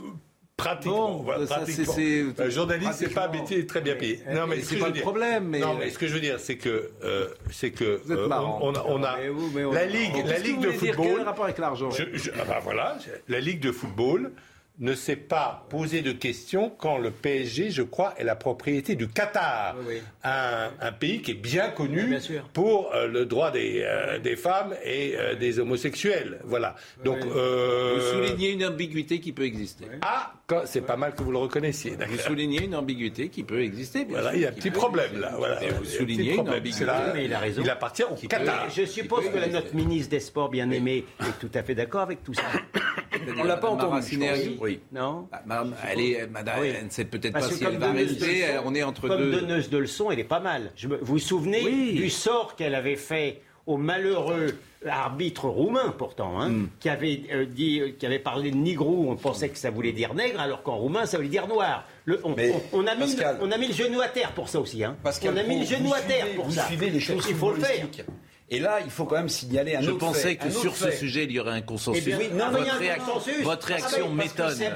Pratiquement. 0.58 1.10
Bon, 1.24 1.46
pratiquement. 1.48 1.94
c'est- 1.94 2.26
Euh, 2.40 2.50
journaliste, 2.52 2.94
c'est 2.98 3.10
pas 3.14 3.28
métier 3.28 3.66
très 3.66 3.82
bien 3.82 3.96
payé. 3.96 4.20
Non, 4.32 4.46
mais 4.46 4.62
c'est 4.62 4.76
pas 4.78 4.90
le 4.90 5.02
problème, 5.02 5.46
mais- 5.48 5.58
Non, 5.60 5.74
mais 5.74 5.90
ce 5.90 5.98
que 5.98 6.06
je 6.06 6.14
veux 6.14 6.20
dire, 6.20 6.40
c'est 6.40 6.58
que, 6.58 6.92
euh, 7.04 7.30
c'est 7.52 7.72
que 7.72 8.00
Vous 8.06 8.12
êtes 8.12 8.20
euh, 8.20 8.28
on, 8.30 8.74
a, 8.76 8.84
on 8.88 9.02
a- 9.04 9.18
Mais 9.18 9.30
vous, 9.30 9.50
mais 9.56 9.66
on- 9.66 9.72
la 9.72 9.86
ligue, 9.88 10.16
la 10.18 10.22
Qu'est-ce 10.34 10.44
que 10.44 10.48
ligue 10.48 10.60
de 10.60 10.70
Quel 10.72 10.94
football. 10.94 11.18
le 11.18 11.24
rapport 11.24 11.46
avec 11.46 11.58
l'argent? 11.58 11.90
Je- 11.90 12.04
je- 12.16 12.30
ah 12.40 12.44
bah 12.48 12.60
voilà, 12.64 12.96
la 13.28 13.40
Ligue 13.40 13.60
de 13.60 13.72
football 13.72 14.34
ne 14.82 14.94
s'est 14.96 15.16
pas 15.16 15.66
posé 15.70 16.02
de 16.02 16.12
questions 16.12 16.72
quand 16.78 16.98
le 16.98 17.12
PSG, 17.12 17.70
je 17.70 17.84
crois, 17.84 18.14
est 18.18 18.24
la 18.24 18.36
propriété 18.36 18.96
du 18.96 19.08
Qatar, 19.08 19.76
Oui, 19.80 19.86
oui. 19.96 20.02
Un, 20.24 20.72
un 20.82 20.92
pays 20.92 21.22
qui 21.22 21.32
est 21.32 21.36
bien 21.36 21.70
connu 21.70 22.04
bien 22.08 22.20
sûr. 22.20 22.44
pour 22.52 22.94
euh, 22.94 23.08
le 23.08 23.26
droit 23.26 23.52
des, 23.52 23.84
euh, 23.86 24.18
des 24.20 24.36
femmes 24.36 24.74
et 24.84 25.14
euh, 25.18 25.36
des 25.36 25.60
homosexuels. 25.60 26.40
Voilà. 26.44 26.76
Donc, 27.06 27.20
euh, 27.26 27.94
Vous 27.96 28.02
soulignez 28.28 28.52
une 28.52 28.66
ambiguïté 28.66 29.20
qui 29.20 29.32
peut 29.32 29.46
exister. 29.46 29.86
ah, 30.02 30.34
quand- 30.48 30.64
c'est 30.66 30.82
pas 30.82 30.98
mal 30.98 31.14
que 31.14 31.22
vous 31.24 31.32
le 31.32 31.38
reconnaissiez. 31.38 31.92
d'accord. 31.96 32.16
Vous 32.16 32.22
soulignez 32.22 32.64
une 32.66 32.76
ambiguïté 32.76 33.30
qui 33.30 33.44
peut 33.44 33.62
exister. 33.62 34.06
bien 34.06 34.16
Voilà, 34.16 34.30
sûr, 34.32 34.40
il 34.40 34.42
y 34.42 34.46
a 34.46 34.50
un 34.50 34.54
petit 34.54 34.72
problème 34.72 35.06
exister. 35.12 35.22
là. 35.30 35.34
Voilà. 35.38 35.60
Vous 35.80 35.86
soulignez 35.86 36.34
une 36.34 36.50
ambiguïté. 36.50 36.86
Là- 36.86 37.12
Mais 37.14 37.26
il 37.26 37.34
a 37.34 37.40
raison. 37.40 37.62
Il 37.64 37.70
appartient 37.70 38.04
au 38.04 38.16
Qatar. 38.28 38.68
Je 38.76 38.86
suppose 38.86 39.30
que 39.30 39.38
la- 39.38 39.48
notre 39.48 39.76
ministre 39.76 40.10
des 40.10 40.20
Sports 40.20 40.50
bien-aimé 40.50 41.06
est 41.20 41.40
tout 41.40 41.52
à 41.54 41.62
fait 41.62 41.76
d'accord 41.76 42.02
avec 42.02 42.24
tout 42.24 42.34
ça. 42.34 42.42
On 43.38 43.44
l'a 43.44 43.58
pas 43.58 43.70
entendu. 43.70 44.02
Oui. 44.72 44.80
Non? 44.92 45.28
Ah, 45.32 45.42
madame, 45.46 45.76
elle 45.90 46.00
est, 46.02 46.28
madame, 46.28 46.60
Oui. 46.62 46.72
elle 46.78 46.86
ne 46.86 46.90
sait 46.90 47.06
peut-être 47.06 47.34
pas 47.34 47.42
si 47.42 47.60
comme 47.64 47.74
elle 47.74 47.80
va 47.80 47.92
de 47.92 47.98
rester. 47.98 48.40
elle- 48.40 48.62
On 48.66 48.74
est 48.76 48.84
entre 48.84 49.08
Comme 49.08 49.18
deux. 49.32 49.42
donneuse 49.42 49.70
de 49.70 49.78
leçons, 49.78 50.12
elle 50.12 50.20
est 50.20 50.24
pas 50.24 50.40
mal. 50.40 50.72
Je 50.76 50.88
me- 50.88 50.98
vous 50.98 51.06
vous 51.14 51.20
souvenez 51.20 51.62
Oui. 51.64 51.94
du 51.94 52.10
sort 52.10 52.56
qu'elle 52.56 52.76
avait 52.76 52.96
fait 52.96 53.42
au 53.68 53.78
malheureux 53.78 54.56
arbitre 54.90 55.48
roumain 55.48 55.94
pourtant, 55.96 56.40
hein, 56.42 56.50
Hmm. 56.50 56.68
qui 56.80 56.90
avait 56.90 57.22
euh, 57.32 57.46
dit, 57.46 57.80
euh, 57.80 57.92
qui 57.98 58.06
avait 58.08 58.18
parlé 58.18 58.50
de 58.50 58.56
nigrou, 58.58 59.12
on 59.12 59.16
pensait 59.16 59.50
que 59.50 59.58
ça 59.60 59.70
voulait 59.70 59.92
dire 59.92 60.16
nègre, 60.16 60.40
alors 60.40 60.64
qu'en 60.64 60.76
roumain 60.78 61.06
ça 61.06 61.18
voulait 61.18 61.30
dire 61.30 61.48
noir. 61.48 61.86
Le- 62.06 62.20
on, 62.24 62.34
Mais, 62.36 62.52
on- 62.74 62.80
on 62.80 62.88
a 62.88 62.96
mis, 62.96 63.02
Pascal- 63.02 63.38
on 63.42 63.52
a 63.52 63.58
mis 63.60 63.68
le 63.68 63.74
genou 63.74 64.02
à 64.02 64.08
terre 64.08 64.32
pour 64.32 64.50
ça 64.50 64.60
aussi. 64.60 64.84
Hein. 64.84 64.98
Pascal 65.04 65.34
on 65.36 65.38
a 65.38 65.44
mis 65.44 65.60
le 65.60 65.66
genou 65.66 65.94
à 65.94 66.00
terre 66.02 66.26
pour 66.36 66.46
vous 66.46 66.52
ça. 66.54 66.66
suivez 66.66 66.90
les 66.90 67.00
choses 67.00 67.24
Il 67.30 67.36
faut 67.36 67.52
le 67.54 67.60
faire. 67.62 67.86
Et 68.54 68.60
là, 68.60 68.80
il 68.84 68.92
faut 68.92 69.06
quand 69.06 69.16
même 69.16 69.30
signaler 69.30 69.76
un 69.76 69.82
Je 69.82 69.92
autre 69.92 70.00
pensais 70.00 70.22
fait, 70.30 70.36
que 70.36 70.50
sur 70.50 70.76
ce 70.76 70.92
sujet, 70.92 71.24
il 71.24 71.32
y 71.32 71.40
aurait 71.40 71.54
un 71.54 71.62
consensus. 71.62 72.04
Eh 72.06 72.10
bien, 72.10 72.18
non, 72.34 72.52
votre, 72.52 72.70
un 72.70 72.80
réac- 72.80 72.98
consensus. 72.98 73.44
votre 73.44 73.68
réaction 73.68 73.98
Ah 74.04 74.10
que 74.10 74.14
m'étonne. 74.14 74.58
Mais 74.60 74.70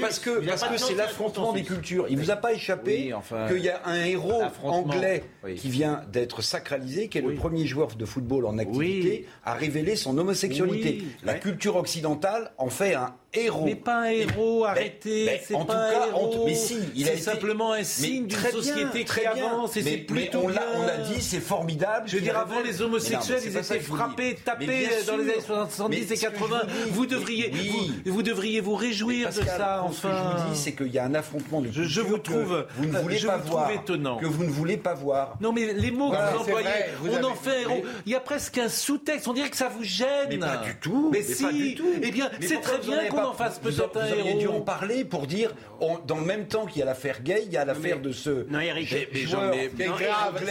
parce 0.00 0.18
que 0.20 0.30
parce 0.46 0.60
c'est 0.62 0.68
consensus, 0.68 0.96
l'affrontement 0.96 1.52
des 1.52 1.64
cultures. 1.64 2.06
Il 2.08 2.18
vous 2.18 2.30
a 2.30 2.36
pas 2.36 2.52
échappé 2.52 3.06
Oui, 3.06 3.12
enfin, 3.12 3.48
qu'il 3.48 3.58
y 3.58 3.68
a 3.68 3.80
un 3.86 4.04
héros 4.04 4.42
anglais 4.62 5.24
oui. 5.44 5.56
qui 5.56 5.68
vient 5.68 6.02
d'être 6.12 6.42
sacralisé, 6.42 7.08
qui 7.08 7.18
est 7.18 7.22
Oui. 7.22 7.32
le 7.34 7.38
premier 7.40 7.66
joueur 7.66 7.88
de 7.88 8.04
football 8.04 8.46
en 8.46 8.56
activité 8.58 9.26
à 9.44 9.54
révéler 9.54 9.96
son 9.96 10.16
homosexualité. 10.16 11.02
La 11.24 11.34
culture 11.34 11.74
occidentale 11.76 12.52
en 12.56 12.68
fait 12.68 12.94
un 12.94 13.14
héros. 13.34 13.64
Mais 13.64 13.74
pas 13.74 14.00
un 14.02 14.10
héros, 14.10 14.64
arrêtez, 14.64 15.24
mais 15.26 15.42
c'est 15.46 15.54
en 15.54 15.64
pas 15.64 15.74
tout 15.74 15.80
un 15.80 15.90
cas, 15.90 16.06
héros. 16.08 16.42
mais 16.46 16.54
si, 16.54 16.76
il 16.94 17.02
a 17.04 17.06
c'est 17.08 17.12
été- 17.14 17.22
simplement 17.22 17.72
un 17.72 17.84
signe 17.84 18.26
d'une 18.26 18.38
société 18.38 19.04
très 19.04 19.22
qui 19.22 19.34
bien. 19.34 19.46
avance 19.46 19.76
et 19.76 19.82
Mais- 19.82 19.90
c'est 19.90 19.96
mais 19.96 20.02
plutôt 20.04 20.40
on 20.44 20.48
l'a- 20.48 20.62
on 20.76 20.86
l'a 20.86 20.98
dit, 20.98 21.20
c'est 21.20 21.40
formidable. 21.40 22.08
Je 22.08 22.16
veux 22.16 22.22
dire, 22.22 22.38
avant, 22.38 22.60
les 22.60 22.82
homosexuels, 22.82 23.38
non, 23.38 23.42
ils 23.46 23.56
étaient 23.58 23.80
frappés, 23.80 24.36
tapés 24.44 24.66
dans 25.06 25.16
les 25.16 25.22
années 25.30 25.40
70 25.44 25.90
Mais 25.90 25.96
et 26.02 26.02
ce 26.04 26.08
que 26.08 26.16
je 26.16 26.20
80. 26.38 26.62
vous 26.90 27.06
devriez, 27.06 27.50
oui. 27.52 27.92
vous, 28.06 28.12
vous 28.12 28.22
devriez 28.22 28.60
vous 28.60 28.74
réjouir 28.74 29.26
Pascal, 29.28 29.44
de 29.44 29.48
ça, 29.50 29.84
Ce 29.92 30.02
que 30.02 30.08
je 30.08 30.12
enfin. 30.14 30.34
vous 30.46 30.52
dis, 30.52 30.58
c'est 30.58 30.72
qu'il 30.72 30.88
y 30.92 30.98
a 30.98 31.04
un 31.04 31.14
affrontement 31.14 31.60
de 31.60 31.70
Je- 31.72 31.82
je 31.84 32.00
vous 32.00 32.18
trouve- 32.18 32.66
vous 32.76 32.86
ne 32.86 32.98
voulez 32.98 33.16
je 33.18 33.26
pas 33.26 33.36
vous 33.38 33.42
trouve 33.48 33.52
voir, 33.60 33.70
étonnant. 33.70 34.16
que 34.18 34.26
vous 34.26 34.44
ne 34.44 34.50
voulez 34.50 34.76
pas 34.76 34.94
voir. 34.94 35.34
Non, 35.40 35.52
mais 35.52 35.72
les 35.72 35.90
mots 35.90 36.08
Voilà, 36.08 36.28
que 36.28 36.34
vous 36.34 36.40
employez, 36.42 36.66
vrai, 36.66 36.90
vous 37.00 37.08
on 37.10 37.14
avez- 37.16 37.24
en 37.24 37.34
fait 37.34 37.50
un 37.56 37.60
héros. 37.60 37.82
Il 38.06 38.12
y 38.12 38.14
a 38.14 38.20
presque 38.20 38.58
un 38.58 38.68
sous-texte. 38.68 39.26
On 39.28 39.32
dirait 39.32 39.50
que 39.50 39.56
ça 39.56 39.68
vous 39.68 39.84
gêne. 39.84 40.28
Mais 40.28 40.38
pas 40.38 40.58
du 40.58 40.74
tout. 40.80 41.10
Mais, 41.12 41.22
si. 41.22 41.74
tout. 41.76 41.84
Eh 42.02 42.10
bien, 42.10 42.30
c'est 42.40 42.60
très 42.60 42.78
bien 42.78 42.98
avez 42.98 43.08
qu'on 43.22 43.28
en 43.30 43.34
fasse 43.34 43.58
peut-être 43.58 43.96
un 43.96 44.12
auriez 44.12 44.34
dû 44.34 44.46
en 44.46 44.54
héros. 44.54 44.60
parler 44.60 45.04
pour 45.04 45.26
dire, 45.26 45.54
on- 45.80 45.98
dans 45.98 46.18
le 46.18 46.24
même 46.24 46.46
temps 46.46 46.66
qu'il 46.66 46.80
y 46.80 46.82
a 46.82 46.86
l'affaire 46.86 47.22
gay, 47.22 47.42
il 47.46 47.52
y 47.52 47.56
a 47.56 47.64
l'affaire 47.64 48.00
de 48.00 48.12
ce 48.12 48.46
Non, 48.48 48.60
Eric, 48.60 48.94
mais 49.12 49.24
grave, 49.24 50.42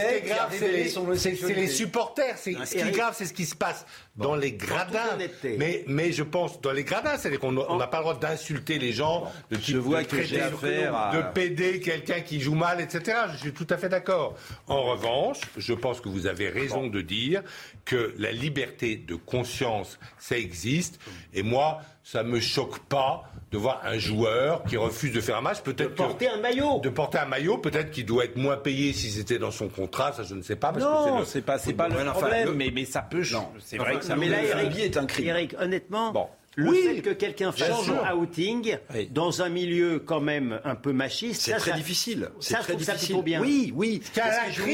c'est 1.16 1.54
les, 1.54 1.68
supporters. 1.68 2.38
Ce 2.38 2.50
qui 2.50 2.78
est 2.78 2.90
grave, 2.90 3.14
c'est 3.16 3.26
ce 3.26 3.32
qui 3.32 3.46
se 3.46 3.54
passe 3.54 3.86
dans 4.16 4.36
les 4.36 4.52
gradins. 4.52 5.18
Mais, 5.58 5.84
mais 5.86 6.12
je 6.12 6.22
pense 6.22 6.60
dans 6.60 6.72
les 6.72 6.84
gradins, 6.84 7.16
c'est-à-dire 7.16 7.40
qu'on 7.40 7.56
on 7.56 7.76
n'a 7.76 7.86
pas 7.86 7.98
le 7.98 8.04
droit 8.04 8.18
d'insulter 8.18 8.78
les 8.78 8.92
gens, 8.92 9.30
de, 9.50 9.58
Je 9.58 9.78
vois 9.78 10.04
que 10.04 10.22
j'ai 10.22 10.38
de 10.38 11.32
péder 11.32 11.80
quelqu'un 11.80 12.20
qui 12.20 12.40
joue 12.40 12.54
mal, 12.54 12.80
etc. 12.80 13.18
Je 13.32 13.38
suis 13.38 13.52
tout 13.52 13.66
à 13.70 13.76
fait 13.76 13.88
d'accord. 13.88 14.34
En 14.66 14.82
revanche, 14.82 15.40
je 15.56 15.72
pense 15.72 16.00
que 16.00 16.08
vous 16.08 16.26
avez 16.26 16.48
raison 16.48 16.86
de 16.86 17.00
dire 17.00 17.42
que 17.84 18.14
la 18.18 18.32
liberté 18.32 18.96
de 18.96 19.14
conscience, 19.14 19.98
ça 20.18 20.36
existe. 20.36 20.98
Et 21.34 21.42
moi, 21.42 21.80
ça 22.04 22.22
me 22.22 22.40
choque 22.40 22.78
pas 22.80 23.24
de 23.50 23.58
voir 23.58 23.80
un 23.84 23.98
joueur 23.98 24.64
qui 24.64 24.76
refuse 24.76 25.12
de 25.12 25.20
faire 25.20 25.36
un 25.36 25.40
match, 25.42 25.60
peut-être 25.60 25.90
De 25.90 25.94
porter 25.94 26.28
un 26.28 26.38
maillot. 26.38 26.80
de 26.80 26.88
porter 26.88 27.18
un 27.18 27.26
maillot, 27.26 27.58
peut-être 27.58 27.90
qu'il 27.90 28.06
doit 28.06 28.24
être 28.24 28.36
moins 28.36 28.56
payé 28.56 28.92
si 28.92 29.10
c'était 29.10 29.38
dans 29.38 29.50
son 29.50 29.68
contrat, 29.68 30.12
ça 30.12 30.22
je 30.22 30.34
ne 30.34 30.42
sais 30.42 30.56
pas. 30.56 30.72
Parce 30.72 30.84
que 30.84 30.90
Non, 30.90 31.18
le 31.20 31.24
c'est 31.24 31.42
pas, 31.42 31.58
c'est 31.58 31.74
pas 31.74 31.88
le 31.88 31.94
Enfin, 32.00 32.12
problème, 32.12 32.48
le- 32.48 32.54
mais, 32.54 32.70
mais 32.74 32.84
ça 32.84 33.02
peut. 33.02 33.22
C'est 33.60 33.76
vrai 33.76 33.98
que 33.98 34.04
ça 34.04 34.16
mais 34.16 34.28
là, 34.28 34.42
Eric, 34.42 34.78
est 34.78 34.96
un 34.96 35.06
crime. 35.06 35.26
Eric, 35.28 35.54
honnêtement, 35.60 36.12
Bon. 36.12 36.26
Le 36.56 36.68
Oui, 36.70 36.82
fait 36.84 37.00
que 37.00 37.10
quelqu'un 37.10 37.50
fasse 37.52 37.80
sûr. 37.84 38.04
outing 38.14 38.76
Oui. 38.94 39.08
dans 39.10 39.40
un 39.42 39.48
milieu 39.48 39.98
quand 40.00 40.20
même 40.20 40.60
un 40.64 40.74
peu 40.74 40.92
machiste, 40.92 41.40
C'est 41.42 41.52
ça, 41.52 41.56
très 41.56 41.70
ça- 41.70 41.76
difficile. 41.76 42.28
C'est 42.40 42.52
Ça, 42.52 42.58
je 42.58 42.64
très 42.64 42.72
trouve 42.74 42.84
ça 42.84 42.92
difficile. 42.92 43.14
plutôt 43.14 43.22
bien. 43.22 43.40
Oui, 43.40 43.72
oui. 43.74 44.02
Ce 44.12 44.18
la 44.20 44.24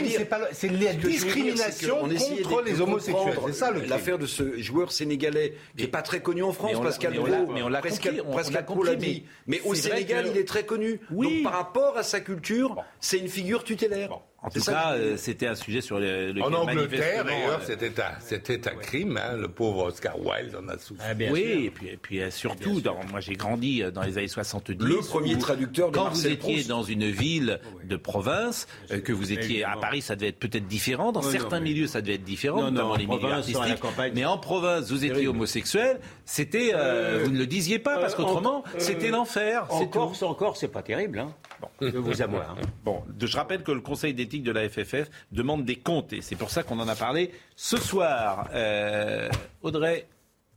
dire- 0.01 0.27
c'est 0.53 0.69
la 0.69 0.95
que 0.95 0.97
dire, 1.01 1.09
discrimination 1.09 1.99
qu'on 2.01 2.11
essayait 2.11 2.43
contre 2.43 2.63
les 2.63 2.81
homosexuels. 2.81 3.39
C'est 3.47 3.53
ça. 3.53 3.71
L'affaire 3.73 4.19
de 4.19 4.27
ce 4.27 4.61
joueur 4.61 4.91
sénégalais 4.93 5.55
qui 5.77 5.85
n'est 5.85 5.89
pas 5.89 6.03
très 6.03 6.21
connu 6.21 6.43
en 6.43 6.53
France, 6.53 6.71
mais 6.73 6.77
on 6.79 6.83
l'a- 6.83 6.89
Pascal 6.91 7.13
mais 7.13 7.19
on 7.19 7.27
l'a- 7.27 7.37
Pro, 7.43 7.53
mais 7.53 7.63
on 7.63 7.69
l'a 7.69 7.81
Pascal- 7.81 8.65
compris. 8.65 9.25
Mais 9.47 9.61
au 9.65 9.75
Sénégal, 9.75 10.25
que- 10.25 10.31
il 10.31 10.37
est 10.37 10.49
très 10.49 10.65
connu. 10.65 11.01
Oui. 11.11 11.35
Donc 11.37 11.43
par 11.45 11.53
rapport 11.53 11.97
à 11.97 12.03
sa 12.03 12.21
culture, 12.21 12.77
c'est 13.01 13.19
une 13.19 13.29
figure 13.29 13.63
tutélaire. 13.65 14.19
En 14.41 14.51
tout 14.51 14.61
cas, 14.63 14.95
que 14.95 14.99
euh, 15.01 15.17
c'était 15.17 15.49
un 15.49 15.57
sujet 15.57 15.81
sur 15.81 15.99
le, 15.99 16.29
lequel 16.31 16.43
En 16.45 16.53
Angleterre, 16.63 17.25
d'ailleurs, 17.25 17.61
c'était 17.67 18.01
un, 18.01 18.13
c'était 18.21 18.69
un 18.69 18.77
crime. 18.77 19.17
hein, 19.21 19.37
le 19.37 19.49
pauvre 19.49 19.87
Oscar 19.87 20.17
Wilde 20.21 20.55
en 20.55 20.69
a 20.69 20.79
souffert. 20.79 21.07
Ah, 21.11 21.15
bien 21.15 21.33
oui, 21.33 21.41
sûr. 21.43 21.61
et 21.65 21.71
puis, 21.71 21.89
et 21.89 21.97
puis 21.97 22.21
euh, 22.21 22.31
surtout, 22.31 22.81
dans, 22.81 23.01
moi 23.11 23.19
j'ai 23.19 23.35
grandi 23.35 23.83
euh, 23.83 23.91
dans 23.91 24.03
les 24.03 24.17
années 24.17 24.29
70. 24.29 24.77
Le 24.79 24.97
premier 25.01 25.35
où, 25.35 25.39
traducteur 25.39 25.91
de 25.91 25.97
Quand 25.97 26.05
Marcel 26.05 26.23
vous 26.31 26.37
étiez 26.37 26.53
Proust. 26.55 26.69
dans 26.69 26.85
une 26.85 27.11
ville 27.11 27.59
de 27.83 27.97
province, 27.97 28.69
euh, 28.93 29.01
que 29.01 29.13
vous 29.13 29.33
étiez 29.33 29.65
à 29.65 29.77
Paris, 29.77 30.03
ça 30.03 30.15
devait 30.15 30.29
être 30.29 30.39
peut-être 30.39 30.69
différent. 30.69 31.11
Dans 31.11 31.23
certains 31.23 31.59
milieux, 31.61 31.89
ça 31.89 32.01
devait 32.01 32.15
être 32.15 32.25
différent, 32.25 32.59
Non, 32.59 32.65
non, 32.67 32.71
notamment 32.71 32.91
en 32.93 32.97
les 32.97 33.07
milieux 33.09 33.33
artistiques. 33.33 33.81
campagne, 33.81 34.13
Mais 34.15 34.25
en 34.25 34.39
province, 34.39 34.89
vous 34.93 35.05
étiez 35.05 35.27
homosexuel, 35.27 35.99
c'était, 36.25 36.71
euh, 36.75 37.23
vous 37.25 37.33
ne 37.33 37.39
le 37.39 37.47
disiez 37.47 37.81
pas, 37.81 37.99
parce 37.99 38.15
qu'autrement, 38.15 38.59
en- 38.59 38.69
euh, 38.69 38.79
c'était 38.79 39.09
l'enfer. 39.09 39.67
En. 39.71 39.85
Corse, 39.89 40.23
encore, 40.23 40.57
c'est 40.57 40.69
pas 40.69 40.83
terrible. 40.83 41.19
Hein. 41.19 41.35
Je 41.81 41.97
vous 41.99 42.23
avoue. 42.23 42.37
hein. 42.39 42.57
Bon, 42.85 43.03
je 43.21 43.37
rappelle 43.37 43.63
que 43.63 43.73
le 43.73 43.81
Conseil 43.81 44.15
d'éthique 44.15 44.43
de 44.43 44.53
la 44.53 44.69
FFF 44.69 45.11
demande 45.33 45.65
des 45.65 45.77
comptes 45.77 46.13
et 46.13 46.21
c'est 46.23 46.37
pour 46.37 46.51
ça 46.51 46.63
qu'on 46.63 46.79
en 46.81 46.89
a 46.89 46.95
parlé 46.97 47.33
ce 47.57 47.77
soir. 47.77 48.49
Euh, 48.55 49.29
Audrey, 49.63 50.07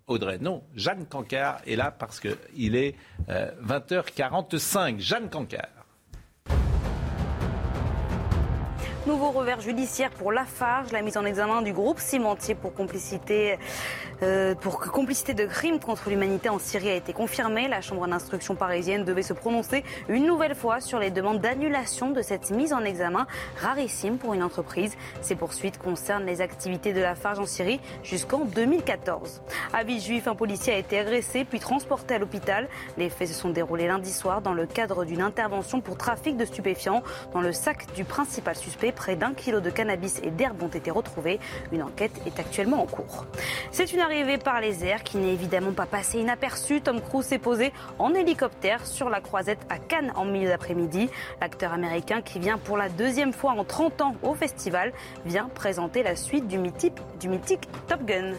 Audrey, 0.07 0.37
non, 0.39 0.63
Jeanne 0.75 1.05
Cancard 1.05 1.59
est 1.67 1.75
là 1.75 1.91
parce 1.91 2.19
qu'il 2.19 2.75
est 2.75 2.95
euh, 3.29 3.51
20h45. 3.65 4.99
Jeanne 4.99 5.29
Cancard. 5.29 5.67
Nouveau 9.07 9.31
revers 9.31 9.61
judiciaire 9.61 10.11
pour 10.11 10.31
Lafarge, 10.31 10.91
la 10.91 11.01
mise 11.01 11.17
en 11.17 11.25
examen 11.25 11.63
du 11.63 11.73
groupe 11.73 11.97
cimentier 11.99 12.53
pour 12.53 12.75
complicité, 12.75 13.57
euh, 14.23 14.53
pour 14.55 14.79
complicité 14.79 15.33
de 15.33 15.45
crimes 15.45 15.79
contre 15.79 16.09
l'humanité 16.09 16.49
en 16.49 16.59
Syrie 16.59 16.89
a 16.89 16.95
été 16.95 17.11
confirmée. 17.13 17.67
La 17.67 17.81
chambre 17.81 18.07
d'instruction 18.07 18.55
parisienne 18.55 19.03
devait 19.03 19.23
se 19.23 19.33
prononcer 19.33 19.83
une 20.09 20.25
nouvelle 20.25 20.53
fois 20.53 20.79
sur 20.79 20.99
les 20.99 21.09
demandes 21.09 21.39
d'annulation 21.39 22.11
de 22.11 22.21
cette 22.21 22.51
mise 22.51 22.73
en 22.73 22.83
examen 22.83 23.25
rarissime 23.57 24.17
pour 24.17 24.33
une 24.33 24.43
entreprise. 24.43 24.95
Ces 25.21 25.35
poursuites 25.35 25.79
concernent 25.79 26.25
les 26.25 26.41
activités 26.41 26.93
de 26.93 27.01
Lafarge 27.01 27.39
en 27.39 27.45
Syrie 27.45 27.79
jusqu'en 28.03 28.45
2014. 28.45 29.41
À 29.73 29.83
Villejuif, 29.83 30.27
un 30.27 30.35
policier 30.35 30.73
a 30.73 30.77
été 30.77 30.99
agressé 30.99 31.43
puis 31.43 31.59
transporté 31.59 32.15
à 32.15 32.19
l'hôpital. 32.19 32.69
Les 32.97 33.09
faits 33.09 33.29
se 33.29 33.33
sont 33.33 33.49
déroulés 33.49 33.87
lundi 33.87 34.11
soir 34.11 34.41
dans 34.41 34.53
le 34.53 34.67
cadre 34.67 35.03
d'une 35.05 35.21
intervention 35.21 35.81
pour 35.81 35.97
trafic 35.97 36.37
de 36.37 36.45
stupéfiants. 36.45 37.01
Dans 37.33 37.41
le 37.41 37.53
sac 37.53 37.91
du 37.95 38.03
principal 38.03 38.55
suspect, 38.55 38.91
près 38.91 39.15
d'un 39.15 39.33
kilo 39.33 39.61
de 39.61 39.69
cannabis 39.69 40.19
et 40.23 40.29
d'herbe 40.29 40.61
ont 40.61 40.67
été 40.67 40.91
retrouvés. 40.91 41.39
Une 41.71 41.81
enquête 41.81 42.13
est 42.27 42.39
actuellement 42.39 42.83
en 42.83 42.85
cours. 42.85 43.25
C'est 43.71 43.93
une 43.93 44.01
arrivée 44.11 44.37
par 44.37 44.59
les 44.59 44.83
airs 44.83 45.03
qui 45.03 45.17
n'est 45.17 45.31
évidemment 45.31 45.71
pas 45.71 45.85
passée 45.85 46.19
inaperçue. 46.19 46.81
Tom 46.81 46.99
Cruise 46.99 47.25
s'est 47.25 47.39
posé 47.39 47.71
en 47.97 48.13
hélicoptère 48.13 48.85
sur 48.85 49.09
la 49.09 49.21
croisette 49.21 49.65
à 49.69 49.77
Cannes 49.77 50.11
en 50.15 50.25
milieu 50.25 50.49
d'après-midi. 50.49 51.09
L'acteur 51.39 51.71
américain 51.71 52.21
qui 52.21 52.37
vient 52.37 52.57
pour 52.57 52.75
la 52.75 52.89
deuxième 52.89 53.31
fois 53.31 53.51
en 53.51 53.63
30 53.63 54.01
ans 54.01 54.15
au 54.21 54.33
festival 54.33 54.91
vient 55.25 55.47
présenter 55.55 56.03
la 56.03 56.17
suite 56.17 56.47
du 56.49 56.57
mythique 56.59 57.69
Top 57.87 58.03
Gun. 58.03 58.33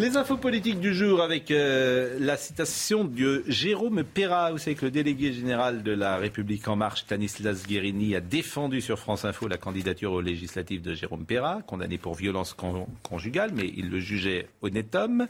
Les 0.00 0.16
infos 0.16 0.38
politiques 0.38 0.80
du 0.80 0.94
jour 0.94 1.20
avec 1.20 1.50
euh, 1.50 2.16
la 2.20 2.38
citation 2.38 3.04
de 3.04 3.44
Jérôme 3.46 4.02
Perra. 4.02 4.50
Vous 4.50 4.56
savez 4.56 4.74
que 4.74 4.86
le 4.86 4.90
délégué 4.90 5.30
général 5.30 5.82
de 5.82 5.92
la 5.92 6.16
République 6.16 6.66
En 6.68 6.74
Marche, 6.76 7.02
Stanislas 7.02 7.66
Guérini, 7.66 8.16
a 8.16 8.22
défendu 8.22 8.80
sur 8.80 8.98
France 8.98 9.26
Info 9.26 9.46
la 9.46 9.58
candidature 9.58 10.12
aux 10.12 10.22
législatives 10.22 10.80
de 10.80 10.94
Jérôme 10.94 11.26
Perra, 11.26 11.60
condamné 11.66 11.98
pour 11.98 12.14
violence 12.14 12.54
con- 12.54 12.86
conjugale, 13.02 13.50
mais 13.54 13.70
il 13.76 13.90
le 13.90 14.00
jugeait 14.00 14.48
honnête 14.62 14.94
homme. 14.94 15.26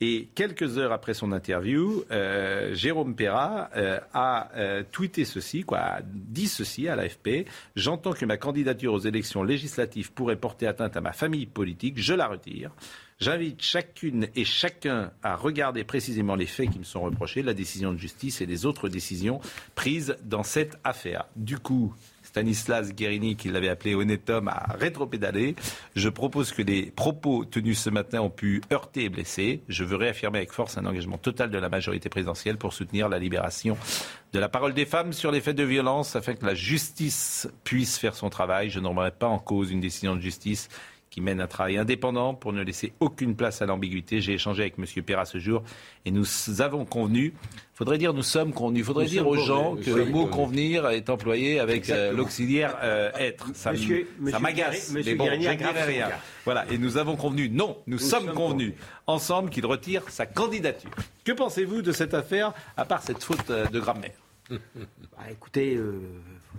Et 0.00 0.26
quelques 0.34 0.78
heures 0.78 0.92
après 0.92 1.14
son 1.14 1.30
interview, 1.30 2.02
euh, 2.10 2.74
Jérôme 2.74 3.14
Perra 3.14 3.70
euh, 3.76 4.00
a 4.14 4.48
tweeté 4.90 5.24
ceci, 5.24 5.62
quoi, 5.62 5.98
dit 6.04 6.48
ceci 6.48 6.88
à 6.88 6.96
l'AFP. 6.96 7.46
J'entends 7.76 8.14
que 8.14 8.24
ma 8.24 8.36
candidature 8.36 8.94
aux 8.94 8.98
élections 8.98 9.44
législatives 9.44 10.10
pourrait 10.12 10.34
porter 10.34 10.66
atteinte 10.66 10.96
à 10.96 11.00
ma 11.00 11.12
famille 11.12 11.46
politique. 11.46 11.94
Je 11.98 12.14
la 12.14 12.26
retire. 12.26 12.72
J'invite 13.20 13.60
chacune 13.62 14.28
et 14.36 14.44
chacun 14.44 15.10
à 15.24 15.34
regarder 15.34 15.82
précisément 15.82 16.36
les 16.36 16.46
faits 16.46 16.70
qui 16.70 16.78
me 16.78 16.84
sont 16.84 17.00
reprochés, 17.00 17.42
la 17.42 17.52
décision 17.52 17.92
de 17.92 17.98
justice 17.98 18.40
et 18.40 18.46
les 18.46 18.64
autres 18.64 18.88
décisions 18.88 19.40
prises 19.74 20.16
dans 20.22 20.44
cette 20.44 20.78
affaire. 20.84 21.26
Du 21.34 21.58
coup, 21.58 21.92
Stanislas 22.22 22.94
Guérini, 22.94 23.34
qui 23.34 23.48
l'avait 23.48 23.70
appelé 23.70 23.96
honnête 23.96 24.30
homme, 24.30 24.46
a 24.46 24.76
rétropédalé. 24.78 25.56
Je 25.96 26.08
propose 26.08 26.52
que 26.52 26.62
les 26.62 26.92
propos 26.92 27.44
tenus 27.44 27.80
ce 27.80 27.90
matin 27.90 28.20
ont 28.20 28.30
pu 28.30 28.62
heurter 28.72 29.04
et 29.04 29.08
blesser. 29.08 29.62
Je 29.68 29.82
veux 29.82 29.96
réaffirmer 29.96 30.38
avec 30.38 30.52
force 30.52 30.78
un 30.78 30.86
engagement 30.86 31.18
total 31.18 31.50
de 31.50 31.58
la 31.58 31.68
majorité 31.68 32.08
présidentielle 32.08 32.56
pour 32.56 32.72
soutenir 32.72 33.08
la 33.08 33.18
libération 33.18 33.76
de 34.32 34.38
la 34.38 34.48
parole 34.48 34.74
des 34.74 34.86
femmes 34.86 35.12
sur 35.12 35.32
les 35.32 35.40
faits 35.40 35.56
de 35.56 35.64
violence 35.64 36.14
afin 36.14 36.34
que 36.34 36.46
la 36.46 36.54
justice 36.54 37.48
puisse 37.64 37.98
faire 37.98 38.14
son 38.14 38.30
travail. 38.30 38.70
Je 38.70 38.78
ne 38.78 38.86
remets 38.86 39.10
pas 39.10 39.26
en 39.26 39.40
cause 39.40 39.72
une 39.72 39.80
décision 39.80 40.14
de 40.14 40.20
justice 40.20 40.68
qui 41.18 41.24
mène 41.24 41.40
un 41.40 41.48
travail 41.48 41.78
indépendant 41.78 42.32
pour 42.32 42.52
ne 42.52 42.62
laisser 42.62 42.92
aucune 43.00 43.34
place 43.34 43.60
à 43.60 43.66
l'ambiguïté. 43.66 44.20
J'ai 44.20 44.34
échangé 44.34 44.62
avec 44.62 44.74
M. 44.78 45.02
Perra 45.02 45.24
ce 45.24 45.38
jour 45.38 45.64
et 46.04 46.12
nous 46.12 46.24
avons 46.60 46.84
convenu, 46.84 47.34
faudrait 47.74 47.98
dire 47.98 48.14
nous 48.14 48.22
sommes 48.22 48.52
convenus, 48.52 48.84
faudrait 48.86 49.06
Nous 49.06 49.10
dire 49.10 49.26
aux 49.26 49.34
gens 49.36 49.70
convenus, 49.70 49.84
que 49.86 49.90
nous 49.90 49.96
le 49.96 50.04
mot 50.04 50.26
convenus. 50.26 50.36
convenir 50.36 50.88
est 50.90 51.10
employé 51.10 51.58
avec 51.58 51.90
euh, 51.90 52.12
l'auxiliaire 52.12 52.76
euh, 52.84 53.10
être. 53.18 53.48
Ça, 53.54 53.72
m- 53.72 54.04
m'agace. 54.40 54.92
Mais 54.92 55.14
bon, 55.16 55.24
Guérini 55.24 55.44
je 55.44 55.86
rien. 55.86 56.08
Voilà, 56.44 56.64
et 56.70 56.78
nous 56.78 56.96
avons 56.98 57.16
convenu, 57.16 57.48
non, 57.50 57.78
nous, 57.88 57.98
sommes, 57.98 58.26
sommes 58.26 58.34
convenus 58.34 58.74
ensemble 59.08 59.50
qu'il 59.50 59.66
retire 59.66 60.02
sa 60.08 60.24
candidature. 60.24 60.90
Que 61.24 61.32
pensez-vous 61.32 61.82
de 61.82 61.90
cette 61.90 62.14
affaire, 62.14 62.52
à 62.76 62.84
part 62.84 63.02
cette 63.02 63.24
faute 63.24 63.50
euh, 63.50 63.66
de 63.66 63.80
grammaire? 63.80 64.12
Bah, 64.50 64.58
écoutez, 65.32 65.74
euh, 65.74 66.00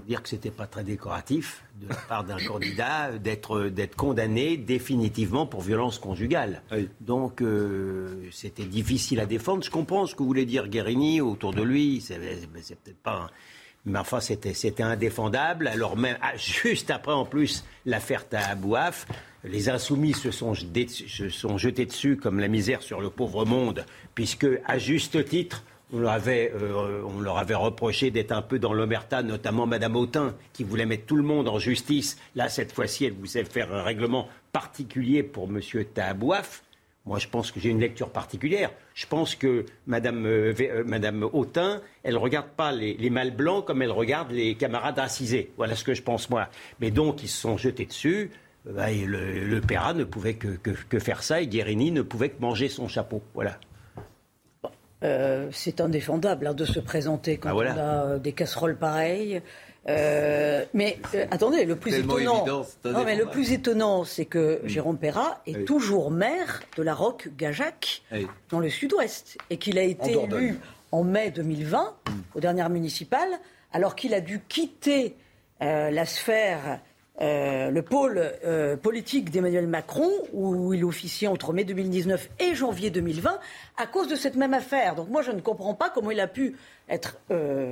dire 0.08 0.22
que 0.24 0.30
c'était 0.30 0.52
pas 0.52 0.66
très 0.68 0.84
décoratif 0.84 1.64
de 1.82 1.88
la 1.90 1.96
part 1.96 2.24
d'un 2.24 2.38
candidat 2.38 3.12
d'être 3.18 3.66
d'être 3.66 3.96
condamné 3.96 4.58
définitivement 4.58 5.46
pour 5.46 5.62
violence 5.62 6.00
conjugale. 6.00 6.62
Donc 7.02 7.42
euh, 7.42 8.24
c'était 8.32 8.66
difficile 8.66 9.20
à 9.20 9.26
défendre. 9.26 9.64
Je 9.64 9.70
comprends 9.72 10.06
ce 10.06 10.16
que 10.16 10.24
voulait 10.24 10.46
dire 10.46 10.68
Guérini 10.68 11.22
autour 11.22 11.54
de 11.54 11.62
lui. 11.64 12.02
C'est 12.02 12.20
c'est 12.62 12.78
peut-être 12.80 13.02
pas. 13.04 13.14
un- 13.26 13.30
Mais 13.86 14.00
enfin, 14.00 14.20
c'était 14.20 14.54
c'était 14.54 14.84
indéfendable. 14.84 15.68
Alors 15.68 15.96
même 15.98 16.18
ah, 16.22 16.34
juste 16.38 16.92
après, 16.92 17.14
en 17.14 17.26
plus, 17.26 17.64
l'affaire 17.86 18.28
Tahabouaf, 18.28 19.08
les 19.44 19.70
insoumis 19.70 20.14
se 20.14 20.32
sont, 20.32 20.54
jetés, 20.54 20.88
se 20.88 21.30
sont 21.30 21.58
jetés 21.58 21.86
dessus 21.86 22.18
comme 22.18 22.40
la 22.40 22.48
misère 22.50 22.82
sur 22.82 23.00
le 23.02 23.10
pauvre 23.10 23.46
monde, 23.46 23.86
puisque 24.16 24.48
à 24.66 24.78
juste 24.78 25.24
titre. 25.26 25.64
On 25.92 25.98
leur, 26.00 26.12
avait, 26.12 26.52
euh, 26.56 27.02
on 27.04 27.20
leur 27.20 27.40
avait 27.40 27.56
reproché 27.56 28.12
d'être 28.12 28.32
un 28.32 28.44
peu 28.44 28.60
dans 28.60 28.74
l'omerta, 28.74 29.24
notamment 29.24 29.66
Madame 29.66 29.96
Autain, 29.96 30.36
qui 30.54 30.64
voulait 30.64 30.86
mettre 30.86 31.06
tout 31.08 31.16
le 31.16 31.24
monde 31.24 31.48
en 31.50 31.58
justice. 31.58 32.18
Là, 32.36 32.48
cette 32.48 32.72
fois-ci, 32.72 33.06
elle 33.06 33.14
voulait 33.14 33.44
faire 33.44 33.74
un 33.74 33.82
règlement 33.82 34.28
particulier 34.52 35.24
pour 35.24 35.48
Monsieur 35.48 35.86
Tahabouaf. 35.86 36.64
Moi, 37.06 37.18
je 37.18 37.28
pense 37.28 37.52
que 37.52 37.60
j'ai 37.60 37.70
une 37.70 37.80
lecture 37.80 38.10
particulière. 38.10 38.70
Je 38.94 39.08
pense 39.08 39.34
que 39.34 39.66
Madame, 39.88 40.28
euh, 40.28 40.54
euh, 40.60 41.80
elle 42.04 42.14
ne 42.14 42.18
regarde 42.20 42.50
pas 42.56 42.72
les, 42.72 42.94
les 42.96 43.10
mâles 43.10 43.36
blancs 43.36 43.66
comme 43.66 43.82
elle 43.82 43.92
regarde 43.92 44.32
les 44.32 44.54
camarades 44.54 45.00
racisés. 45.00 45.50
Voilà 45.58 45.76
ce 45.76 45.84
que 45.84 45.96
je 45.96 46.04
pense, 46.04 46.30
moi. 46.30 46.50
Mais 46.82 46.92
donc, 46.92 47.24
ils 47.24 47.30
se 47.30 47.42
sont 47.42 47.58
jetés 47.58 47.86
dessus. 47.86 48.30
Euh, 48.68 48.86
et 48.86 49.06
le, 49.06 49.44
le 49.44 49.62
Péra 49.62 49.96
ne 49.96 50.04
pouvait 50.04 50.36
que, 50.36 50.50
que- 50.50 50.70
que 50.88 51.00
faire 51.00 51.24
ça 51.24 51.42
et 51.42 51.48
Guérini 51.48 51.90
ne 51.92 52.04
pouvait 52.04 52.30
que 52.30 52.40
manger 52.42 52.70
son 52.70 52.88
chapeau. 52.88 53.24
Voilà. 53.34 53.58
Euh, 55.04 55.48
c'est 55.54 55.80
indéfendable 55.80 56.48
hein, 56.48 56.54
de 56.54 56.66
se 56.66 56.80
présenter 56.80 57.38
quand 57.38 57.50
Ah, 57.50 57.54
voilà. 57.54 57.74
on 57.74 57.78
a 57.80 58.06
euh, 58.06 58.20
des 58.20 58.34
casseroles 58.34 58.76
pareilles. 58.78 59.42
Euh, 59.88 60.66
mais 60.74 61.00
attendez, 61.32 61.64
le 61.64 61.78
plus 61.78 61.96
étonnant, 61.96 62.18
évident, 62.44 62.66
non, 62.84 63.06
mais 63.06 63.16
le 63.16 63.26
plus 63.28 63.54
étonnant, 63.54 64.04
c'est 64.04 64.26
que 64.26 64.60
Jérôme 64.66 64.98
Perra 64.98 65.42
est 65.48 65.56
Oui. 65.56 65.66
toujours 65.66 66.12
maire 66.12 66.62
de 66.76 66.84
la 66.84 66.94
Roque 66.94 67.30
Gajac 67.38 68.02
Oui. 68.12 68.28
dans 68.50 68.60
le 68.60 68.70
Sud-Ouest 68.70 69.38
et 69.50 69.56
qu'il 69.58 69.80
a 69.80 69.84
été 69.84 70.12
élu 70.22 70.60
en 70.92 71.04
mai 71.04 71.32
2020 71.32 71.96
aux 72.36 72.40
dernières 72.42 72.70
municipales, 72.70 73.32
alors 73.72 73.96
qu'il 73.96 74.14
a 74.14 74.20
dû 74.22 74.42
quitter 74.50 75.16
la 75.62 76.06
sphère 76.06 76.82
euh, 77.22 77.70
le 77.70 77.82
pôle 77.82 78.22
euh, 78.46 78.78
politique 78.78 79.30
d'Emmanuel 79.30 79.68
Macron, 79.68 80.10
où 80.32 80.74
il 80.74 80.86
officiait 80.86 81.28
entre 81.28 81.52
mai 81.52 81.66
2019 81.66 82.30
et 82.40 82.56
janvier 82.56 82.90
2020, 82.90 83.40
à 83.78 83.88
cause 83.88 84.08
de 84.08 84.16
cette 84.16 84.36
même 84.36 84.54
affaire. 84.54 84.96
Donc 84.96 85.10
moi, 85.10 85.22
je 85.22 85.32
ne 85.32 85.42
comprends 85.42 85.74
pas 85.74 85.90
comment 85.90 86.12
il 86.12 86.20
a 86.20 86.28
pu 86.28 86.56
être 86.88 87.18
euh, 87.32 87.70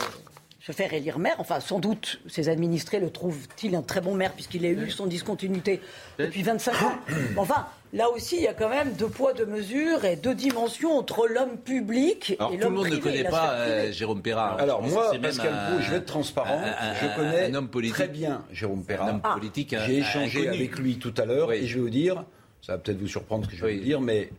se 0.67 0.73
faire 0.73 0.93
élire 0.93 1.17
maire. 1.17 1.35
Enfin, 1.39 1.61
sans 1.61 1.79
doute, 1.79 2.19
ses 2.27 2.49
administrés 2.49 2.99
le 2.99 3.09
trouvent-ils 3.09 3.73
un 3.73 3.81
très 3.81 4.01
bon 4.01 4.15
maire 4.15 4.33
puisqu'il 4.33 4.65
a 4.65 4.69
eu 4.69 4.89
son 4.89 5.05
discontinuité 5.07 5.79
depuis 6.19 6.43
25 6.43 6.73
ans. 6.83 6.91
Enfin, 7.37 7.67
là 7.93 8.09
aussi, 8.09 8.35
il 8.35 8.41
y 8.41 8.47
a 8.47 8.53
quand 8.53 8.67
même 8.67 8.91
deux 8.93 9.07
poids, 9.07 9.31
deux 9.31 9.45
mesures 9.45 10.03
et 10.03 10.17
deux 10.17 10.35
dimensions 10.35 10.97
entre 10.97 11.25
l'homme 11.27 11.57
public 11.57 12.35
Alors, 12.37 12.51
et 12.51 12.55
tout 12.55 12.59
le 12.59 12.63
l'homme 12.65 12.73
monde 12.73 12.85
ne 12.87 12.97
privé, 12.97 13.17
connaît 13.23 13.29
pas 13.29 13.51
euh, 13.53 13.91
Jérôme 13.93 14.21
Perra. 14.21 14.59
Alors 14.59 14.81
moi, 14.83 15.11
Pascal 15.21 15.53
Pro, 15.69 15.81
je 15.81 15.89
vais 15.91 15.97
être 15.97 16.05
transparent. 16.05 16.59
un- 16.61 16.93
je 16.95 17.15
connais 17.15 17.45
un 17.45 17.53
homme 17.53 17.69
politique. 17.69 17.95
très 17.95 18.07
bien 18.09 18.43
Jérôme 18.51 18.83
Perra. 18.83 19.05
Un 19.05 19.09
homme 19.15 19.21
politique, 19.21 19.71
un- 19.73 19.85
J'ai 19.85 19.99
échangé 19.99 20.39
inconnu. 20.41 20.57
avec 20.57 20.77
lui 20.79 20.97
tout 20.99 21.13
à 21.17 21.23
l'heure 21.23 21.47
Oui. 21.47 21.55
et 21.57 21.65
je 21.67 21.75
vais 21.75 21.81
vous 21.81 21.89
dire, 21.89 22.25
ça 22.61 22.73
va 22.73 22.77
peut-être 22.79 22.99
vous 22.99 23.07
surprendre 23.07 23.45
ce 23.45 23.51
que 23.51 23.55
je 23.55 23.61
vais 23.65 23.71
Oui. 23.71 23.77
vous 23.77 23.85
dire, 23.85 24.01
mais 24.01 24.31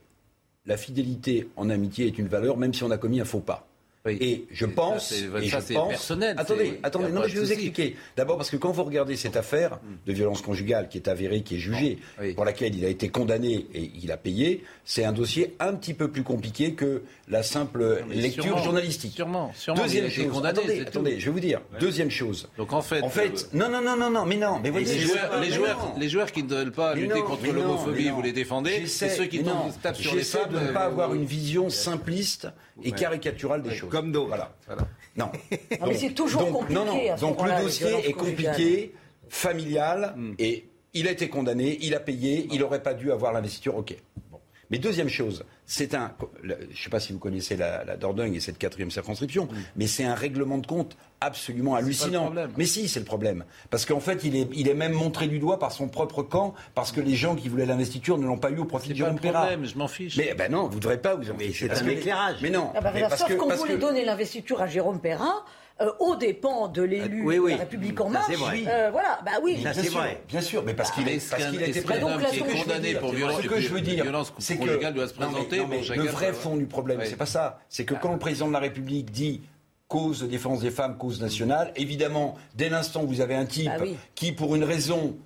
la 0.66 0.76
fidélité 0.76 1.49
en 1.57 1.70
amitié 1.70 2.07
est 2.07 2.18
une 2.18 2.29
valeur 2.29 2.59
même 2.59 2.74
si 2.74 2.83
on 2.85 2.91
a 2.91 2.99
commis 2.99 3.20
un 3.20 3.24
faux 3.24 3.41
pas. 3.41 3.66
Oui. 4.09 4.19
Et 4.21 4.45
je 4.51 4.65
pense, 4.67 5.09
c'est- 5.11 5.49
ça, 5.51 5.61
c'est 5.61 5.75
pense- 5.75 5.89
personnel, 5.91 6.35
Attendez, 6.39 6.65
c'est- 6.73 6.81
attendez, 6.87 7.09
non, 7.09 7.15
pas 7.21 7.27
mais 7.27 7.29
je 7.29 7.35
vais 7.35 7.41
vous 7.45 7.53
expliquer. 7.53 7.97
D'abord 8.17 8.37
parce 8.39 8.51
que 8.51 8.57
quand 8.57 8.71
vous 8.71 8.85
regardez 8.85 9.17
cette 9.17 9.37
affaire 9.37 9.79
de 10.07 10.13
violence 10.13 10.41
conjugale 10.41 10.89
qui 10.89 10.97
est 10.99 11.09
avérée, 11.09 11.43
qui 11.43 11.57
est 11.57 11.59
jugée, 11.59 11.99
Oui. 12.21 12.33
pour 12.33 12.45
laquelle 12.45 12.75
il 12.75 12.85
a 12.85 12.89
été 12.89 13.09
condamné 13.11 13.67
et 13.75 13.91
il 14.03 14.11
a 14.11 14.17
payé, 14.17 14.65
c'est 14.85 15.05
un 15.05 15.13
dossier 15.13 15.55
un 15.61 15.75
petit 15.75 15.93
peu 15.95 16.09
plus 16.09 16.23
compliqué 16.23 16.73
que 16.73 17.03
la 17.29 17.43
simple 17.43 18.03
lecture 18.11 18.45
sûrement, 18.45 18.63
journalistique. 18.63 19.13
sûrement, 19.15 19.53
sûrement, 19.55 19.83
Deuxième 19.83 20.05
il 20.05 20.07
a 20.07 20.13
été 20.13 20.23
chose, 20.25 20.33
condamné, 20.33 20.59
attendez, 20.59 20.75
c'est 20.79 20.83
tout. 20.85 20.89
attendez, 20.89 21.21
je 21.21 21.25
vais 21.27 21.31
vous 21.33 21.41
dire. 21.41 21.61
Deuxième 21.79 22.11
chose. 22.11 22.49
Donc 22.57 22.73
en 22.73 22.81
fait, 22.83 23.03
En 23.03 23.11
fait, 23.11 23.49
euh, 23.53 23.59
non, 23.59 23.69
non, 23.69 23.83
non, 23.83 23.97
non, 23.97 24.11
non, 24.11 24.25
mais 24.25 24.37
non, 24.37 24.59
mais 24.63 24.71
voyez, 24.71 24.87
les, 24.87 25.01
joueurs, 25.01 25.41
les, 25.41 25.49
mais 25.49 25.55
joueurs, 25.55 25.79
non. 25.79 26.01
les 26.01 26.09
joueurs 26.09 26.33
qui 26.33 26.43
ne 26.43 26.49
veulent 26.49 26.73
pas 26.73 26.95
Mais 26.95 27.03
lutter 27.03 27.15
non, 27.21 27.23
contre 27.27 27.47
l'homophobie, 27.53 28.09
vous 28.09 28.23
les 28.23 28.33
défendez. 28.33 28.71
Et 28.83 28.87
ceux 28.87 29.27
qui 29.27 29.43
tapent 29.83 29.97
sur 29.97 30.15
les 30.15 30.23
femmes. 30.23 30.51
de 30.53 30.59
ne 30.59 30.69
euh, 30.69 30.73
pas 30.73 30.85
avoir 30.85 31.11
vous- 31.11 31.17
une 31.17 31.25
vision 31.25 31.69
simpliste 31.71 32.49
et 32.83 32.93
caricaturale 32.93 33.63
des 33.63 33.75
choses. 33.75 33.91
Comme 33.99 34.12
d'autres. 34.12 34.28
Voilà. 34.28 34.86
Non. 35.16 35.30
Ah, 35.80 35.86
mais 35.88 35.94
c'est 35.94 36.11
toujours 36.11 36.44
donc, 36.46 36.70
non, 36.70 36.84
non. 36.84 36.92
compliqué 36.92 37.11
à 37.11 37.16
ce 37.16 37.20
Donc 37.20 37.42
le 37.44 37.62
dossier 37.62 38.09
est 38.09 38.12
compliqué, 38.12 38.94
familial, 39.28 40.14
Hmm. 40.16 40.34
et 40.38 40.68
il 40.94 41.09
a 41.09 41.11
été 41.11 41.28
condamné, 41.28 41.76
il 41.80 41.94
a 41.94 42.01
payé, 42.01 42.46
il 42.53 42.61
n'aurait 42.61 42.82
pas 42.82 42.94
dû 42.94 43.11
avoir 43.11 43.32
l'investiture, 43.32 43.76
ok. 43.76 43.96
Bon. 44.30 44.38
Mais 44.70 44.78
deuxième 44.78 45.09
chose, 45.09 45.44
c'est 45.71 45.95
un. 45.95 46.12
Je 46.43 46.49
ne 46.55 46.55
sais 46.75 46.89
pas 46.91 46.99
si 46.99 47.12
vous 47.12 47.19
connaissez 47.19 47.55
la, 47.55 47.85
la 47.85 47.97
Dordogne 47.99 48.35
et 48.35 48.41
cette 48.41 48.57
quatrième 48.57 48.91
circonscription, 48.91 49.49
mais 49.77 49.87
c'est 49.87 50.05
un 50.05 50.14
règlement 50.14 50.57
de 50.57 50.66
compte 50.66 50.97
absolument 51.21 51.75
hallucinant. 51.75 52.33
Mais 52.57 52.64
si, 52.64 52.89
c'est 52.89 53.01
le 53.01 53.05
problème. 53.05 53.45
Parce 53.69 53.85
qu'en 53.85 54.01
fait, 54.01 54.25
il 54.25 54.35
est, 54.35 54.49
il 54.55 54.66
est 54.69 54.75
même 54.75 54.93
montré 54.93 55.29
du 55.29 55.39
doigt 55.39 55.59
par 55.59 55.73
son 55.73 55.89
propre 55.89 56.23
camp, 56.23 56.55
parce 56.75 56.91
que 56.91 57.03
les 57.03 57.14
gens 57.16 57.37
qui 57.37 57.49
voulaient 57.51 57.66
l'investiture 57.66 58.16
ne 58.16 58.27
l'ont 58.27 58.39
pas 58.39 58.51
eu 58.51 58.59
au 58.59 58.64
profit 58.64 58.89
de 58.91 58.95
Jérôme 58.95 59.16
le 59.16 59.21
Perra. 59.21 59.41
problème, 59.47 59.66
je 59.66 59.77
m'en 59.77 59.89
fiche. 59.89 60.16
Mais 60.16 60.33
ben 60.35 60.51
non, 60.51 60.69
vous 60.69 60.77
ne 60.77 60.81
devrez 60.81 60.99
pas 61.01 61.14
vous 61.16 61.31
en 61.31 61.37
ficher. 61.37 61.69
c'est 61.73 61.83
un 61.83 61.89
éclairage. 61.89 62.37
Mais 62.41 62.51
non. 62.51 62.73
Ah 62.75 62.81
bah 62.81 62.91
mais 62.95 63.03
parce 63.03 63.19
sauf 63.21 63.29
que- 63.29 63.35
qu'on 63.35 63.55
voulait 63.55 63.75
que- 63.75 63.81
donner 63.81 64.05
l'investiture 64.07 64.62
à 64.62 64.66
Jérôme 64.69 65.01
Perrin 65.01 65.45
euh, 65.81 65.91
aux 66.01 66.16
dépens 66.16 66.68
de 66.68 66.83
l'élu 66.83 67.22
Oui, 67.24 67.37
de 67.37 67.41
oui. 67.41 67.51
la 67.53 67.59
République 67.59 68.01
en 68.01 68.09
marche. 68.09 68.26
c'est 68.29 68.37
vrai. 68.37 68.64
Euh, 68.66 68.89
voilà, 68.91 69.20
bah 69.24 69.33
oui. 69.43 69.55
Ça, 69.62 69.70
Bien 69.70 69.72
c'est 69.74 69.89
sûr, 69.89 69.99
vrai. 70.01 70.22
bien 70.29 70.41
sûr, 70.41 70.62
mais 70.64 70.74
parce 70.74 70.91
qu'il 70.91 71.05
Mais 71.05 71.16
est, 71.16 71.31
parce 71.31 71.45
qu'il 71.47 72.01
donc, 72.01 72.22
là, 72.22 72.29
ce 72.31 72.39
que 72.41 72.45
veux 72.45 72.62
condamné 72.64 72.89
dire, 72.91 73.01
pour 73.01 73.11
c'est 73.11 73.16
violence, 73.16 73.43
ce 73.43 73.47
que 73.47 73.61
je 73.61 73.68
veux 73.68 73.81
dire, 73.81 74.05
c'est 74.39 74.57
que 74.59 74.91
doit 74.93 75.09
se 75.09 75.14
présenter 75.14 75.59
le 75.97 76.03
vrai 76.07 76.33
fond 76.33 76.57
du 76.57 76.66
problème, 76.66 77.01
c'est 77.05 77.16
pas 77.16 77.26
ça. 77.26 77.61
C'est 77.68 77.85
que 77.85 77.95
quand 77.95 78.12
le 78.12 78.18
président 78.18 78.49
de 78.49 78.53
la 78.53 78.59
République 78.61 79.11
dit 79.11 79.43
cause 79.89 80.20
de 80.20 80.26
défense 80.26 80.61
des 80.61 80.70
femmes, 80.70 80.99
cause 80.99 81.20
nationale, 81.20 81.72
évidemment, 81.76 82.37
dès 82.55 82.68
l'instant 82.68 83.03
où 83.05 83.07
vous 83.07 83.20
avez 83.22 83.35
un 83.35 83.47
type 83.47 83.66
Bah 83.66 83.76
oui. 83.81 83.97
qui, 84.14 84.33
pour 84.33 84.55
une 84.55 84.64
raison 84.64 85.16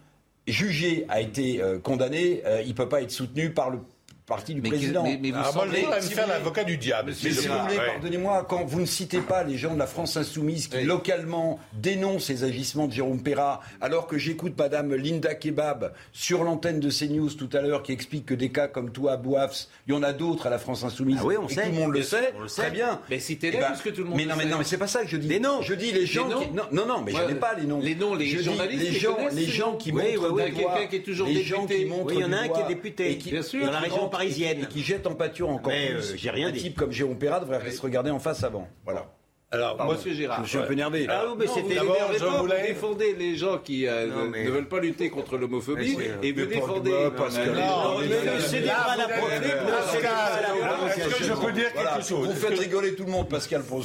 jugée, 0.47 1.05
a 1.09 1.21
été 1.21 1.61
euh, 1.63 1.79
condamné, 1.79 2.43
euh, 2.47 2.63
il 2.63 2.69
ne 2.69 2.75
peut 2.75 2.89
pas 2.89 3.03
être 3.03 3.11
soutenu 3.11 3.51
par 3.53 3.71
le 3.71 3.79
parti 4.27 4.55
du 4.55 4.61
Mais 4.63 4.71
que- 4.71 4.75
président. 4.77 5.03
mais- 5.03 5.19
mais 5.21 5.31
vous 5.31 5.37
Ah, 5.39 5.51
moi, 5.55 5.65
semblez- 5.65 5.85
me 5.87 6.01
si 6.01 6.13
faire 6.15 6.27
l'avocat 6.27 6.65
du 6.65 6.77
diable. 6.79 7.09
Mais 7.23 7.31
si 7.31 7.47
vous 7.47 7.53
voulez, 7.59 7.77
Ouais. 7.77 7.87
pardonnez-moi, 7.87 8.47
quand 8.49 8.65
vous 8.65 8.81
ne 8.81 8.87
citez 8.87 9.21
pas 9.21 9.43
les 9.45 9.59
gens 9.59 9.75
de 9.75 9.79
la 9.79 9.87
France 9.87 10.17
insoumise 10.17 10.69
qui 10.69 10.77
Oui. 10.79 10.85
localement 10.85 11.59
dénoncent 11.73 12.29
les 12.29 12.45
agissements 12.45 12.87
de 12.87 12.93
Jérôme 12.93 13.23
Perra, 13.23 13.61
alors 13.81 14.07
que 14.07 14.19
j'écoute 14.19 14.55
Madame 14.57 14.95
Linda 14.95 15.35
Kebab 15.35 15.93
sur 16.13 16.45
l'antenne 16.45 16.81
de 16.81 16.89
CNews 16.91 17.31
tout 17.31 17.51
à 17.53 17.61
l'heure 17.61 17.83
qui 17.83 17.93
explique 17.93 18.27
que 18.27 18.35
des 18.35 18.51
cas 18.51 18.69
comme 18.69 18.91
toi 18.93 19.13
à 19.13 19.17
Bouafs, 19.17 19.67
il 19.89 19.95
y 19.95 19.97
en 19.97 20.03
a 20.03 20.13
d'autres 20.13 20.47
à 20.47 20.51
la 20.51 20.59
France 20.59 20.85
insoumise. 20.85 21.19
Ah 21.21 21.25
oui, 21.27 21.35
on 21.37 21.47
et 21.49 21.53
sait. 21.55 21.63
tout 21.65 21.69
le 21.73 21.75
monde 21.79 21.93
le 21.93 22.03
sait, 22.03 22.33
on 22.39 22.43
le 22.43 22.49
sait. 22.49 22.63
très 22.63 22.71
bien. 22.71 23.01
Mais 23.11 23.19
citez-les, 23.19 23.59
Eh 23.59 23.61
ben, 23.61 23.67
puisque 23.73 23.93
tout 23.93 24.03
le 24.03 24.09
monde 24.09 24.17
Mais 24.17 24.25
le 24.25 24.31
non, 24.31 24.37
mais 24.37 24.45
non, 24.47 24.59
mais 24.59 24.65
c'est 24.65 24.79
pas 24.79 24.87
ça 24.87 25.03
que 25.03 25.09
je 25.09 25.17
dis. 25.17 25.29
Des 25.29 25.41
noms. 25.41 25.61
Je 25.63 25.75
dis 25.75 25.93
les 25.93 26.07
gens 26.07 26.29
qui. 26.29 26.51
Non, 26.53 26.63
non, 26.73 26.87
non, 26.87 27.03
mais 27.03 27.13
je 27.13 27.23
n'ai 27.23 27.35
pas 27.35 27.55
les 27.55 27.67
noms. 27.67 27.81
les 27.81 27.95
noms, 27.95 28.15
les 28.15 28.27
Je 28.27 28.43
journalistes 28.43 28.83
les 28.83 28.91
les 28.93 28.99
gens, 28.99 29.17
les 29.33 29.47
gens 29.47 29.77
qui 29.77 29.93
montrent 29.93 30.05
oui. 30.07 30.15
doigt- 30.15 30.43
Quelqu'un 30.45 30.87
qui 30.89 30.97
est 30.97 31.01
toujours 31.03 31.27
les 31.29 31.43
gens 31.43 31.63
député. 31.63 31.81
qui 31.81 31.85
montrent 31.91 32.07
Oui, 32.07 32.15
il 32.19 32.21
y 32.21 32.25
en 32.25 32.33
a 32.33 32.37
un 32.37 32.49
qui 32.49 32.61
est 32.61 32.69
député. 32.69 33.15
Bien 33.17 33.43
sûr. 33.43 33.65
Dans 33.67 33.73
la 33.73 33.79
qui 33.79 33.85
région 33.91 34.09
parisienne. 34.13 34.63
et 34.63 34.67
qui 34.67 34.83
jettent 34.83 35.07
en 35.07 35.15
pâture 35.15 35.49
encore 35.51 35.73
Mais, 35.73 35.89
plus. 35.89 36.13
euh, 36.13 36.17
j'ai 36.17 36.31
rien 36.31 36.49
un 36.49 36.53
dit. 36.53 36.61
type 36.61 36.77
comme 36.79 36.93
Jérôme 36.93 37.19
Perra 37.19 37.41
devrait 37.41 37.71
se 37.71 37.81
regarder 37.83 38.11
en 38.11 38.19
face 38.21 38.45
avant. 38.45 38.69
Voilà. 38.85 39.07
Alors, 39.55 39.77
Pardon. 39.77 39.93
Monsieur 39.93 40.15
Gérard. 40.15 40.39
Je 40.39 40.43
me 40.45 40.47
suis 40.47 40.57
un 40.57 40.63
peu 40.63 40.73
énervé. 40.73 41.07
Ah 41.11 41.25
oui, 41.29 41.35
mais 41.39 41.45
Non, 41.45 41.53
c'était 41.55 41.69
vous 41.69 41.75
D'abord, 41.75 41.93
n'énervez 41.93 42.19
je 42.19 42.25
pas, 42.25 42.41
vous 42.41 42.49
défendez 42.49 43.15
les 43.19 43.37
gens 43.37 43.59
qui 43.59 43.87
euh, 43.87 44.07
Non, 44.07 44.25
ne- 44.25 44.29
mais- 44.31 44.45
ne 44.45 44.51
veulent 44.51 44.69
pas 44.69 44.81
lutter 44.81 45.11
contre 45.11 45.37
l'homophobie 45.37 45.95
c'est- 45.95 46.27
et 46.27 46.33
vous 46.33 46.47
défendez 46.47 46.91
pas 46.91 47.11
profite, 47.11 47.39
avez- 47.39 47.51
non, 47.53 47.99
c'est 48.41 48.61
des 48.63 48.67
pas 48.69 48.97
la 48.97 49.05
Pascal, 49.09 49.19
profite. 49.19 50.99
est-ce 51.05 51.19
que 51.19 51.25
je 51.25 51.33
peux 51.35 51.53
dire 51.53 51.73
quelque 51.75 52.03
chose 52.09 52.29
Vous 52.29 52.35
faites 52.35 52.59
rigoler 52.59 52.95
tout 52.95 53.05
le 53.05 53.11
monde, 53.11 53.29
Pascal 53.29 53.63
Pro. 53.63 53.83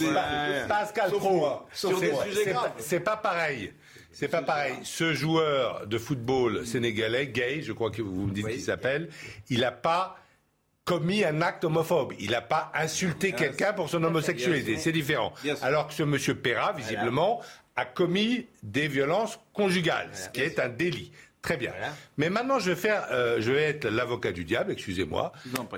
Pascal 0.70 1.10
Sauf 1.10 1.20
Pro, 1.20 1.48
Sur 1.74 2.00
des 2.00 2.14
sujets 2.30 2.46
graves. 2.52 2.72
C'est 2.78 3.00
pas 3.02 3.18
pareil. 3.18 3.74
C'est 4.20 4.30
pas 4.30 4.42
pareil. 4.42 4.74
Ce 4.82 5.14
joueur 5.14 5.86
de 5.86 6.00
football 6.00 6.66
sénégalais, 6.66 7.28
Gay, 7.28 7.62
je 7.62 7.72
crois 7.72 7.92
que 7.92 8.02
vous 8.02 8.26
me 8.26 8.34
dites 8.34 8.48
qu'il 8.48 8.62
s'appelle, 8.62 9.10
il 9.52 9.60
n'a 9.60 9.72
pas 9.72 10.18
commis 10.86 11.24
un 11.24 11.40
acte 11.44 11.64
homophobe. 11.66 12.14
Il 12.18 12.32
n'a 12.32 12.42
pas 12.42 12.72
insulté 12.74 13.34
quelqu'un 13.34 13.74
pour 13.74 13.90
son 13.90 14.04
homosexualité. 14.04 14.78
C'est 14.78 14.92
différent. 14.92 15.34
Alors 15.62 15.88
que 15.88 15.94
ce 15.94 16.02
monsieur 16.02 16.34
Perra, 16.34 16.74
visiblement, 16.74 17.42
a 17.76 17.86
commis 17.86 18.48
des 18.64 18.88
violences 18.88 19.40
conjugales, 19.54 20.10
ce 20.14 20.30
qui 20.30 20.42
est 20.42 20.60
un 20.60 20.70
délit. 20.70 21.12
Très 21.44 21.58
bien. 21.58 21.74
Mais 22.18 22.32
maintenant, 22.32 22.58
je 22.58 22.72
vais 22.72 22.76
faire, 22.76 23.08
euh, 23.12 23.40
je 23.40 23.52
vais 23.52 23.62
être 23.62 23.86
l'avocat 23.86 24.32
du 24.32 24.46
diable, 24.46 24.72
excusez-moi. 24.72 25.32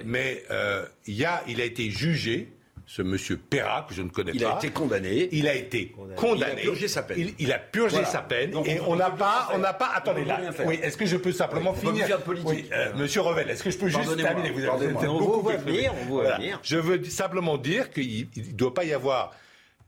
Mais 0.05 0.45
euh, 0.49 0.85
il 1.07 1.15
y 1.15 1.25
a, 1.25 1.43
il 1.45 1.59
a 1.59 1.65
été 1.65 1.91
jugé, 1.91 2.53
ce 2.91 3.03
monsieur 3.03 3.37
Perra 3.37 3.85
que 3.87 3.93
je 3.93 4.01
ne 4.01 4.09
connais 4.09 4.31
Il 4.33 4.41
pas. 4.41 4.53
a 4.53 4.57
été 4.57 4.71
condamné. 4.71 5.29
Il 5.31 5.47
a 5.47 5.53
été 5.53 5.93
condamné. 6.15 6.53
Il 6.63 6.69
a 6.69 6.71
purgé 6.71 6.87
sa 6.87 7.03
peine. 7.03 7.17
Il, 7.19 7.33
il 7.37 7.53
a 7.53 7.59
purgé 7.59 7.97
Voilà. 7.97 8.07
sa 8.07 8.21
peine. 8.23 8.49
Donc, 8.49 8.67
et 8.67 8.79
on 8.81 8.95
n'a 8.95 9.11
pas, 9.11 9.49
on 9.53 9.59
n'a 9.59 9.73
pas. 9.73 9.91
Attendez 9.93 10.25
là. 10.25 10.39
Oui. 10.65 10.79
Est-ce 10.81 10.97
que 10.97 11.05
je 11.05 11.15
peux 11.17 11.31
simplement 11.31 11.75
Oui, 11.83 11.87
finir. 11.87 12.19
Oui, 12.45 12.65
euh, 12.73 12.91
Monsieur 12.95 13.21
Revel, 13.21 13.47
est-ce 13.49 13.63
que 13.63 13.69
je 13.69 13.77
peux 13.77 13.89
juste 13.89 14.17
terminer? 14.17 14.49
Vous 14.49 14.63
avez 14.65 14.87
On 15.07 15.19
beaucoup 15.19 15.41
vous 15.51 15.57
venir, 15.65 15.93
on 16.01 16.05
vous 16.05 16.13
Voilà. 16.15 16.37
venir. 16.37 16.59
Je 16.63 16.77
veux 16.77 17.03
simplement 17.03 17.57
dire 17.57 17.91
qu'il 17.91 18.27
ne 18.35 18.43
doit 18.53 18.73
pas 18.73 18.83
y 18.85 18.91
avoir. 18.93 19.35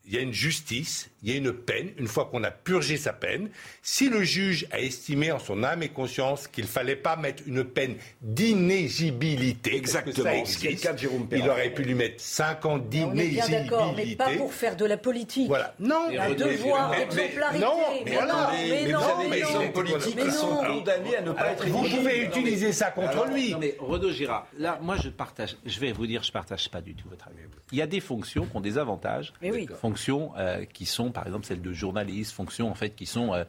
Il 0.05 0.13
y 0.13 0.17
a 0.17 0.21
une 0.21 0.33
justice, 0.33 1.09
il 1.23 1.31
y 1.31 1.33
a 1.33 1.37
une 1.37 1.53
peine, 1.53 1.89
une 1.97 2.07
fois 2.07 2.25
qu'on 2.25 2.43
a 2.43 2.51
purgé 2.51 2.97
sa 2.97 3.13
peine. 3.13 3.49
Si 3.81 4.09
le 4.09 4.23
juge 4.23 4.67
a 4.71 4.79
estimé 4.79 5.31
en 5.31 5.39
son 5.39 5.63
âme 5.63 5.83
et 5.83 5.89
conscience 5.89 6.47
qu'il 6.47 6.65
fallait 6.65 6.95
pas 6.95 7.15
mettre 7.15 7.43
une 7.45 7.63
peine 7.63 7.95
d'inégibilité, 8.21 9.75
Exactement, 9.75 10.23
ça 10.25 10.31
ce 10.31 10.37
existe, 10.39 10.59
qui 10.61 10.67
est 10.67 10.71
le 10.71 10.77
cas 10.77 10.93
de 10.93 10.97
Jérôme 10.97 11.27
il 11.31 11.49
aurait 11.49 11.69
pu 11.69 11.83
lui 11.83 11.93
mettre 11.95 12.21
5 12.21 12.65
ans 12.65 12.81
On 12.91 13.15
est 13.17 13.27
bien 13.27 13.47
d'accord, 13.47 13.93
mais 13.95 14.15
pas 14.15 14.29
pour 14.35 14.53
faire 14.53 14.75
de 14.75 14.85
la 14.85 14.97
politique. 14.97 15.47
Voilà. 15.47 15.73
Non, 15.79 16.07
Un 16.09 16.29
Mais- 16.29 16.35
devoir 16.35 16.89
mais- 16.91 17.05
d'exemplarité. 17.05 17.59
non, 17.65 17.75
mais 17.93 18.01
mais 18.05 18.11
voilà. 18.13 18.33
non, 18.33 18.39
Mais, 18.51 18.69
mais 18.69 18.83
mais 18.85 18.91
non, 18.91 18.99
mais 19.29 19.65
des 19.67 19.71
politiques 19.71 20.15
Mais 20.15 20.23
qui 20.25 20.31
sont 20.31 20.63
non. 20.63 20.79
condamnés 20.79 21.17
à 21.17 21.21
ne 21.21 21.31
pas 21.31 21.51
être 21.51 21.65
Vous 21.67 21.83
pouvez 21.87 22.23
utiliser 22.23 22.71
ça 22.73 22.91
contre 22.91 23.25
lui. 23.27 23.51
Non 23.51 23.59
mais 23.59 23.75
Renaud 23.79 24.11
Girard, 24.11 24.47
là, 24.57 24.79
moi 24.81 24.97
je 24.97 25.09
partage, 25.09 25.55
je 25.65 25.79
vais 25.79 25.91
vous 25.91 26.07
dire, 26.07 26.23
je 26.23 26.31
partage 26.31 26.69
pas 26.69 26.81
du 26.81 26.93
tout 26.95 27.07
votre 27.09 27.27
avis. 27.27 27.37
Il 27.71 27.77
y 27.77 27.81
a 27.81 27.87
des 27.87 27.99
fonctions 28.01 28.45
qui 28.45 28.55
ont 28.57 28.61
des 28.61 28.77
avantages, 28.77 29.33
Mais 29.41 29.51
oui. 29.51 29.67
fonctions 29.79 30.31
euh, 30.37 30.65
qui 30.65 30.85
sont, 30.85 31.10
par 31.11 31.25
exemple, 31.25 31.45
celles 31.45 31.61
de 31.61 31.73
journaliste, 31.73 32.31
fonctions 32.31 32.69
en 32.69 32.75
fait 32.75 32.91
qui 32.95 33.05
sont 33.05 33.33
euh, 33.33 33.43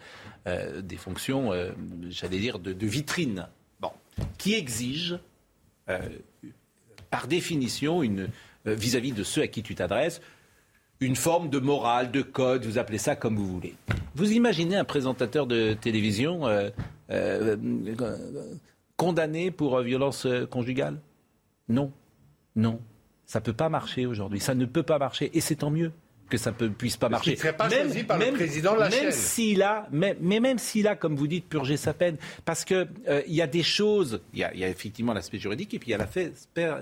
euh, 0.47 0.83
des 0.83 0.97
fonctions, 0.97 1.53
euh, 1.53 1.71
j'allais 2.09 2.39
dire, 2.39 2.59
de, 2.59 2.87
vitrine, 2.87 3.49
bon, 3.81 3.91
qui 4.39 4.55
exigent, 4.55 5.19
par 7.11 7.27
définition, 7.27 8.03
vis-à-vis 8.65 9.13
de 9.13 9.23
ceux 9.23 9.43
à 9.43 9.47
qui 9.47 9.63
tu 9.63 9.75
t'adresses, 9.75 10.23
une 11.01 11.17
forme 11.17 11.51
de 11.51 11.59
morale, 11.59 12.11
de 12.11 12.23
code, 12.23 12.65
vous 12.65 12.79
appelez 12.79 12.99
ça 12.99 13.17
comme 13.17 13.37
vous 13.37 13.47
voulez. 13.47 13.75
Vous 14.15 14.33
imaginez 14.33 14.77
un 14.77 14.85
présentateur 14.85 15.47
de 15.47 15.75
télévision 15.75 16.45
condamné 18.97 19.51
pour 19.51 19.81
violence 19.81 20.27
conjugale? 20.51 20.99
Non, 21.69 21.93
non, 22.57 22.81
ça 23.27 23.43
peut 23.43 23.53
pas 23.53 23.69
marcher 23.69 24.07
aujourd'hui. 24.07 24.41
Ça 24.41 24.55
ne 24.55 24.65
peut 24.65 24.83
pas 24.83 24.99
marcher, 24.99 25.31
et 25.35 25.41
c'est 25.41 25.57
tant 25.57 25.71
mieux 25.71 25.93
que 26.33 26.39
ça 26.39 26.53
ne 26.59 26.69
puisse 26.69 26.97
pas 26.97 27.09
qu'il 27.09 27.13
marcher. 27.13 27.31
ne 27.33 27.37
serait 27.37 27.53
pas 27.57 27.69
choisi 27.69 28.03
par 28.05 28.19
le 28.19 28.33
président 28.33 28.75
de 28.75 28.81
la 28.81 28.89
même 28.89 29.11
s'il 29.13 29.63
a, 29.63 29.87
même, 29.93 30.17
mais 30.21 30.41
même 30.41 30.59
s'il 30.59 30.89
a, 30.89 30.97
comme 30.97 31.15
vous 31.15 31.27
dites, 31.27 31.47
purgé 31.47 31.77
sa 31.77 31.93
peine, 31.93 32.17
parce 32.47 32.65
que 32.65 32.87
euh, 33.09 33.21
il 33.27 33.35
y 33.35 33.43
a 33.43 33.47
des 33.47 33.63
choses, 33.63 34.21
il 34.33 34.41
y 34.41 34.45
a, 34.45 34.53
il 34.55 34.61
y 34.61 34.65
a 34.65 34.69
effectivement 34.69 35.13
l'aspect 35.13 35.39
juridique 35.39 35.75
et 35.75 35.79
puis 35.79 35.89
il 35.89 35.93
y 35.93 35.95
a 35.95 35.99
l'aspect 35.99 36.33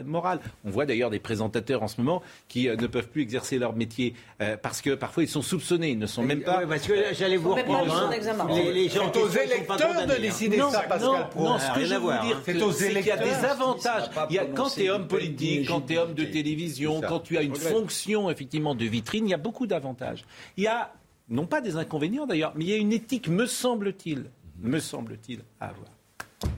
moral. 0.05 0.39
On 0.65 0.71
voit 0.71 0.87
d'ailleurs 0.87 1.11
des 1.11 1.19
présentateurs 1.19 1.83
en 1.83 1.89
ce 1.89 2.01
moment 2.01 2.23
qui 2.49 2.69
euh, 2.69 2.77
ne 2.77 2.87
peuvent 2.87 3.09
plus 3.09 3.23
exercer 3.23 3.59
leur 3.59 3.75
métier 3.75 4.15
euh, 4.41 4.57
parce 4.57 4.81
que 4.81 4.95
parfois 4.95 5.25
ils 5.25 5.29
sont 5.29 5.43
soupçonnés, 5.43 5.91
ils 5.91 5.99
ne 5.99 6.07
sont 6.07 6.23
même 6.23 6.43
pas. 6.43 6.59
Ouais, 6.59 6.67
parce 6.67 6.87
que 6.87 6.95
j'allais 7.13 7.37
vous 7.37 7.55
reprendre. 7.55 7.93
hein. 7.93 8.11
Les, 8.55 8.73
les 8.73 8.89
gens 8.89 9.11
aux 9.11 9.29
sont 9.29 9.35
pas 9.37 9.43
électeurs 9.45 10.07
de 10.07 10.13
hein. 10.13 10.17
décider 10.21 10.57
non, 10.59 10.71
ça, 10.71 10.81
Pascal 10.83 11.01
non, 11.37 11.43
non, 11.45 11.59
ce 11.59 11.67
a 11.71 11.75
que 11.75 11.85
je 11.85 11.93
à 11.95 11.99
veux 11.99 12.03
voir, 12.03 12.25
dire, 12.25 12.37
hein. 12.37 12.43
C'est 12.45 12.63
aux 12.63 12.71
c'est 12.73 12.93
qu'il 12.95 13.07
y 13.07 13.11
a 13.11 13.17
des 13.17 13.25
électeurs. 13.29 13.51
avantages. 13.51 14.11
Il 14.31 14.37
y 14.37 14.39
a- 14.39 14.45
quand 14.47 14.71
tu 14.71 14.85
es 14.85 14.91
homme 14.91 15.09
politique, 15.09 15.67
quand 15.69 15.81
tu 15.83 15.95
es 15.95 15.99
homme 15.99 16.15
de 16.15 16.25
télévision, 16.25 17.01
quand 17.01 17.21
tu 17.21 17.37
as 17.37 17.43
une 17.43 17.57
fonction 17.57 18.31
effectivement 18.31 18.75
de 18.75 18.85
vitrine, 18.85 19.27
il 19.27 19.31
y 19.31 19.35
a 19.35 19.39
beaucoup 19.41 19.67
d'avantages. 19.67 20.25
Il 20.57 20.65
y 20.65 20.69
a 20.69 20.93
non 21.29 21.47
pas 21.47 21.61
des 21.61 21.77
inconvénients 21.77 22.27
d'ailleurs, 22.27 22.53
mais 22.57 22.65
il 22.65 22.71
y 22.71 22.75
a 22.75 22.77
une 22.77 22.93
éthique, 22.93 23.29
me 23.29 23.47
semble-t-il, 23.47 24.31
me 24.59 24.79
semble-t-il, 24.79 25.41
à 25.61 25.69
avoir. 25.69 25.91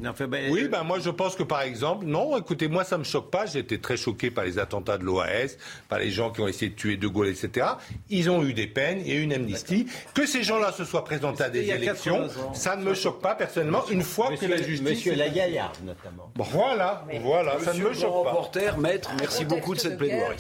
Non, 0.01 0.13
ben, 0.17 0.51
Oui, 0.51 0.69
ben 0.69 0.85
moi 0.85 0.99
je 1.01 1.11
pense 1.11 1.35
que 1.35 1.43
par 1.43 1.63
exemple, 1.63 2.07
non, 2.07 2.37
écoutez, 2.37 2.69
moi 2.69 2.85
ça 2.85 2.99
me 2.99 3.05
choque 3.05 3.31
pas. 3.31 3.47
J'ai 3.47 3.61
été 3.61 3.81
très 3.81 3.97
choqué 3.97 4.31
par 4.31 4.45
les 4.45 4.59
attentats 4.59 4.97
de 4.97 5.05
l'OAS, 5.05 5.57
par 5.89 5.99
les 5.99 6.11
gens 6.11 6.31
qui 6.31 6.41
ont 6.41 6.47
essayé 6.49 6.71
de 6.71 6.77
tuer 6.77 6.97
De 6.97 7.09
Gaulle, 7.09 7.29
etc. 7.29 7.67
Ils 8.09 8.31
ont 8.31 8.45
eu 8.45 8.53
des 8.53 8.69
peines, 8.69 9.01
il 9.01 9.09
y 9.09 9.13
a 9.13 9.15
eu 9.17 9.23
une 9.23 9.33
amnistie. 9.33 9.87
Que 10.15 10.27
ces 10.27 10.43
gens-là 10.45 10.73
se 10.73 10.85
soient 10.85 11.05
présentés 11.05 11.45
à 11.45 11.51
des 11.51 11.69
élections, 11.69 12.29
80 12.29 12.43
ans. 12.43 12.55
ça 12.55 12.77
ne 12.77 12.85
me 12.85 12.95
choque 12.95 13.21
pas 13.21 13.35
personnellement. 13.35 13.85
Une 13.91 14.03
fois 14.03 14.31
Monsieur, 14.31 14.47
que 14.47 14.53
la 14.53 14.63
justice. 14.63 14.89
Monsieur 14.89 15.15
Lagaillard, 15.15 15.73
notamment. 15.85 16.31
Voilà, 16.37 17.05
voilà, 17.21 17.59
ça 17.59 17.75
ne 17.75 17.81
me 17.81 17.93
choque 17.93 18.25
pas. 18.25 18.31
reporter, 18.31 18.79
maître, 18.79 19.11
merci 19.19 19.45
beaucoup 19.45 19.75
de 19.75 19.81
cette 19.81 19.99
plaidoirie. 19.99 20.37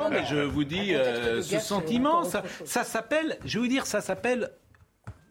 Non, 0.00 0.10
mais 0.10 0.24
je 0.28 0.36
vous 0.36 0.64
dis, 0.64 0.94
euh, 0.94 1.40
ce 1.40 1.60
sentiment, 1.60 2.24
ça, 2.24 2.42
ça 2.64 2.82
s'appelle, 2.82 3.38
je 3.44 3.58
vais 3.58 3.64
vous 3.64 3.70
dire, 3.70 3.86
ça 3.86 4.00
s'appelle, 4.00 4.50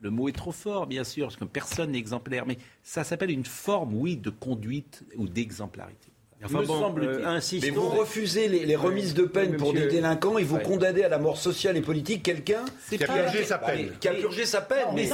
le 0.06 0.12
mot 0.12 0.30
est 0.30 0.34
trop 0.34 0.52
fort, 0.52 0.86
bien 0.86 1.04
sûr, 1.04 1.26
parce 1.26 1.36
que 1.36 1.46
personne 1.46 1.92
n'est 1.92 1.98
exemplaire, 1.98 2.46
mais 2.46 2.58
ça 2.84 3.04
s'appelle 3.04 3.32
une 3.32 3.44
forme, 3.44 3.96
oui, 3.96 4.16
de 4.18 4.30
conduite 4.30 5.04
ou 5.18 5.28
d'exemplarité. 5.28 6.10
Enfin 6.44 6.60
Me 6.62 6.66
bon, 6.68 6.80
semble-t-il. 6.80 7.10
euh, 7.10 7.28
insistons. 7.28 7.66
Mais 7.68 7.74
vous 7.76 7.90
refusez 7.90 8.48
les, 8.48 8.66
les 8.68 8.76
remises 8.76 9.16
de 9.16 9.24
peine 9.24 9.52
Oui, 9.54 9.58
pour 9.58 9.74
des 9.74 9.88
délinquants 9.88 10.38
et 10.38 10.44
vous 10.44 10.58
Ouais. 10.58 10.64
condamnez 10.64 11.04
à 11.04 11.10
la 11.10 11.18
mort 11.18 11.38
sociale 11.38 11.76
et 11.76 11.82
politique 11.82 12.22
quelqu'un 12.22 12.64
Qui 12.88 13.04
a 13.04 13.08
purgé 13.08 13.44
sa 13.46 13.58
peine. 13.58 13.92
qui 14.00 14.08
a 14.08 14.14
purgé 14.14 14.46
sa 14.46 14.62
peine. 14.62 14.86
Mais 14.94 15.08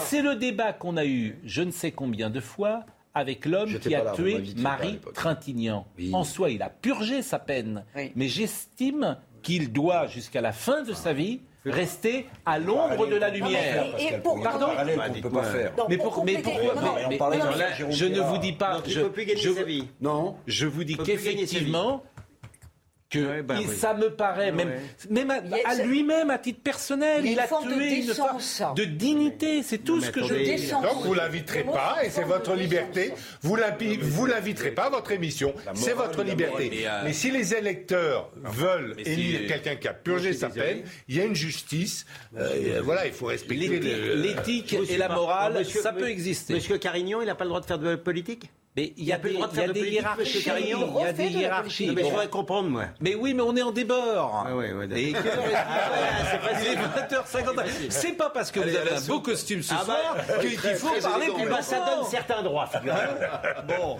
c'est 0.00 0.20
le 0.22 0.34
débat 0.36 0.72
qu'on 0.74 0.96
a 0.98 1.06
eu, 1.06 1.38
je 1.44 1.62
ne 1.62 1.70
sais 1.70 1.90
combien 1.92 2.28
de 2.28 2.40
fois, 2.40 2.84
avec 3.14 3.46
l'homme 3.46 3.78
qui 3.78 3.94
a 3.94 4.04
là, 4.04 4.12
tué 4.12 4.42
Marie. 4.58 4.98
Trintignant. 5.14 5.86
Oui. 5.96 6.10
En 6.12 6.24
soi, 6.24 6.50
il 6.50 6.60
a 6.62 6.68
purgé 6.68 7.22
sa 7.22 7.38
peine, 7.38 7.84
Oui. 7.96 8.12
mais 8.16 8.28
j'estime 8.28 9.16
qu'il 9.42 9.72
doit, 9.72 10.06
jusqu'à 10.06 10.40
la 10.40 10.52
fin 10.52 10.82
de 10.82 10.92
sa 10.92 11.12
vie, 11.14 11.40
rester 11.64 12.26
à 12.44 12.58
l'ombre 12.58 13.06
de 13.06 13.16
la 13.16 13.30
lumière. 13.30 13.84
Et- 13.98 14.04
et 14.14 14.18
pour- 14.18 14.34
Pardon 14.42 14.66
qu'on 14.66 14.84
ne 15.08 15.22
peut 15.22 15.30
pas 15.30 15.42
faire. 15.44 15.72
Mais, 15.88 15.96
pour- 15.96 16.24
mais 16.24 16.32
pourquoi 16.42 16.74
mais- 16.82 16.98
mais- 17.08 17.16
Je 17.90 18.04
ne 18.06 18.20
vous 18.20 18.38
dis 18.38 18.52
pas. 18.52 18.72
Je, 18.92 19.00
je-. 19.36 19.50
Non. 20.00 20.36
je 20.46 20.66
vous 20.66 20.84
dis 20.84 20.96
qu'effectivement, 21.06 22.02
que 23.10 23.18
Ouais, 23.18 23.42
bah 23.42 23.56
il- 23.60 23.68
oui. 23.68 23.76
ça 23.76 23.94
me 23.94 24.10
paraît, 24.10 24.50
même, 24.50 24.68
Ouais. 24.68 24.80
même 25.10 25.30
à, 25.30 25.74
lui-même, 25.84 26.30
à 26.30 26.38
titre 26.38 26.60
personnel, 26.62 27.20
Il 27.24 27.28
a 27.28 27.30
il, 27.30 27.32
une 27.34 27.38
a 27.38 27.46
forme 27.46 27.68
de 27.68 27.74
tué 27.74 27.96
une 28.02 28.14
forme 28.14 28.74
de 28.74 28.84
dignité. 28.84 29.62
C'est 29.62 29.78
tout 29.78 30.00
mais 30.00 30.06
ce 30.06 30.10
que 30.10 30.24
je 30.24 30.34
dis. 30.34 30.66
Donc 30.70 31.02
vous 31.04 31.14
l'inviterez 31.14 31.62
pas 31.64 31.98
et 32.04 32.10
c'est 32.10 32.24
votre 32.24 32.54
liberté. 32.54 33.12
Vous 33.42 33.56
l'invi- 33.56 33.98
vous 33.98 34.26
l'inviterez 34.26 34.72
pas 34.72 34.84
à 34.86 34.90
votre 34.90 35.12
émission. 35.12 35.54
C'est 35.74 35.92
votre 35.94 36.22
liberté. 36.24 36.68
mais, 36.70 36.86
euh, 36.86 37.00
Mais 37.04 37.12
si 37.12 37.30
les 37.30 37.54
électeurs 37.54 38.30
veulent 38.42 38.94
élire 38.98 39.46
quelqu'un 39.46 39.76
qui 39.76 39.88
a 39.88 39.94
purgé 39.94 40.32
sa 40.32 40.48
peine, 40.48 40.82
il 41.08 41.16
y 41.16 41.20
a 41.20 41.24
une 41.24 41.34
justice. 41.36 42.06
Euh, 42.36 42.80
voilà, 42.84 43.06
il 43.06 43.12
faut 43.12 43.26
respecter 43.26 43.68
L'éthique 44.14 44.72
et 44.88 44.96
la 44.96 45.08
morale, 45.08 45.64
ça 45.64 45.92
peut 45.92 46.08
exister. 46.08 46.54
Monsieur 46.54 46.78
Carignon, 46.78 47.20
il 47.22 47.26
n'a 47.26 47.34
pas 47.34 47.44
le 47.44 47.48
droit 47.50 47.60
de 47.60 47.66
faire 47.66 47.78
de 47.78 47.94
politique? 47.96 48.50
Mais 48.76 48.92
il 48.96 49.04
y 49.04 49.12
a 49.12 49.18
plus 49.20 49.30
le 49.30 49.34
des, 49.34 49.40
droit 49.40 49.48
de 49.48 49.54
il 49.54 49.56
y 49.56 49.60
a 49.60 49.62
faire 49.62 49.68
de 49.68 49.72
des 49.72 49.80
politique, 49.80 50.00
hiérarchies. 50.00 50.38
Il 50.98 51.00
y 51.00 51.04
a 51.06 51.12
des 51.12 51.26
hiérarchies. 51.28 51.86
Non, 51.86 51.92
mais 51.94 52.02
je 52.02 52.08
voudrais 52.08 52.28
comprendre, 52.28 52.68
moi. 52.70 52.84
Mais 53.00 53.14
oui, 53.14 53.32
mais 53.32 53.42
on 53.42 53.54
est 53.54 53.62
en 53.62 53.70
débord. 53.70 54.44
Ah 54.48 54.56
ouais, 54.56 54.72
ouais, 54.72 54.88
d'accord. 54.88 54.98
Et 54.98 55.12
quelle 55.12 55.26
heure 55.28 55.46
est-ce 55.46 55.54
Ah, 55.54 56.48
c'est 56.60 56.66
Il 56.66 56.72
est 56.72 56.76
facile. 56.76 57.48
20h50. 57.54 57.90
C'est 57.90 58.12
pas 58.16 58.30
parce 58.30 58.50
que 58.50 58.58
vous 58.58 58.74
avez 58.76 58.90
un 58.94 59.00
beau 59.02 59.20
costume 59.20 59.62
ce 59.62 59.74
Ah 59.74 59.84
bah, 59.86 59.96
soir 60.24 60.40
qu'il 60.40 60.58
faut 60.58 60.88
très 60.88 61.00
parler 61.00 61.26
plus 61.26 61.44
Eh 61.44 61.48
ben, 61.48 61.62
ça 61.62 61.76
donne 61.78 62.04
certains 62.10 62.42
droits. 62.42 62.68
Bon. 63.68 63.98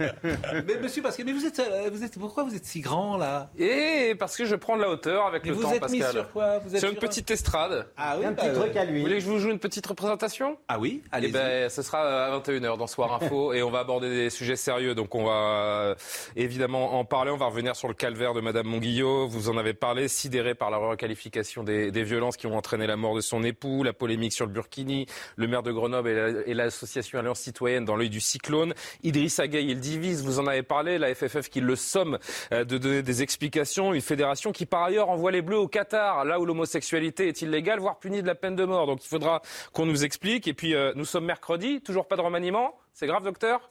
Mais 0.00 0.76
monsieur 0.82 1.02
Pascal, 1.02 1.26
mais 1.26 1.32
vous 1.32 1.46
êtes, 1.46 1.58
euh, 1.60 1.88
vous 1.92 2.02
êtes, 2.04 2.18
pourquoi 2.18 2.42
vous 2.44 2.54
êtes 2.54 2.64
si 2.64 2.80
grand 2.80 3.16
là? 3.16 3.48
Et 3.58 4.14
parce 4.18 4.36
que 4.36 4.44
je 4.44 4.54
prends 4.56 4.76
de 4.76 4.82
la 4.82 4.90
hauteur 4.90 5.26
avec 5.26 5.44
Mais 5.44 5.50
le 5.50 5.56
vous 5.56 5.62
temps, 5.62 5.72
êtes 5.72 5.88
mis 5.90 6.00
Pascal. 6.00 6.12
sur 6.22 6.32
quoi? 6.32 6.58
Vous 6.58 6.74
êtes 6.74 6.80
Sur 6.80 6.88
une 6.90 6.96
sur- 6.98 7.08
petite 7.08 7.30
estrade. 7.30 7.86
Ah 7.96 8.16
oui, 8.18 8.26
Un 8.26 8.32
bah, 8.32 8.42
petit 8.44 8.54
truc 8.58 8.76
à 8.76 8.84
Vous 8.84 8.92
lui. 8.92 9.00
voulez 9.02 9.14
que 9.14 9.20
je 9.20 9.26
vous 9.26 9.38
joue 9.38 9.50
une 9.50 9.58
petite 9.58 9.86
représentation? 9.86 10.58
Ah 10.68 10.78
oui, 10.78 11.02
Eh 11.04 11.08
allez 11.16 11.28
ben, 11.28 11.68
ce 11.70 11.82
sera 11.82 12.26
à 12.26 12.38
21h 12.38 12.76
dans 12.76 12.86
Soir 12.86 13.14
Info 13.14 13.52
et 13.52 13.62
on 13.62 13.70
va 13.70 13.80
aborder 13.80 14.08
des 14.16 14.30
sujets 14.30 14.56
sérieux. 14.56 14.94
Donc 14.94 15.14
on 15.14 15.24
va 15.24 15.32
euh, 15.32 15.94
évidemment 16.34 16.98
en 16.98 17.04
parler. 17.04 17.30
On 17.30 17.36
va 17.36 17.46
revenir 17.46 17.76
sur 17.76 17.88
le 17.88 17.94
calvaire 17.94 18.34
de 18.34 18.40
Madame 18.40 18.66
Monguillot. 18.66 19.28
Vous 19.28 19.48
en 19.48 19.56
avez 19.56 19.74
parlé, 19.74 20.08
sidéré 20.08 20.54
par 20.54 20.70
la 20.70 20.78
requalification 20.78 21.62
des, 21.62 21.90
violences 22.06 22.36
qui 22.36 22.46
ont 22.46 22.56
entraîné 22.56 22.86
la 22.86 22.96
mort 22.96 23.16
de 23.16 23.20
son 23.20 23.42
époux, 23.42 23.82
la 23.82 23.92
polémique 23.92 24.32
sur 24.32 24.46
le 24.46 24.52
Burkini, 24.52 25.06
le 25.36 25.48
maire 25.48 25.62
de 25.62 25.72
Grenoble 25.72 26.08
et 26.08 26.54
la- 26.54 26.64
l'association 26.64 27.18
Alliance 27.18 27.40
Citoyenne 27.40 27.84
dans 27.84 27.96
l'œil 27.96 28.10
du 28.10 28.20
cyclone. 28.20 28.74
Idriss 29.02 29.40
Gueye, 29.40 29.70
il 29.70 29.80
divise. 29.80 30.24
Vous 30.24 30.38
en 30.38 30.46
avez 30.46 30.62
parlé. 30.62 30.98
La 30.98 31.14
FFF 31.14 31.48
qui 31.48 31.60
le 31.60 31.76
somme 31.76 32.18
euh, 32.52 32.64
de 32.64 32.78
donner 32.78 33.02
des 33.02 33.22
explications. 33.22 33.92
Une 33.94 34.00
fédération 34.00 34.52
qui 34.52 34.66
par 34.66 34.84
ailleurs 34.84 35.08
envoie 35.10 35.30
les 35.30 35.42
Bleus 35.42 35.58
au 35.58 35.68
Qatar, 35.68 36.24
là 36.24 36.40
où 36.40 36.44
l'homosexualité 36.46 37.28
est 37.28 37.42
illégale, 37.42 37.80
voire 37.80 37.98
punie 37.98 38.22
de 38.22 38.26
la 38.26 38.34
peine 38.34 38.56
de 38.56 38.64
mort. 38.64 38.86
Donc 38.86 39.04
il 39.04 39.08
faudra 39.08 39.42
qu'on 39.72 39.86
nous 39.86 40.04
explique. 40.04 40.48
Et 40.48 40.54
puis 40.54 40.74
euh, 40.74 40.92
nous 40.94 41.04
sommes 41.04 41.24
mercredi, 41.24 41.80
toujours 41.80 42.06
pas 42.08 42.16
de 42.16 42.22
remaniement. 42.22 42.78
C'est 42.92 43.06
grave, 43.06 43.24
docteur? 43.24 43.70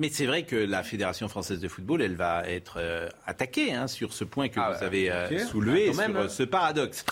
Mais 0.00 0.10
c'est 0.10 0.26
vrai 0.26 0.44
que 0.44 0.54
la 0.54 0.84
Fédération 0.84 1.26
française 1.26 1.58
de 1.60 1.66
football, 1.66 2.02
elle 2.02 2.14
va 2.14 2.48
être 2.48 2.76
euh, 2.78 3.08
attaquée 3.26 3.72
hein, 3.72 3.88
sur 3.88 4.12
ce 4.12 4.22
point 4.22 4.48
que 4.48 4.60
Ah 4.60 4.70
vous 4.70 4.78
ouais, 4.78 4.84
avez 4.86 5.10
euh, 5.10 5.44
soulevé, 5.46 5.90
Ah, 5.92 5.96
même, 5.96 6.12
sur 6.12 6.20
euh, 6.20 6.24
hein. 6.24 6.28
ce 6.28 6.42
paradoxe. 6.44 7.04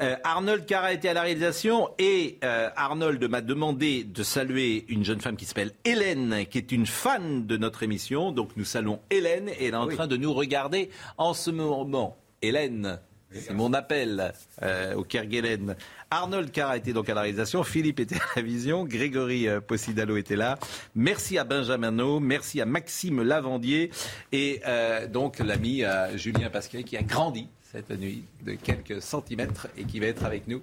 Euh, 0.00 0.16
Arnold 0.24 0.66
Carra 0.66 0.92
était 0.92 1.08
à 1.08 1.14
la 1.14 1.22
réalisation 1.22 1.90
et 2.00 2.38
euh, 2.42 2.68
Arnold 2.74 3.22
m'a 3.30 3.40
demandé 3.40 4.02
de 4.02 4.22
saluer 4.24 4.84
une 4.88 5.04
jeune 5.04 5.20
femme 5.20 5.36
qui 5.36 5.44
s'appelle 5.44 5.70
Hélène, 5.84 6.44
qui 6.50 6.58
est 6.58 6.72
une 6.72 6.86
fan 6.86 7.46
de 7.46 7.56
notre 7.56 7.84
émission. 7.84 8.32
Donc 8.32 8.50
nous 8.56 8.64
saluons 8.64 8.98
Hélène 9.10 9.48
et 9.48 9.66
elle 9.66 9.74
est 9.74 9.76
en 9.76 9.86
train 9.86 10.08
de 10.08 10.16
nous 10.16 10.32
regarder 10.34 10.90
en 11.18 11.34
ce 11.34 11.52
moment. 11.52 12.18
Hélène, 12.42 12.98
c'est 13.34 13.52
mon 13.52 13.72
appel 13.72 14.32
euh, 14.62 14.94
au 14.94 15.04
Kerguelen. 15.04 15.76
Arnold 16.10 16.50
Carra 16.50 16.76
était 16.76 16.92
donc 16.92 17.08
à 17.08 17.14
la 17.14 17.22
réalisation, 17.22 17.62
Philippe 17.64 18.00
était 18.00 18.16
à 18.16 18.36
la 18.36 18.42
vision, 18.42 18.84
Grégory 18.84 19.48
euh, 19.48 19.60
Possidalo 19.60 20.16
était 20.16 20.36
là. 20.36 20.58
Merci 20.94 21.38
à 21.38 21.44
Benjamin 21.44 21.90
No, 21.90 22.20
merci 22.20 22.60
à 22.60 22.66
Maxime 22.66 23.22
Lavandier 23.22 23.90
et 24.32 24.60
euh, 24.66 25.06
donc 25.06 25.38
l'ami 25.38 25.82
Julien 26.14 26.50
Pascal 26.50 26.84
qui 26.84 26.96
a 26.96 27.02
grandi 27.02 27.48
cette 27.62 27.90
nuit 27.90 28.24
de 28.44 28.52
quelques 28.52 29.02
centimètres 29.02 29.68
et 29.76 29.84
qui 29.84 29.98
va 29.98 30.06
être 30.06 30.24
avec 30.24 30.46
nous 30.46 30.62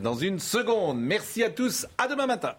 dans 0.00 0.14
une 0.14 0.38
seconde. 0.38 0.98
Merci 0.98 1.42
à 1.42 1.50
tous, 1.50 1.86
à 1.98 2.08
demain 2.08 2.26
matin. 2.26 2.54